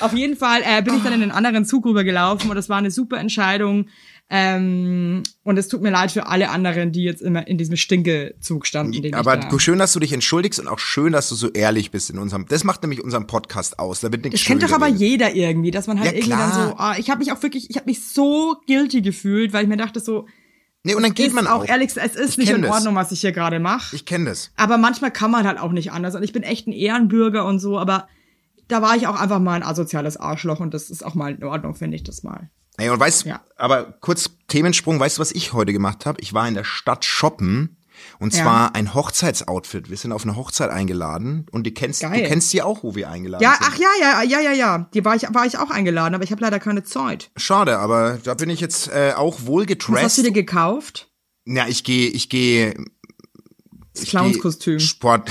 Auf 0.00 0.12
jeden 0.12 0.36
Fall 0.36 0.60
äh, 0.64 0.82
bin 0.82 0.94
ich 0.96 1.02
dann 1.02 1.12
in 1.12 1.20
den 1.20 1.30
anderen 1.30 1.64
Zug 1.64 1.84
rübergelaufen 1.86 2.50
und 2.50 2.56
das 2.56 2.68
war 2.68 2.76
eine 2.78 2.90
super 2.90 3.18
Entscheidung. 3.18 3.86
Ähm, 4.28 5.22
und 5.44 5.56
es 5.56 5.68
tut 5.68 5.82
mir 5.82 5.90
leid 5.90 6.10
für 6.10 6.26
alle 6.26 6.50
anderen, 6.50 6.90
die 6.90 7.04
jetzt 7.04 7.22
immer 7.22 7.46
in 7.46 7.58
diesem 7.58 7.76
Stinkezug 7.76 8.66
standen. 8.66 9.00
Den 9.00 9.14
Aber 9.14 9.38
ich 9.38 9.44
da 9.44 9.60
schön, 9.60 9.78
dass 9.78 9.92
du 9.92 10.00
dich 10.00 10.12
entschuldigst 10.12 10.58
und 10.58 10.66
auch 10.66 10.80
schön, 10.80 11.12
dass 11.12 11.28
du 11.28 11.36
so 11.36 11.48
ehrlich 11.50 11.92
bist 11.92 12.10
in 12.10 12.18
unserem. 12.18 12.44
Das 12.48 12.64
macht 12.64 12.82
nämlich 12.82 13.04
unseren 13.04 13.28
Podcast 13.28 13.78
aus. 13.78 14.00
Da 14.00 14.10
wird 14.10 14.24
nichts 14.24 14.40
Das 14.40 14.46
kennt 14.46 14.64
doch 14.64 14.72
aber 14.72 14.88
jeder 14.88 15.32
irgendwie, 15.34 15.70
dass 15.70 15.86
man 15.86 16.00
halt 16.00 16.10
Ja, 16.10 16.16
irgendwie 16.16 16.30
dann 16.30 16.50
klar. 16.50 16.68
so, 16.70 16.74
ah, 16.76 16.96
ich 16.98 17.08
habe 17.08 17.20
mich 17.20 17.30
auch 17.30 17.40
wirklich, 17.42 17.70
ich 17.70 17.76
habe 17.76 17.86
mich 17.86 18.04
so 18.04 18.56
guilty 18.66 19.00
gefühlt, 19.00 19.52
weil 19.52 19.62
ich 19.62 19.68
mir 19.68 19.76
dachte 19.76 20.00
so, 20.00 20.26
Nee, 20.82 20.94
und 20.94 21.02
dann 21.02 21.14
geht 21.14 21.32
man 21.32 21.48
auch 21.48 21.62
auch. 21.62 21.68
ehrlich, 21.68 21.90
es 21.96 22.14
ist 22.14 22.30
Ich 22.30 22.36
nicht 22.38 22.50
in 22.50 22.62
das. 22.62 22.70
Ordnung, 22.70 22.94
was 22.94 23.10
ich 23.10 23.20
hier 23.20 23.32
gerade 23.32 23.58
mache. 23.58 23.94
Ich 23.96 24.04
kenne 24.06 24.26
das. 24.26 24.52
Aber 24.56 24.78
manchmal 24.78 25.10
kann 25.10 25.32
man 25.32 25.44
halt 25.44 25.58
auch 25.58 25.72
nicht 25.72 25.90
anders. 25.90 26.14
Und 26.14 26.22
ich 26.22 26.32
bin 26.32 26.44
echt 26.44 26.68
ein 26.68 26.72
Ehrenbürger 26.72 27.44
und 27.44 27.58
so, 27.58 27.76
aber 27.76 28.06
da 28.68 28.82
war 28.82 28.96
ich 28.96 29.06
auch 29.06 29.18
einfach 29.20 29.38
mal 29.40 29.54
ein 29.54 29.62
asoziales 29.62 30.16
Arschloch 30.16 30.60
und 30.60 30.74
das 30.74 30.90
ist 30.90 31.04
auch 31.04 31.14
mal 31.14 31.34
in 31.34 31.44
Ordnung, 31.44 31.74
finde 31.74 31.96
ich 31.96 32.04
das 32.04 32.22
mal. 32.22 32.50
Ey, 32.78 32.90
und 32.90 33.00
weißt, 33.00 33.24
Ja. 33.24 33.40
aber 33.56 33.84
kurz 34.00 34.30
Themensprung, 34.48 35.00
weißt 35.00 35.16
du, 35.16 35.20
was 35.20 35.32
ich 35.32 35.52
heute 35.52 35.72
gemacht 35.72 36.04
habe? 36.06 36.20
Ich 36.20 36.34
war 36.34 36.46
in 36.46 36.54
der 36.54 36.64
Stadt 36.64 37.04
shoppen 37.06 37.78
und 38.18 38.34
Ja. 38.34 38.42
zwar 38.42 38.74
ein 38.74 38.92
Hochzeitsoutfit. 38.92 39.88
Wir 39.88 39.96
sind 39.96 40.12
auf 40.12 40.24
eine 40.24 40.36
Hochzeit 40.36 40.68
eingeladen 40.70 41.46
und 41.52 41.64
die 41.64 41.72
kennst, 41.72 42.02
Geil. 42.02 42.22
du 42.22 42.28
kennst 42.28 42.52
die 42.52 42.60
auch, 42.60 42.82
wo 42.82 42.94
wir 42.94 43.08
eingeladen 43.08 43.42
Ja, 43.42 43.54
sind. 43.54 43.62
ach 43.70 43.78
ja, 43.78 43.88
ja, 44.00 44.22
ja, 44.22 44.40
ja, 44.40 44.52
ja. 44.52 44.90
Die 44.92 45.04
war 45.06 45.16
ich, 45.16 45.22
war 45.32 45.46
ich 45.46 45.56
auch 45.56 45.70
eingeladen, 45.70 46.14
aber 46.14 46.24
ich 46.24 46.32
habe 46.32 46.42
leider 46.42 46.58
keine 46.58 46.82
Zeit. 46.84 47.30
Schade, 47.36 47.78
aber 47.78 48.18
da 48.22 48.34
bin 48.34 48.50
ich 48.50 48.60
jetzt 48.60 48.88
äh, 48.88 49.14
auch 49.16 49.46
wohl 49.46 49.62
Was 49.62 49.70
hast 49.70 49.78
gedressed. 49.86 50.18
du 50.18 50.22
dir 50.24 50.32
gekauft? 50.32 51.08
Ja, 51.46 51.66
ich 51.68 51.82
gehe, 51.84 52.08
ich 52.10 52.28
gehe. 52.28 52.74
Das 53.94 54.04
Clownskostüm. 54.04 54.76
geh 54.78 54.84
Sport. 54.84 55.30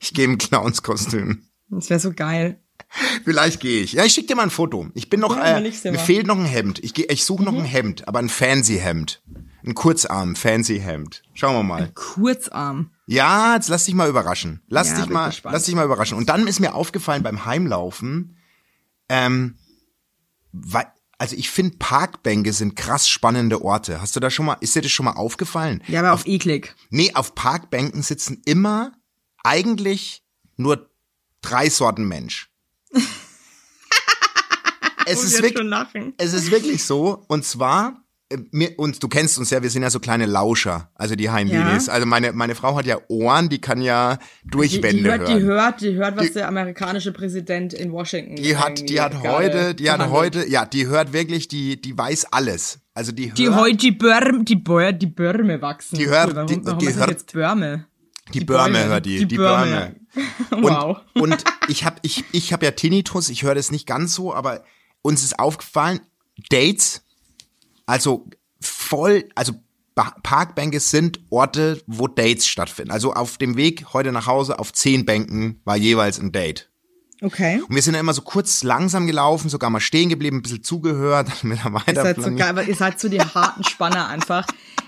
Ich 0.00 0.12
gehe 0.12 0.26
im 0.26 0.36
Clownskostüm. 0.36 1.46
Das 1.74 1.90
wäre 1.90 2.00
so 2.00 2.12
geil. 2.12 2.60
Vielleicht 3.24 3.60
gehe 3.60 3.82
ich. 3.82 3.92
Ja, 3.94 4.04
ich 4.04 4.12
schick 4.12 4.28
dir 4.28 4.36
mal 4.36 4.42
ein 4.44 4.50
Foto. 4.50 4.88
Ich 4.94 5.10
bin 5.10 5.20
noch, 5.20 5.36
Ja, 5.36 5.58
äh, 5.58 5.60
mir 5.60 5.70
mal. 5.70 5.92
Mhm. 5.92 5.96
fehlt 5.98 6.26
noch 6.26 6.38
ein 6.38 6.44
Hemd. 6.44 6.78
Ich, 6.84 6.94
geh- 6.94 7.06
ich 7.08 7.24
suche 7.24 7.42
noch 7.42 7.54
ein 7.54 7.64
Hemd, 7.64 8.06
aber 8.06 8.18
ein 8.20 8.28
fancy 8.28 8.78
Hemd. 8.78 9.22
Ein 9.66 9.74
Kurzarm, 9.74 10.36
fancy 10.36 10.78
Hemd. 10.80 11.22
Schauen 11.32 11.54
wir 11.56 11.62
mal. 11.62 11.90
Kurzarm. 11.94 12.90
Ja, 13.06 13.54
jetzt 13.56 13.68
lass 13.68 13.84
dich 13.84 13.94
mal 13.94 14.08
überraschen. 14.08 14.60
Lass 14.68 14.90
Ja, 14.90 14.96
dich 15.00 15.08
mal, 15.08 15.28
gespannt. 15.28 15.52
lass 15.54 15.64
dich 15.64 15.74
mal 15.74 15.84
überraschen. 15.84 16.16
Und 16.18 16.28
dann 16.28 16.46
ist 16.46 16.60
mir 16.60 16.74
aufgefallen 16.74 17.22
beim 17.22 17.44
Heimlaufen, 17.46 18.36
ähm, 19.08 19.56
weil, 20.52 20.86
also 21.18 21.34
ich 21.36 21.50
finde 21.50 21.76
Parkbänke 21.78 22.52
sind 22.52 22.76
krass 22.76 23.08
spannende 23.08 23.62
Orte. 23.62 24.00
Hast 24.00 24.14
du 24.16 24.20
da 24.20 24.30
schon 24.30 24.46
mal, 24.46 24.56
ist 24.60 24.74
dir 24.76 24.82
das 24.82 24.90
schon 24.92 25.04
mal 25.04 25.12
aufgefallen? 25.12 25.82
Ja, 25.88 26.00
aber 26.00 26.12
auf 26.12 26.26
eklig. 26.26 26.74
Nee, 26.90 27.12
auf 27.14 27.34
Parkbänken 27.34 28.02
sitzen 28.02 28.42
immer 28.44 28.92
eigentlich 29.42 30.22
nur 30.56 30.90
drei 31.44 31.68
Sorten 31.70 32.04
Mensch. 32.08 32.48
es, 35.06 35.22
ist 35.22 35.42
wirklich, 35.42 36.14
es 36.18 36.32
ist 36.32 36.50
wirklich 36.50 36.82
so. 36.84 37.24
Und 37.28 37.44
zwar, 37.44 38.02
äh, 38.30 38.38
mir, 38.52 38.70
und 38.78 39.02
du 39.02 39.08
kennst 39.08 39.38
uns 39.38 39.50
ja, 39.50 39.62
wir 39.62 39.68
sind 39.70 39.82
ja 39.82 39.90
so 39.90 40.00
kleine 40.00 40.24
Lauscher, 40.26 40.90
also 40.94 41.14
die 41.14 41.28
Heimlilis. 41.30 41.86
Ja. 41.86 41.92
Also 41.92 42.06
meine, 42.06 42.32
meine 42.32 42.54
Frau 42.54 42.74
hat 42.76 42.86
ja 42.86 42.98
Ohren, 43.08 43.48
die 43.50 43.60
kann 43.60 43.82
ja 43.82 44.18
durch 44.44 44.70
Die, 44.70 44.80
die, 44.80 45.04
hört, 45.04 45.20
hören. 45.28 45.36
die 45.38 45.42
hört, 45.44 45.80
die 45.82 45.94
hört, 45.94 46.16
was 46.16 46.26
Die- 46.28 46.32
der 46.34 46.48
amerikanische 46.48 47.12
Präsident 47.12 47.74
in 47.74 47.92
Washington. 47.92 48.36
Die 48.36 48.56
hat, 48.56 48.88
die 48.88 49.00
hat 49.00 49.22
heute, 49.22 49.74
die 49.74 49.90
hat 49.90 50.08
heute, 50.10 50.48
ja, 50.48 50.64
die 50.64 50.86
hört 50.86 51.12
wirklich, 51.12 51.48
die, 51.48 51.80
die 51.80 51.96
weiß 51.96 52.26
alles. 52.32 52.78
Also 52.94 53.12
die 53.12 53.26
hört, 53.28 53.38
Die 53.38 53.48
heute 53.50 53.76
die 53.76 53.90
Börme, 53.92 54.44
die 54.44 54.56
Bäume, 54.56 54.94
die 54.94 55.06
Börme 55.06 55.60
wachsen. 55.60 55.98
Die 55.98 56.08
hört- 56.08 56.48
die- 56.48 56.60
die 56.62 56.94
hört- 56.94 57.10
jetzt 57.10 57.32
Börme? 57.32 57.86
die 58.32 58.40
Bäume. 58.44 58.84
hört 58.86 59.04
die, 59.04 59.18
Die 59.18 59.26
die, 59.26 59.36
Börme. 59.36 59.96
Wow. 60.50 60.98
Und, 61.14 61.32
und 61.32 61.44
ich 61.68 61.84
habe 61.84 61.96
ich, 62.02 62.24
ich 62.32 62.52
hab 62.52 62.62
ja 62.62 62.70
Tinnitus, 62.70 63.28
ich 63.28 63.42
höre 63.42 63.54
das 63.54 63.70
nicht 63.70 63.86
ganz 63.86 64.14
so, 64.14 64.34
aber 64.34 64.64
uns 65.02 65.24
ist 65.24 65.38
aufgefallen, 65.38 66.00
Dates, 66.48 67.04
also 67.86 68.26
voll, 68.60 69.28
also 69.34 69.54
Parkbänke 69.94 70.80
sind 70.80 71.20
Orte, 71.30 71.82
wo 71.86 72.08
Dates 72.08 72.46
stattfinden. 72.46 72.90
Also 72.90 73.12
auf 73.12 73.38
dem 73.38 73.56
Weg 73.56 73.92
heute 73.92 74.10
nach 74.10 74.26
Hause 74.26 74.58
auf 74.58 74.72
zehn 74.72 75.04
Bänken 75.04 75.60
war 75.64 75.76
jeweils 75.76 76.18
ein 76.18 76.32
Date. 76.32 76.70
Okay. 77.24 77.62
Und 77.66 77.74
wir 77.74 77.80
sind 77.82 77.94
dann 77.94 78.00
immer 78.00 78.12
so 78.14 78.22
kurz 78.22 78.62
langsam 78.62 79.06
gelaufen, 79.06 79.48
sogar 79.48 79.70
mal 79.70 79.80
stehen 79.80 80.08
geblieben, 80.10 80.38
ein 80.38 80.42
bisschen 80.42 80.62
zugehört, 80.62 81.28
dann 81.42 81.50
wieder 81.52 81.64
Ihr 81.66 81.72
weiter. 81.72 82.02
seid 82.02 82.16
so 82.22 82.34
geil, 82.34 82.54
weil 82.56 82.68
ihr 82.68 82.74
seid 82.76 83.00
so 83.00 83.08
die 83.08 83.20
harten 83.20 83.64
Spanner 83.64 84.08
einfach. 84.08 84.46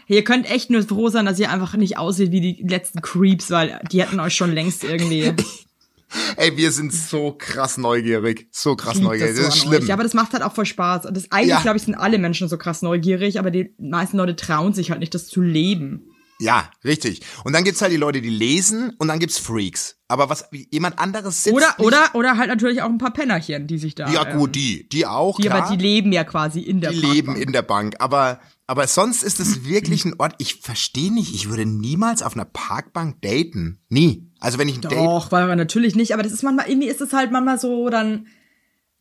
Ihr 0.09 0.23
könnt 0.23 0.49
echt 0.51 0.71
nur 0.71 0.83
froh 0.83 1.09
sein, 1.09 1.27
dass 1.27 1.39
ihr 1.41 1.51
einfach 1.51 1.75
nicht 1.77 1.99
aussieht 1.99 2.31
wie 2.31 2.41
die 2.41 2.63
letzten 2.69 3.01
Creeps, 3.03 3.51
weil 3.51 3.81
die 3.91 4.03
hätten 4.03 4.21
euch 4.21 4.35
schon 4.35 4.53
längst 4.53 4.85
irgendwie. 4.85 5.33
Ey, 6.37 6.57
wir 6.57 6.71
sind 6.71 6.93
so 6.95 7.35
krass 7.37 7.79
neugierig, 7.79 8.47
so 8.53 8.77
krass 8.77 9.01
neugierig. 9.01 9.35
so 9.37 9.43
Das 9.43 9.57
ist 9.57 9.63
euch. 9.65 9.69
schlimm. 9.69 9.87
Ja, 9.87 9.95
aber 9.95 10.05
das 10.05 10.15
macht 10.15 10.33
halt 10.35 10.45
auch 10.45 10.53
voll 10.55 10.65
Spaß. 10.67 11.07
Und 11.07 11.17
Das 11.17 11.33
eigentlich, 11.33 11.49
Ja. 11.51 11.61
glaube 11.63 11.79
ich, 11.79 11.83
sind 11.83 11.97
alle 11.97 12.19
Menschen 12.19 12.49
so 12.49 12.57
krass 12.59 12.83
neugierig, 12.83 13.41
aber 13.41 13.51
die 13.51 13.75
meisten 13.79 14.17
Leute 14.17 14.37
trauen 14.37 14.73
sich 14.73 14.91
halt 14.93 15.01
nicht, 15.01 15.15
das 15.15 15.27
zu 15.27 15.41
leben. 15.41 16.05
Ja, 16.39 16.71
richtig. 16.85 17.23
Und 17.45 17.55
dann 17.55 17.65
gibt's 17.65 17.81
halt 17.81 17.93
die 17.93 17.97
Leute, 17.97 18.21
die 18.21 18.29
lesen 18.31 18.93
und 18.99 19.09
dann 19.09 19.19
gibt's 19.19 19.39
Freaks. 19.39 19.97
Aber 20.09 20.29
was 20.29 20.49
jemand 20.71 20.99
anderes 20.99 21.43
sitzt 21.43 21.57
Oder, 21.57 21.69
nicht, 21.69 21.81
oder, 21.81 22.15
oder 22.15 22.37
halt 22.37 22.49
natürlich 22.49 22.83
auch 22.83 22.89
ein 22.89 22.99
paar 22.99 23.13
Pennerchen, 23.13 23.67
die 23.67 23.79
sich 23.79 23.95
da. 23.95 24.09
Ja 24.11 24.27
ähm, 24.29 24.39
gut, 24.39 24.55
die, 24.55 24.89
die 24.89 25.07
auch, 25.07 25.37
Die, 25.37 25.43
klar. 25.49 25.63
aber 25.63 25.77
die 25.77 25.83
leben 25.83 26.13
ja 26.13 26.25
quasi 26.25 26.61
in 26.61 26.81
der 26.81 26.91
die 26.91 26.99
leben 26.99 27.27
Parkbank. 27.29 27.39
in 27.39 27.53
der 27.53 27.63
Bank. 27.63 27.97
Aber, 28.01 28.41
aber 28.67 28.87
sonst 28.87 29.23
ist 29.23 29.41
es 29.41 29.65
wirklich 29.65 30.05
ein 30.05 30.15
Ort, 30.19 30.35
ich 30.39 30.57
verstehe 30.57 31.13
nicht, 31.13 31.35
ich 31.35 31.49
würde 31.49 31.67
niemals 31.67 32.23
auf 32.23 32.35
einer 32.35 32.45
Parkbank 32.45 33.23
daten. 33.23 33.79
Nie. 33.89 34.31
Also 34.39 34.59
wenn 34.59 34.69
ich 34.69 34.77
ein 34.77 34.83
Date 34.83 34.93
Doch, 34.93 35.33
weil 35.33 35.49
wir 35.49 35.57
natürlich 35.57 35.97
nicht, 35.97 36.13
aber 36.13 36.23
das 36.23 36.33
ist 36.33 36.43
manchmal, 36.43 36.69
irgendwie 36.69 36.89
ist 36.89 37.01
es 37.01 37.13
halt 37.13 37.33
manchmal 37.33 37.59
so 37.59 37.89
dann 37.89 38.27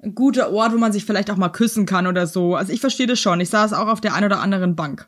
ein 0.01 0.15
guter 0.15 0.51
Ort, 0.51 0.73
wo 0.73 0.77
man 0.77 0.91
sich 0.93 1.05
vielleicht 1.05 1.29
auch 1.29 1.37
mal 1.37 1.49
küssen 1.49 1.85
kann 1.85 2.07
oder 2.07 2.27
so. 2.27 2.55
Also 2.55 2.71
ich 2.71 2.79
verstehe 2.79 3.07
das 3.07 3.19
schon. 3.19 3.39
Ich 3.41 3.49
saß 3.49 3.73
auch 3.73 3.87
auf 3.87 4.01
der 4.01 4.13
einen 4.13 4.25
oder 4.25 4.39
anderen 4.39 4.75
Bank. 4.75 5.07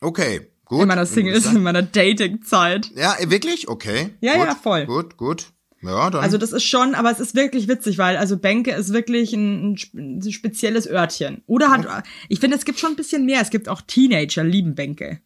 Okay, 0.00 0.50
gut. 0.66 0.82
in 0.82 0.88
meiner 0.88 1.06
Single, 1.06 1.34
in 1.54 1.62
meiner 1.62 1.82
Dating-Zeit. 1.82 2.90
Ja, 2.94 3.16
äh, 3.18 3.30
wirklich? 3.30 3.66
Okay. 3.68 4.10
Ja, 4.20 4.36
gut, 4.36 4.46
ja, 4.46 4.54
voll. 4.54 4.84
Gut, 4.86 5.16
gut. 5.16 5.46
Ja, 5.82 6.10
dann. 6.10 6.22
Also 6.22 6.36
das 6.38 6.52
ist 6.52 6.64
schon, 6.64 6.94
aber 6.94 7.10
es 7.10 7.20
ist 7.20 7.34
wirklich 7.34 7.68
witzig, 7.68 7.96
weil 7.98 8.16
also 8.16 8.36
Bänke 8.36 8.72
ist 8.72 8.92
wirklich 8.92 9.32
ein, 9.32 9.72
ein 9.72 9.74
sp- 9.78 9.96
ein 9.96 10.32
spezielles 10.32 10.86
Örtchen. 10.88 11.42
Oder 11.46 11.70
hat, 11.70 11.86
ich 12.28 12.40
finde, 12.40 12.56
es 12.56 12.64
gibt 12.64 12.78
schon 12.78 12.90
ein 12.90 12.96
bisschen 12.96 13.24
mehr. 13.24 13.40
Es 13.40 13.50
gibt 13.50 13.68
auch 13.68 13.80
Teenager, 13.82 14.42
lieben 14.42 14.74
Bänke. 14.74 15.20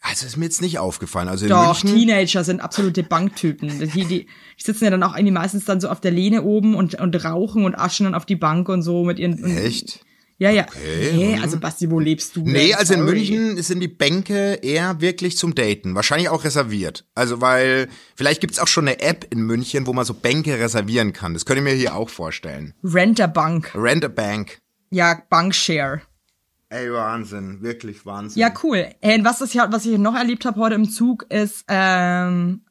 also 0.00 0.26
ist 0.26 0.36
mir 0.36 0.46
jetzt 0.46 0.62
nicht 0.62 0.78
aufgefallen. 0.80 1.28
Also 1.28 1.46
Doch, 1.46 1.84
München, 1.84 1.96
Teenager 2.00 2.42
sind 2.42 2.60
absolute 2.60 3.02
Banktypen. 3.04 3.78
Die, 3.78 3.86
die, 3.86 4.04
die 4.06 4.26
sitzen 4.56 4.84
ja 4.84 4.90
dann 4.90 5.02
auch 5.04 5.14
irgendwie 5.14 5.32
meistens 5.32 5.64
dann 5.66 5.80
so 5.80 5.88
auf 5.90 6.00
der 6.00 6.10
Lehne 6.10 6.42
oben 6.42 6.74
und, 6.74 6.96
und 6.96 7.24
rauchen 7.24 7.64
und 7.64 7.76
aschen 7.76 8.04
dann 8.04 8.14
auf 8.16 8.26
die 8.26 8.36
Bank 8.36 8.68
und 8.68 8.82
so 8.82 9.04
mit 9.04 9.18
ihren. 9.20 9.44
Echt? 9.44 10.00
Ja, 10.42 10.50
ja. 10.50 10.66
Okay, 10.68 11.12
Nee, 11.14 11.36
hm. 11.36 11.42
also 11.42 11.60
Basti, 11.60 11.88
wo 11.88 12.00
lebst 12.00 12.34
du? 12.34 12.42
Nee, 12.42 12.74
also 12.74 12.94
in 12.94 13.00
Sorry. 13.00 13.12
München 13.14 13.62
sind 13.62 13.78
die 13.78 13.86
Bänke 13.86 14.54
eher 14.54 15.00
wirklich 15.00 15.36
zum 15.36 15.54
Daten. 15.54 15.94
Wahrscheinlich 15.94 16.30
auch 16.30 16.42
reserviert. 16.42 17.06
Also 17.14 17.40
weil, 17.40 17.88
vielleicht 18.16 18.40
gibt's 18.40 18.58
auch 18.58 18.66
schon 18.66 18.88
eine 18.88 19.00
App 19.00 19.24
in 19.30 19.42
München, 19.42 19.86
wo 19.86 19.92
man 19.92 20.04
so 20.04 20.14
Bänke 20.14 20.58
reservieren 20.58 21.12
kann. 21.12 21.32
Das 21.32 21.46
könnte 21.46 21.60
ich 21.60 21.64
mir 21.64 21.76
hier 21.76 21.94
auch 21.94 22.08
vorstellen. 22.08 22.74
Renter 22.82 23.28
Bank. 23.28 23.70
Rent 23.76 24.04
a 24.04 24.08
Bank. 24.08 24.58
Ja, 24.90 25.22
Bankshare. 25.30 26.02
Ey, 26.70 26.92
Wahnsinn. 26.92 27.62
Wirklich 27.62 28.04
Wahnsinn. 28.04 28.40
Ja, 28.40 28.52
cool. 28.64 28.88
Hey, 29.00 29.20
und 29.20 29.24
was, 29.24 29.42
ist 29.42 29.54
was 29.54 29.86
ich 29.86 29.96
noch 29.96 30.16
erlebt 30.16 30.44
habe 30.44 30.58
heute 30.58 30.74
im 30.74 30.90
Zug 30.90 31.24
ist, 31.28 31.64
ähm, 31.68 32.62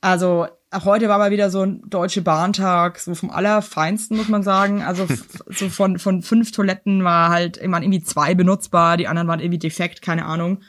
also 0.00 0.46
heute 0.72 1.08
war 1.08 1.18
mal 1.18 1.30
wieder 1.30 1.50
so 1.50 1.62
ein 1.62 1.82
deutsche 1.88 2.22
Bahntag, 2.22 2.98
so 2.98 3.14
vom 3.14 3.30
allerfeinsten, 3.30 4.16
muss 4.16 4.28
man 4.28 4.42
sagen. 4.42 4.82
Also 4.82 5.06
so 5.48 5.68
von, 5.68 5.98
von 5.98 6.22
fünf 6.22 6.52
Toiletten 6.52 7.04
war 7.04 7.30
halt 7.30 7.60
waren 7.62 7.82
irgendwie 7.82 8.02
zwei 8.02 8.34
benutzbar, 8.34 8.96
die 8.96 9.08
anderen 9.08 9.28
waren 9.28 9.40
irgendwie 9.40 9.58
defekt, 9.58 10.02
keine 10.02 10.26
Ahnung. 10.26 10.60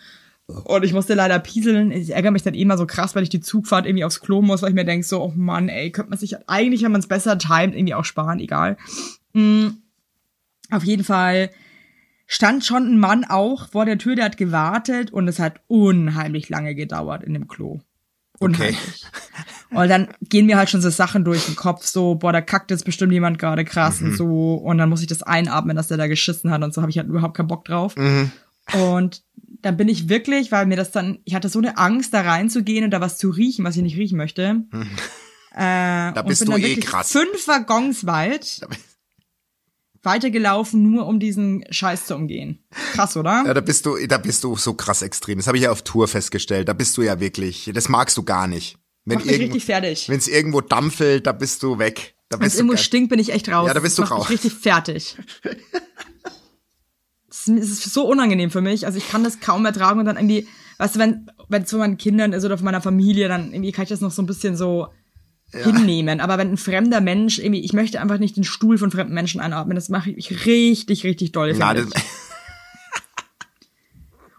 Und 0.47 0.86
ich 0.86 0.93
musste 0.93 1.13
leider 1.13 1.39
pieseln. 1.39 1.91
Ich 1.91 2.12
ärgere 2.12 2.31
mich 2.31 2.43
dann 2.43 2.53
eh 2.53 2.62
immer 2.62 2.77
so 2.77 2.86
krass, 2.86 3.15
weil 3.15 3.23
ich 3.23 3.29
die 3.29 3.41
Zugfahrt 3.41 3.86
irgendwie 3.86 4.05
aufs 4.05 4.21
Klo 4.21 4.41
muss, 4.41 4.62
weil 4.62 4.69
ich 4.69 4.75
mir 4.75 4.86
denke, 4.86 5.05
so, 5.05 5.21
oh 5.21 5.33
Mann, 5.36 5.67
ey, 5.67 5.91
könnte 5.91 6.12
man 6.12 6.19
sich 6.19 6.38
eigentlich, 6.47 6.83
wenn 6.83 6.91
man 6.93 7.01
es 7.01 7.07
besser 7.07 7.38
timet, 7.38 7.75
irgendwie 7.75 7.95
auch 7.95 8.05
sparen, 8.05 8.39
egal. 8.39 8.77
Mm, 9.33 9.67
auf 10.71 10.86
jeden 10.86 11.03
Fall 11.03 11.49
stand 12.27 12.63
schon 12.63 12.93
ein 12.93 12.99
Mann 12.99 13.25
auch 13.25 13.69
vor 13.69 13.86
der 13.86 13.97
Tür, 13.97 14.15
der 14.15 14.25
hat 14.25 14.38
gewartet 14.38 15.12
und 15.12 15.27
es 15.27 15.39
hat 15.39 15.62
unheimlich 15.67 16.47
lange 16.47 16.75
gedauert 16.75 17.23
in 17.23 17.33
dem 17.33 17.49
Klo. 17.49 17.81
Unheimlich. 18.39 19.04
Und 19.71 19.89
dann 19.89 20.08
gehen 20.21 20.45
mir 20.45 20.58
halt 20.58 20.69
schon 20.69 20.82
so 20.82 20.89
Sachen 20.89 21.26
durch 21.26 21.45
den 21.45 21.56
Kopf, 21.56 21.86
so, 21.86 22.15
boah, 22.15 22.32
da 22.32 22.41
kackt 22.41 22.71
jetzt 22.71 22.86
bestimmt 22.86 23.12
jemand 23.12 23.38
gerade 23.39 23.65
krass 23.65 24.02
und 24.02 24.15
so. 24.15 24.54
Und 24.56 24.78
dann 24.78 24.89
muss 24.89 25.02
ich 25.02 25.08
das 25.08 25.23
einatmen, 25.23 25.76
dass 25.76 25.88
der 25.89 25.97
da 25.97 26.08
geschissen 26.08 26.52
hat 26.52 26.63
und 26.63 26.73
so 26.73 26.82
habe 26.82 26.89
ich 26.91 26.97
halt 26.97 27.08
überhaupt 27.10 27.36
keinen 27.36 27.47
Bock 27.47 27.65
drauf. 27.65 27.95
Und 28.74 29.24
dann 29.61 29.78
bin 29.78 29.89
ich 29.89 30.07
wirklich, 30.07 30.51
weil 30.51 30.66
mir 30.68 30.78
das 30.78 30.91
dann, 30.91 31.20
ich 31.26 31.36
hatte 31.36 31.49
so 31.49 31.59
eine 31.59 31.78
Angst, 31.78 32.14
da 32.14 32.22
reinzugehen 32.22 32.86
und 32.86 32.91
da 32.91 33.01
was 33.01 33.18
zu 33.18 33.30
riechen, 33.30 33.66
was 33.66 33.76
ich 33.76 33.82
nicht 33.82 33.97
riechen 33.97 34.18
möchte. 34.18 34.64
Äh, 35.53 36.14
Da 36.14 36.22
bist 36.26 36.47
du 36.47 36.55
eh 36.55 36.76
krass. 36.78 37.11
fünf 37.11 37.47
Waggons 37.47 38.05
weit 38.05 38.61
weitergelaufen, 40.08 40.82
nur 40.91 41.05
um 41.05 41.20
diesen 41.20 41.64
Scheiß 41.70 42.08
zu 42.08 42.16
umgehen. 42.16 42.66
Krass, 42.93 43.16
oder? 43.16 43.43
Ja, 43.45 43.53
da 43.53 43.62
bist 43.62 43.86
du, 43.86 43.95
da 44.08 44.18
bist 44.18 44.43
du 44.43 44.55
so 44.55 44.74
krass 44.74 45.03
extrem. 45.03 45.38
Das 45.38 45.45
habe 45.45 45.58
ich 45.58 45.66
ja 45.66 45.72
auf 45.72 45.84
Tour 45.84 46.08
festgestellt. 46.08 46.68
Da 46.68 46.74
bist 46.74 46.97
du 46.97 47.03
ja 47.03 47.20
wirklich, 47.20 47.70
das 47.72 47.88
magst 47.89 48.18
du 48.18 48.24
gar 48.24 48.47
nicht. 48.47 48.78
Wenn 49.05 49.20
Macht 49.20 49.28
mich 49.28 49.39
richtig 49.39 49.64
fertig. 49.66 50.10
Wenn 50.10 50.18
es 50.18 50.28
irgendwo 50.28 50.62
dampfelt, 50.62 51.28
da 51.28 51.32
bist 51.32 51.62
du 51.62 51.78
weg. 51.78 52.16
Wenn 52.32 52.41
es 52.47 52.55
irgendwo 52.55 52.76
stinkt, 52.76 53.10
bin 53.10 53.20
ich 53.20 53.32
echt 53.32 53.47
raus. 53.49 53.68
Ja, 53.68 53.74
da 53.76 53.80
bist 53.80 53.97
du 53.97 54.01
das 54.01 54.12
raus. 54.12 54.30
richtig 54.32 54.53
fertig. 54.53 55.16
Es 57.30 57.47
ist- 57.47 57.64
es 57.64 57.86
ist 57.86 57.93
so 57.93 58.08
unangenehm 58.08 58.51
für 58.51 58.62
mich. 58.62 58.86
Also 58.86 58.97
ich 58.97 59.08
kann 59.10 59.24
das 59.24 59.39
kaum 59.39 59.66
ertragen 59.66 59.99
und 59.99 60.05
dann 60.05 60.16
irgendwie, 60.18 60.47
weißt 60.80 60.95
du, 60.95 60.99
wenn 60.99 61.30
wenn 61.49 61.64
es 61.64 61.70
von 61.70 61.80
meinen 61.80 61.97
Kindern 61.97 62.34
ist 62.34 62.43
oder 62.43 62.58
von 62.58 62.66
meiner 62.66 62.82
Familie, 62.82 63.28
dann 63.28 63.53
irgendwie 63.53 63.72
kann 63.72 63.84
ich 63.84 63.89
das 63.89 64.01
noch 64.01 64.12
so 64.12 64.22
ein 64.22 64.26
bisschen 64.26 64.58
so 64.58 64.88
hinnehmen. 65.52 66.20
Aber 66.20 66.38
wenn 66.38 66.52
ein 66.52 66.58
fremder 66.58 67.02
Mensch 67.02 67.39
irgendwie, 67.39 67.62
ich 67.62 67.74
möchte 67.74 68.02
einfach 68.02 68.20
nicht 68.20 68.36
den 68.36 68.43
Stuhl 68.43 68.78
von 68.78 68.91
fremden 68.91 69.14
Menschen 69.14 69.39
einatmen. 69.39 69.76
Das 69.76 69.89
mache 69.89 70.12
ich 70.12 70.45
richtig, 70.45 71.04
richtig 71.04 71.32
doll. 71.32 71.52
Ja, 71.56 71.74
finde 71.74 71.89
das. 71.93 72.04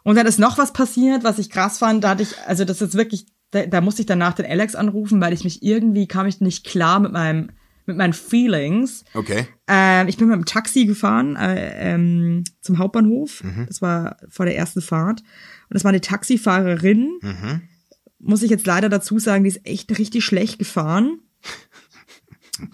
Und 0.04 0.16
dann 0.16 0.26
ist 0.26 0.38
noch 0.38 0.58
was 0.58 0.72
passiert, 0.72 1.24
was 1.24 1.38
ich 1.38 1.50
krass 1.50 1.78
fand. 1.78 2.04
Da 2.04 2.10
hatte 2.10 2.22
ich, 2.22 2.34
also 2.46 2.64
das 2.64 2.80
ist 2.80 2.94
wirklich, 2.94 3.26
da, 3.50 3.66
da 3.66 3.80
musste 3.80 4.02
ich 4.02 4.06
danach 4.06 4.34
den 4.34 4.46
Alex 4.46 4.74
anrufen, 4.74 5.20
weil 5.20 5.32
ich 5.32 5.44
mich 5.44 5.62
irgendwie 5.62 6.06
kam 6.06 6.26
ich 6.26 6.40
nicht 6.40 6.64
klar 6.64 6.98
mit 7.00 7.12
meinem, 7.12 7.50
mit 7.84 7.96
meinen 7.96 8.12
Feelings. 8.12 9.04
okay. 9.14 9.48
Ähm, 9.66 10.08
ich 10.08 10.16
bin 10.16 10.28
mit 10.28 10.36
dem 10.36 10.44
Taxi 10.44 10.86
gefahren 10.86 11.36
äh, 11.36 11.94
ähm, 11.94 12.44
zum 12.60 12.78
Hauptbahnhof. 12.78 13.42
Das 13.66 13.82
war 13.82 14.16
vor 14.28 14.46
der 14.46 14.56
ersten 14.56 14.80
Fahrt. 14.80 15.20
Und 15.20 15.74
das 15.74 15.84
war 15.84 15.90
eine 15.90 16.00
Taxifahrerin. 16.00 17.18
Muss 18.20 18.42
ich 18.42 18.50
jetzt 18.50 18.66
leider 18.66 18.88
dazu 18.88 19.18
sagen, 19.18 19.44
die 19.44 19.48
ist 19.50 19.64
echt 19.66 19.96
richtig 19.98 20.24
schlecht 20.24 20.58
gefahren. 20.58 21.20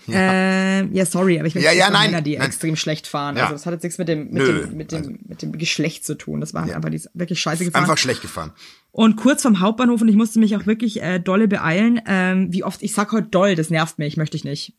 Ja, 0.06 0.32
ähm, 0.32 0.94
ja 0.94 1.04
sorry, 1.04 1.38
aber 1.38 1.46
ich 1.46 1.54
Ja, 1.54 1.60
möchte 1.60 1.76
ja, 1.76 1.90
nein, 1.90 2.10
Männer, 2.10 2.22
die 2.22 2.38
nein. 2.38 2.46
extrem 2.46 2.74
schlecht 2.74 3.06
fahren. 3.06 3.36
Ja. 3.36 3.42
Also 3.44 3.54
das 3.54 3.66
hat 3.66 3.74
jetzt 3.74 3.82
nichts 3.82 3.98
mit 3.98 4.08
dem, 4.08 4.30
mit 4.30 4.42
Nö, 4.42 4.48
also 4.48 4.66
dem, 4.68 4.76
mit 4.76 4.92
dem, 4.92 5.18
mit 5.26 5.42
dem 5.42 5.52
Geschlecht 5.52 6.06
zu 6.06 6.14
tun. 6.16 6.40
Das 6.40 6.54
war 6.54 6.62
einfach, 6.62 6.88
die 6.88 7.02
wirklich 7.12 7.40
scheiße 7.40 7.64
gefahren. 7.66 7.82
Einfach 7.82 7.98
schlecht 7.98 8.22
gefahren. 8.22 8.52
Und 8.92 9.16
kurz 9.16 9.42
vom 9.42 9.60
Hauptbahnhof 9.60 10.00
und 10.00 10.08
ich 10.08 10.16
musste 10.16 10.38
mich 10.38 10.56
auch 10.56 10.66
wirklich 10.66 11.02
äh, 11.02 11.18
dolle 11.18 11.48
beeilen. 11.48 12.00
Ähm, 12.06 12.52
wie 12.52 12.64
oft, 12.64 12.82
ich 12.82 12.94
sag 12.94 13.12
heute 13.12 13.28
doll, 13.28 13.56
das 13.56 13.70
nervt 13.70 13.98
mich, 13.98 14.16
möchte 14.16 14.36
ich 14.36 14.44
nicht. 14.44 14.74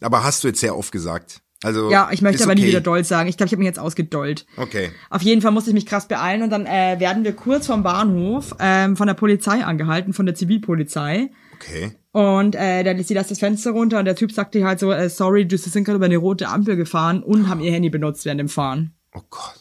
Aber 0.00 0.22
hast 0.24 0.44
du 0.44 0.48
jetzt 0.48 0.60
sehr 0.60 0.76
oft 0.76 0.92
gesagt. 0.92 1.41
Also 1.62 1.90
Ja, 1.90 2.08
ich 2.12 2.22
möchte 2.22 2.36
ist 2.36 2.42
aber 2.42 2.52
okay. 2.52 2.62
nie 2.62 2.66
wieder 2.68 2.80
doll 2.80 3.04
sagen. 3.04 3.28
Ich 3.28 3.36
glaube, 3.36 3.46
ich 3.48 3.52
habe 3.52 3.60
mich 3.60 3.66
jetzt 3.66 3.78
ausgedollt. 3.78 4.46
Okay. 4.56 4.90
Auf 5.10 5.22
jeden 5.22 5.42
Fall 5.42 5.52
musste 5.52 5.70
ich 5.70 5.74
mich 5.74 5.86
krass 5.86 6.08
beeilen 6.08 6.42
und 6.42 6.50
dann 6.50 6.66
äh, 6.66 6.96
werden 6.98 7.24
wir 7.24 7.32
kurz 7.34 7.66
vom 7.66 7.82
Bahnhof 7.82 8.54
ähm, 8.58 8.96
von 8.96 9.06
der 9.06 9.14
Polizei 9.14 9.62
angehalten, 9.64 10.12
von 10.12 10.26
der 10.26 10.34
Zivilpolizei. 10.34 11.30
Okay. 11.54 11.92
Und 12.10 12.56
äh, 12.56 12.82
dann 12.84 13.02
sie 13.02 13.14
lässt 13.14 13.30
das 13.30 13.38
Fenster 13.38 13.70
runter 13.70 13.98
und 13.98 14.04
der 14.04 14.16
Typ 14.16 14.32
sagte 14.32 14.64
halt 14.64 14.78
so, 14.80 14.90
äh, 14.92 15.08
sorry, 15.08 15.46
du 15.46 15.56
sind 15.56 15.84
gerade 15.84 15.96
über 15.96 16.06
eine 16.06 16.16
rote 16.18 16.48
Ampel 16.48 16.76
gefahren 16.76 17.22
und 17.22 17.48
haben 17.48 17.60
ihr 17.60 17.72
Handy 17.72 17.88
benutzt 17.90 18.24
während 18.24 18.40
dem 18.40 18.48
Fahren. 18.48 18.94
Oh 19.14 19.20
Gott. 19.30 19.54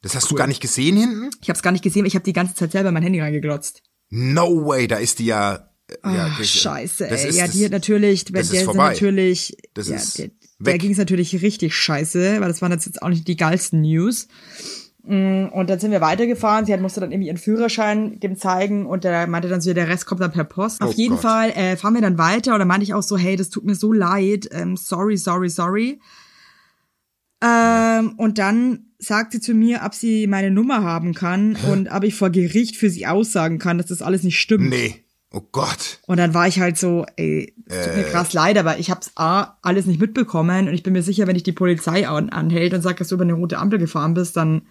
Das 0.00 0.16
hast 0.16 0.30
du 0.30 0.34
gar 0.34 0.48
nicht 0.48 0.60
gesehen 0.60 0.96
hinten? 0.96 1.30
Ich 1.42 1.48
habe 1.48 1.56
es 1.56 1.62
gar 1.62 1.70
nicht 1.70 1.84
gesehen, 1.84 2.06
ich 2.06 2.14
habe 2.16 2.24
die 2.24 2.32
ganze 2.32 2.54
Zeit 2.56 2.72
selber 2.72 2.90
mein 2.90 3.04
Handy 3.04 3.20
reingeglotzt. 3.20 3.82
No 4.10 4.66
way, 4.66 4.88
da 4.88 4.96
ist 4.96 5.20
die 5.20 5.26
ja. 5.26 5.68
äh, 5.88 5.94
ja 6.04 6.28
Ach, 6.30 6.38
das- 6.38 6.48
scheiße, 6.50 7.06
das 7.08 7.22
ey. 7.22 7.28
ist- 7.30 7.36
ja, 7.38 7.46
das- 7.46 7.54
die 7.54 7.64
hat 7.66 7.72
natürlich, 7.72 8.24
das 8.24 8.48
der 8.50 8.60
ist 8.60 8.64
vorbei. 8.64 8.88
natürlich, 8.94 9.56
Das 9.74 9.88
ja, 9.88 9.96
ist 9.96 10.18
der, 10.18 10.30
weg. 10.66 10.80
ging 10.80 10.92
es 10.92 10.98
natürlich 10.98 11.42
richtig 11.42 11.74
scheiße, 11.76 12.40
weil 12.40 12.48
das 12.48 12.62
waren 12.62 12.72
jetzt 12.72 13.02
auch 13.02 13.08
nicht 13.08 13.26
die 13.28 13.36
geilsten 13.36 13.80
News. 13.80 14.28
Mm, 15.04 15.46
Und 15.52 15.68
dann 15.68 15.78
sind 15.80 15.90
wir 15.90 16.00
weitergefahren. 16.00 16.64
Sie 16.64 16.72
hat, 16.72 16.80
musste 16.80 17.00
dann 17.00 17.10
irgendwie 17.10 17.28
ihren 17.28 17.36
Führerschein 17.36 18.20
dem 18.20 18.36
zeigen 18.36 18.86
und 18.86 19.04
der 19.04 19.26
meinte 19.26 19.48
dann 19.48 19.60
so, 19.60 19.72
der 19.74 19.88
Rest 19.88 20.06
kommt 20.06 20.20
dann 20.20 20.32
per 20.32 20.44
Post. 20.44 20.80
Auf 20.80 20.90
Oh 20.90 20.94
jeden 20.96 21.14
Gott. 21.14 21.22
Fall 21.22 21.50
äh, 21.50 21.76
fahren 21.76 21.94
wir 21.94 22.00
dann 22.02 22.18
weiter 22.18 22.52
und 22.52 22.60
dann 22.60 22.68
meinte 22.68 22.84
ich 22.84 22.94
auch 22.94 23.02
so, 23.02 23.16
hey, 23.18 23.34
das 23.36 23.50
tut 23.50 23.64
mir 23.64 23.74
so 23.74 23.92
leid, 23.92 24.48
ähm, 24.52 24.76
sorry, 24.76 25.16
sorry, 25.16 25.48
sorry. 25.48 26.00
Ähm, 27.42 28.14
und 28.16 28.38
dann 28.38 28.86
sagt 28.98 29.32
sie 29.32 29.40
zu 29.40 29.52
mir, 29.54 29.80
ob 29.84 29.94
sie 29.94 30.28
meine 30.28 30.52
Nummer 30.52 30.84
haben 30.84 31.12
kann 31.14 31.56
und 31.72 31.90
ob 31.90 32.04
ich 32.04 32.14
vor 32.14 32.30
Gericht 32.30 32.76
für 32.76 32.88
sie 32.88 33.06
aussagen 33.08 33.58
kann, 33.58 33.78
dass 33.78 33.86
das 33.88 34.02
alles 34.02 34.22
nicht 34.22 34.38
stimmt. 34.38 34.68
Nee. 34.70 35.01
Oh 35.32 35.40
Gott. 35.52 35.98
Und 36.06 36.18
dann 36.18 36.34
war 36.34 36.46
ich 36.46 36.60
halt 36.60 36.76
so, 36.76 37.06
ey, 37.16 37.54
es 37.66 37.86
tut 37.86 37.96
mir 37.96 38.06
Äh. 38.06 38.10
krass 38.10 38.32
leid, 38.34 38.58
aber 38.58 38.78
ich 38.78 38.90
hab's 38.90 39.12
A, 39.16 39.56
alles 39.62 39.86
nicht 39.86 40.00
mitbekommen 40.00 40.68
und 40.68 40.74
ich 40.74 40.82
bin 40.82 40.92
mir 40.92 41.02
sicher, 41.02 41.26
wenn 41.26 41.36
ich 41.36 41.42
die 41.42 41.52
Polizei 41.52 42.06
an, 42.06 42.28
anhält 42.30 42.74
und 42.74 42.82
sagt, 42.82 43.00
dass 43.00 43.08
du 43.08 43.14
über 43.14 43.24
eine 43.24 43.32
rote 43.32 43.58
Ampel 43.58 43.78
gefahren 43.78 44.14
bist, 44.14 44.36
dann 44.36 44.62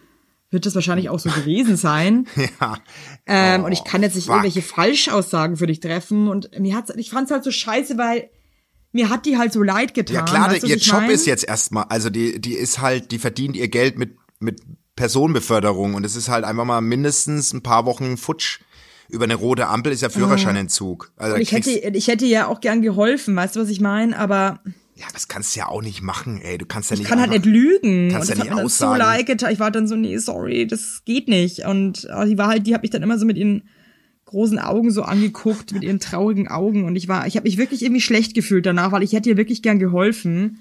wird 0.52 0.66
das 0.66 0.76
wahrscheinlich 0.76 1.10
auch 1.10 1.20
so 1.20 1.30
gewesen 1.36 1.78
sein. 1.78 2.28
Ja. 2.60 2.78
Ähm, 3.26 3.62
Oh, 3.62 3.66
und 3.66 3.72
ich 3.72 3.84
kann 3.84 4.04
jetzt 4.04 4.16
nicht 4.16 4.26
fuck. 4.26 4.36
irgendwelche 4.36 4.62
Falschaussagen 4.62 5.58
für 5.58 5.66
dich 5.68 5.80
treffen 5.80 6.28
und 6.28 6.52
mir 6.60 6.76
hat's, 6.76 6.94
ich 6.96 7.10
fand's 7.10 7.32
halt 7.32 7.44
so 7.44 7.52
scheiße, 7.52 7.98
weil 7.98 8.30
mir 8.92 9.10
hat 9.10 9.26
die 9.26 9.38
halt 9.38 9.54
so 9.54 9.64
leid 9.64 9.94
getan. 9.94 10.16
Ja 10.16 10.22
klar, 10.24 10.52
weißt 10.52 10.64
du, 10.64 10.68
ihr 10.68 10.76
Job 10.78 10.98
mein? 11.02 11.10
ist 11.12 11.26
jetzt 11.26 11.48
erstmal, 11.48 11.86
also 11.86 12.10
die, 12.10 12.40
die 12.42 12.54
ist 12.54 12.82
halt, 12.82 13.12
die 13.12 13.20
verdient 13.20 13.56
ihr 13.56 13.70
Geld 13.70 13.98
mit, 13.98 14.18
mit 14.40 14.60
Personenbeförderung 15.12 15.94
und 15.96 16.06
es 16.06 16.16
ist 16.16 16.30
halt 16.30 16.44
einfach 16.46 16.66
mal 16.66 16.82
mindestens 16.82 17.54
ein 17.54 17.64
paar 17.64 17.86
Wochen 17.86 18.18
futsch. 18.18 18.60
Über 19.12 19.26
eine 19.26 19.36
rote 19.36 19.68
Ampel 19.68 19.92
ist 19.92 20.02
ja 20.02 20.10
Führerscheinentzug. 20.10 21.12
Also 21.18 21.32
da 21.32 21.36
Und 21.36 21.42
ich 21.42 21.52
hätte, 21.52 21.70
ich 21.72 22.08
hätte 22.08 22.26
ja 22.26 22.48
auch 22.48 22.62
gern 22.62 22.82
geholfen, 22.82 23.36
weißt 23.36 23.56
du, 23.56 23.60
was 23.60 23.70
ich 23.70 23.82
meine? 23.82 24.18
Aber 24.18 24.62
ja, 24.96 25.08
das 25.14 25.28
kannst 25.28 25.56
du 25.56 25.60
ja 25.60 25.68
auch 25.68 25.82
nicht 25.82 26.02
machen, 26.02 26.42
ey. 26.42 26.58
Du 26.58 26.66
kannst 26.66 26.92
ja 26.92 26.96
nicht 26.96 27.04
ich 27.04 27.10
kann 27.10 27.20
halt 27.20 27.32
nicht 27.32 27.46
lügen. 27.46 28.10
Kannst 28.12 28.30
und 28.32 28.38
ja 28.38 28.44
nicht 28.44 28.54
so 28.54 28.64
aussagen. 28.66 29.00
leid 29.00 29.26
getan. 29.26 29.52
Ich 29.52 29.60
war 29.60 29.72
dann 29.72 29.88
so, 29.88 29.96
nee, 29.96 30.18
sorry, 30.18 30.68
das 30.68 31.02
geht 31.06 31.28
nicht. 31.28 31.66
Und 31.66 32.04
die 32.04 32.38
war 32.38 32.48
halt, 32.48 32.68
die 32.68 32.74
hat 32.74 32.84
mich 32.84 32.92
dann 32.92 33.04
immer 33.04 33.18
so 33.18 33.26
mit 33.26 33.38
ihren 33.38 33.64
großen 34.26 34.60
Augen 34.60 34.92
so 34.92 35.04
angeguckt, 35.04 35.74
mit 35.74 35.84
ihren 35.84 36.00
traurigen 36.00 36.48
Augen. 36.48 36.86
Und 36.86 36.96
ich 36.96 37.08
war, 37.08 37.28
ich 37.28 37.36
habe 37.36 37.46
mich 37.46 37.58
wirklich 37.58 37.84
irgendwie 37.84 38.02
schlecht 38.02 38.34
gefühlt 38.34 38.66
danach, 38.66 38.92
weil 38.92 39.04
ich 39.04 39.14
hätte 39.14 39.30
ihr 39.30 39.38
wirklich 39.38 39.62
gern 39.62 39.80
geholfen. 39.80 40.60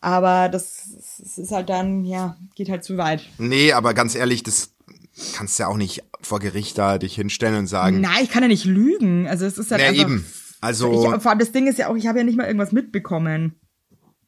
Aber 0.00 0.48
das, 0.48 0.88
das 1.18 1.38
ist 1.38 1.52
halt 1.52 1.68
dann, 1.68 2.04
ja, 2.04 2.36
geht 2.54 2.68
halt 2.68 2.84
zu 2.84 2.96
weit. 2.96 3.28
Nee, 3.38 3.72
aber 3.72 3.94
ganz 3.94 4.14
ehrlich, 4.14 4.42
das 4.42 4.70
kannst 5.34 5.58
ja 5.58 5.66
auch 5.68 5.76
nicht 5.76 6.02
vor 6.20 6.38
Gericht 6.40 6.78
da 6.78 6.98
dich 6.98 7.14
hinstellen 7.14 7.56
und 7.58 7.66
sagen. 7.66 8.00
Nein, 8.00 8.24
ich 8.24 8.30
kann 8.30 8.42
ja 8.42 8.48
nicht 8.48 8.64
lügen. 8.64 9.26
Also 9.28 9.44
es 9.46 9.58
ist 9.58 9.70
halt 9.70 9.80
Ja, 9.82 9.88
einfach. 9.88 10.02
eben. 10.02 10.24
Also- 10.60 10.92
ich, 11.14 11.22
vor 11.22 11.30
allem 11.30 11.38
das 11.38 11.52
Ding 11.52 11.66
ist 11.66 11.78
ja 11.78 11.88
auch, 11.88 11.96
ich 11.96 12.06
habe 12.06 12.18
ja 12.18 12.24
nicht 12.24 12.36
mal 12.38 12.46
irgendwas 12.46 12.72
mitbekommen. 12.72 13.56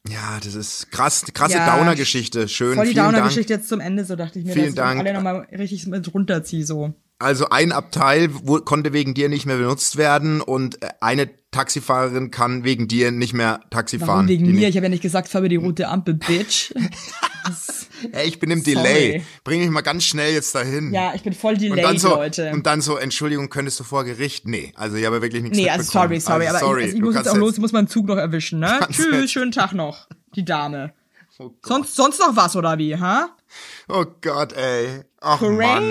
Ja, 0.07 0.39
das 0.43 0.53
ist 0.53 0.91
krass, 0.91 1.25
krasse 1.33 1.55
Ja, 1.55 1.77
Downer-Geschichte. 1.77 2.47
Schön, 2.47 2.75
Voll 2.75 2.87
die. 2.89 2.93
Downer-Geschichte 2.93 3.53
jetzt 3.53 3.67
zum 3.67 3.79
Ende, 3.79 4.05
so 4.05 4.15
dachte 4.15 4.37
ich 4.37 4.45
mir, 4.45 4.53
Vielen 4.53 4.65
dass 4.65 4.69
ich 4.73 4.75
Dank. 4.75 4.99
alle 4.99 5.13
nochmal 5.13 5.47
richtig 5.51 5.87
mit 5.87 6.13
runterziehe, 6.13 6.63
so. 6.63 6.93
Also 7.17 7.49
ein 7.49 7.71
Abteil 7.71 8.29
wo, 8.31 8.57
konnte 8.59 8.93
wegen 8.93 9.13
dir 9.15 9.29
nicht 9.29 9.45
mehr 9.47 9.57
benutzt 9.57 9.95
werden 9.97 10.41
und 10.41 10.83
äh, 10.83 10.89
eine 11.01 11.29
Taxifahrerin 11.49 12.29
kann 12.29 12.65
wegen 12.65 12.87
dir 12.89 13.11
nicht 13.11 13.33
mehr 13.33 13.61
Taxi 13.71 13.99
Warum 14.01 14.13
fahren. 14.13 14.27
wegen 14.27 14.45
mir? 14.45 14.51
nicht- 14.51 14.67
Ich 14.67 14.75
habe 14.75 14.85
ja 14.87 14.89
nicht 14.89 15.01
gesagt, 15.01 15.29
fahr 15.29 15.39
über 15.41 15.49
die 15.49 15.55
rote 15.55 15.87
Ampel, 15.87 16.15
Bitch. 16.15 16.71
Ey, 18.11 18.27
ich 18.27 18.39
bin 18.39 18.51
im 18.51 18.61
Sorry. 18.61 18.75
Delay. 18.75 19.23
Bring 19.43 19.61
mich 19.61 19.69
mal 19.69 19.81
ganz 19.81 20.03
schnell 20.03 20.33
jetzt 20.33 20.53
dahin. 20.55 20.93
ja, 20.93 21.13
ich 21.15 21.23
bin 21.23 21.33
voll 21.33 21.53
und 21.53 21.61
delayed, 21.61 21.83
dann 21.83 21.97
so, 21.97 22.09
Leute. 22.09 22.51
Und 22.51 22.65
dann 22.65 22.81
so, 22.81 22.97
Entschuldigung, 22.97 23.49
könntest 23.49 23.79
du 23.79 23.83
vor 23.83 24.03
Gericht? 24.03 24.47
Nee, 24.47 24.73
also 24.75 24.97
ich 24.97 25.05
habe 25.05 25.21
wirklich 25.21 25.43
nichts 25.43 25.57
nee, 25.57 25.69
also 25.69 25.89
sorry, 25.89 26.19
sorry, 26.19 26.47
also, 26.47 26.57
aber 26.57 26.67
sorry, 26.67 26.81
ich, 26.81 26.85
also 26.87 26.97
ich 26.97 27.03
muss 27.03 27.15
jetzt 27.15 27.29
auch 27.29 27.35
los, 27.37 27.53
ich 27.53 27.59
muss 27.59 27.71
meinen 27.71 27.87
Zug 27.87 28.05
noch 28.07 28.17
erwischen, 28.17 28.59
ne? 28.59 28.79
Tschüss, 28.91 29.07
jetzt- 29.11 29.31
schönen 29.31 29.51
Tag 29.51 29.73
noch, 29.73 30.07
die 30.35 30.45
Dame. 30.45 30.93
Oh. 31.37 31.51
Sonst, 31.65 31.97
sonst 31.97 32.19
noch 32.21 32.33
was, 32.37 32.55
oder 32.55 32.77
wie, 32.77 32.95
ha? 32.95 33.27
Oh 33.89 34.05
Gott, 34.21 34.53
ey. 34.53 35.01
Ach 35.19 35.41
Mann. 35.41 35.83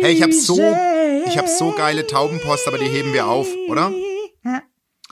Hey, 0.00 0.12
ich 0.12 0.22
hab 0.22 0.32
so, 0.32 0.56
ich 1.26 1.36
hab 1.36 1.48
so 1.48 1.72
geile 1.72 2.06
Taubenpost, 2.06 2.68
aber 2.68 2.78
die 2.78 2.86
heben 2.86 3.12
wir 3.12 3.26
auf, 3.26 3.48
oder? 3.68 3.90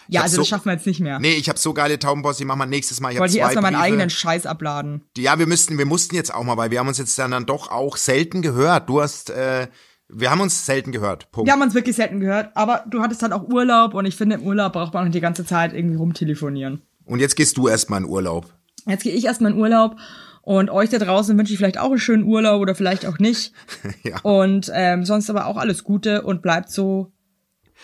Ja, 0.08 0.22
also 0.22 0.36
so- 0.36 0.40
das 0.42 0.48
schaffen 0.48 0.66
wir 0.66 0.72
jetzt 0.74 0.86
nicht 0.86 1.00
mehr. 1.00 1.18
Nee, 1.18 1.34
ich 1.34 1.48
hab 1.48 1.58
so 1.58 1.72
geile 1.74 1.98
Taubenpost, 1.98 2.38
die 2.40 2.44
machen 2.44 2.58
wir 2.60 2.66
nächstes 2.66 3.00
Mal. 3.00 3.10
Ich 3.10 3.14
ich 3.16 3.20
wollte 3.20 3.34
zwei 3.34 3.40
erstmal 3.40 3.62
meinen 3.72 3.76
eigenen 3.82 4.10
Scheiß 4.10 4.46
abladen. 4.46 5.02
Ja, 5.16 5.38
wir 5.38 5.46
müssten, 5.46 5.78
wir 5.78 5.86
mussten 5.86 6.14
jetzt 6.14 6.32
auch 6.34 6.44
mal, 6.44 6.56
weil 6.56 6.70
wir 6.70 6.78
haben 6.78 6.88
uns 6.88 6.98
jetzt 6.98 7.18
dann, 7.18 7.30
dann 7.32 7.46
doch 7.46 7.70
auch 7.70 7.96
selten 7.96 8.42
gehört. 8.42 8.88
Du 8.88 9.00
hast, 9.02 9.30
äh, 9.30 9.68
wir 10.08 10.30
haben 10.30 10.40
uns 10.40 10.64
selten 10.66 10.92
gehört. 10.92 11.30
Punkt. 11.32 11.48
Wir 11.48 11.52
haben 11.52 11.62
uns 11.62 11.74
wirklich 11.74 11.96
selten 11.96 12.20
gehört, 12.20 12.50
aber 12.56 12.84
du 12.88 13.00
hattest 13.02 13.22
halt 13.22 13.32
auch 13.32 13.42
Urlaub 13.48 13.94
und 13.94 14.06
ich 14.06 14.14
finde, 14.16 14.36
im 14.36 14.42
Urlaub 14.42 14.72
braucht 14.74 14.94
man 14.94 15.00
auch 15.02 15.04
nicht 15.06 15.14
die 15.16 15.20
ganze 15.20 15.44
Zeit 15.44 15.72
irgendwie 15.74 15.96
rumtelefonieren. 15.96 16.82
Und 17.04 17.18
jetzt 17.20 17.34
gehst 17.36 17.56
du 17.56 17.66
erstmal 17.68 18.00
in 18.02 18.06
Urlaub. 18.08 18.52
Jetzt 18.86 19.02
gehe 19.02 19.12
ich 19.14 19.24
erstmal 19.24 19.50
in 19.52 19.58
Urlaub 19.58 19.96
und 20.42 20.70
euch 20.70 20.90
da 20.90 20.98
draußen 20.98 21.36
wünsche 21.36 21.52
ich 21.52 21.58
vielleicht 21.58 21.78
auch 21.78 21.90
einen 21.90 21.98
schönen 21.98 22.22
Urlaub 22.22 22.60
oder 22.60 22.76
vielleicht 22.76 23.04
auch 23.06 23.18
nicht. 23.18 23.52
Ja. 24.04 24.20
Und 24.22 24.70
ähm, 24.72 25.04
sonst 25.04 25.28
aber 25.28 25.46
auch 25.46 25.56
alles 25.56 25.82
Gute 25.82 26.22
und 26.22 26.40
bleibt 26.42 26.70
so 26.70 27.10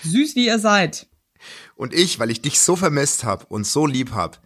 süß, 0.03 0.37
wie 0.37 0.47
ihr 0.47 0.61
seid. 0.61 1.09
Und 1.83 1.93
ich, 1.93 2.21
weil 2.21 2.31
ich 2.31 2.41
dich 2.41 2.61
so 2.61 2.77
vermisst 2.77 3.25
hab 3.25 3.51
und 3.51 3.67
so 3.67 3.87
lieb 3.87 4.13
hab, 4.13 4.41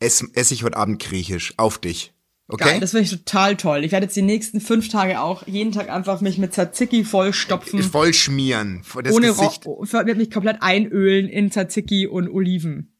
esse 0.00 0.26
ess 0.34 0.50
ich 0.50 0.62
heute 0.62 0.76
Abend 0.76 1.00
griechisch 1.00 1.54
auf 1.56 1.78
dich. 1.78 2.12
Okay? 2.46 2.64
Geil, 2.64 2.80
das 2.80 2.90
finde 2.90 3.04
ich 3.04 3.10
total 3.10 3.56
toll. 3.56 3.84
Ich 3.84 3.92
werde 3.92 4.04
jetzt 4.04 4.14
die 4.14 4.20
nächsten 4.20 4.60
fünf 4.60 4.90
Tage 4.90 5.18
auch 5.18 5.46
jeden 5.46 5.72
Tag 5.72 5.88
einfach 5.88 6.20
mich 6.20 6.36
mit 6.36 6.52
Tzatziki 6.52 7.04
vollstopfen. 7.04 7.82
Voll 7.82 8.12
schmieren. 8.12 8.84
Das 9.02 9.14
ohne 9.14 9.28
Gesicht. 9.28 9.64
Ro 9.64 9.82
werde 9.90 10.14
mich 10.14 10.30
komplett 10.30 10.58
einölen 10.60 11.26
in 11.26 11.50
Tzatziki 11.50 12.06
und 12.06 12.28
Oliven. 12.28 12.94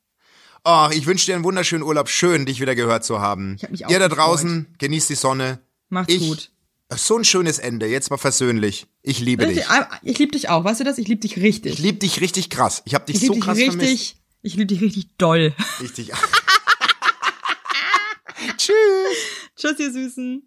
Oh, 0.64 0.88
ich 0.90 1.04
wünsche 1.04 1.26
dir 1.26 1.34
einen 1.34 1.44
wunderschönen 1.44 1.82
Urlaub. 1.82 2.08
Schön, 2.08 2.46
dich 2.46 2.62
wieder 2.62 2.74
gehört 2.74 3.04
zu 3.04 3.20
haben. 3.20 3.56
Ich 3.58 3.64
hab 3.64 3.70
mich 3.70 3.84
auch 3.84 3.90
Ihr 3.90 3.98
da 3.98 4.08
gefreut. 4.08 4.28
draußen, 4.28 4.74
genießt 4.78 5.10
die 5.10 5.14
Sonne. 5.14 5.60
Macht's 5.90 6.10
ich, 6.14 6.26
gut. 6.26 6.52
Ach, 6.88 6.98
So 6.98 7.16
ein 7.16 7.24
schönes 7.24 7.58
Ende. 7.58 7.86
Jetzt 7.86 8.10
mal 8.10 8.18
versöhnlich. 8.18 8.86
Ich 9.02 9.20
liebe 9.20 9.46
dich. 9.46 9.58
Richtig, 9.68 9.86
Ich 10.02 10.18
liebe 10.18 10.32
dich 10.32 10.48
auch, 10.48 10.64
weißt 10.64 10.80
du 10.80 10.84
das? 10.84 10.98
Ich 10.98 11.08
liebe 11.08 11.20
dich 11.20 11.36
richtig. 11.38 11.74
Ich 11.74 11.78
liebe 11.78 11.98
dich 11.98 12.20
richtig 12.20 12.50
krass. 12.50 12.82
Ich 12.84 12.94
habe 12.94 13.06
dich 13.06 13.16
Ich 13.16 13.26
so 13.26 13.32
dich 13.34 13.42
krass 13.42 13.56
richtig, 13.56 13.76
vermisst. 13.76 14.16
Ich 14.42 14.54
liebe 14.56 14.66
dich 14.66 14.80
richtig 14.82 15.16
doll. 15.16 15.54
Richtig. 15.80 16.10
Tschüss. 18.56 18.76
Tschüss, 19.56 19.78
ihr 19.78 19.92
Süßen. 19.92 20.42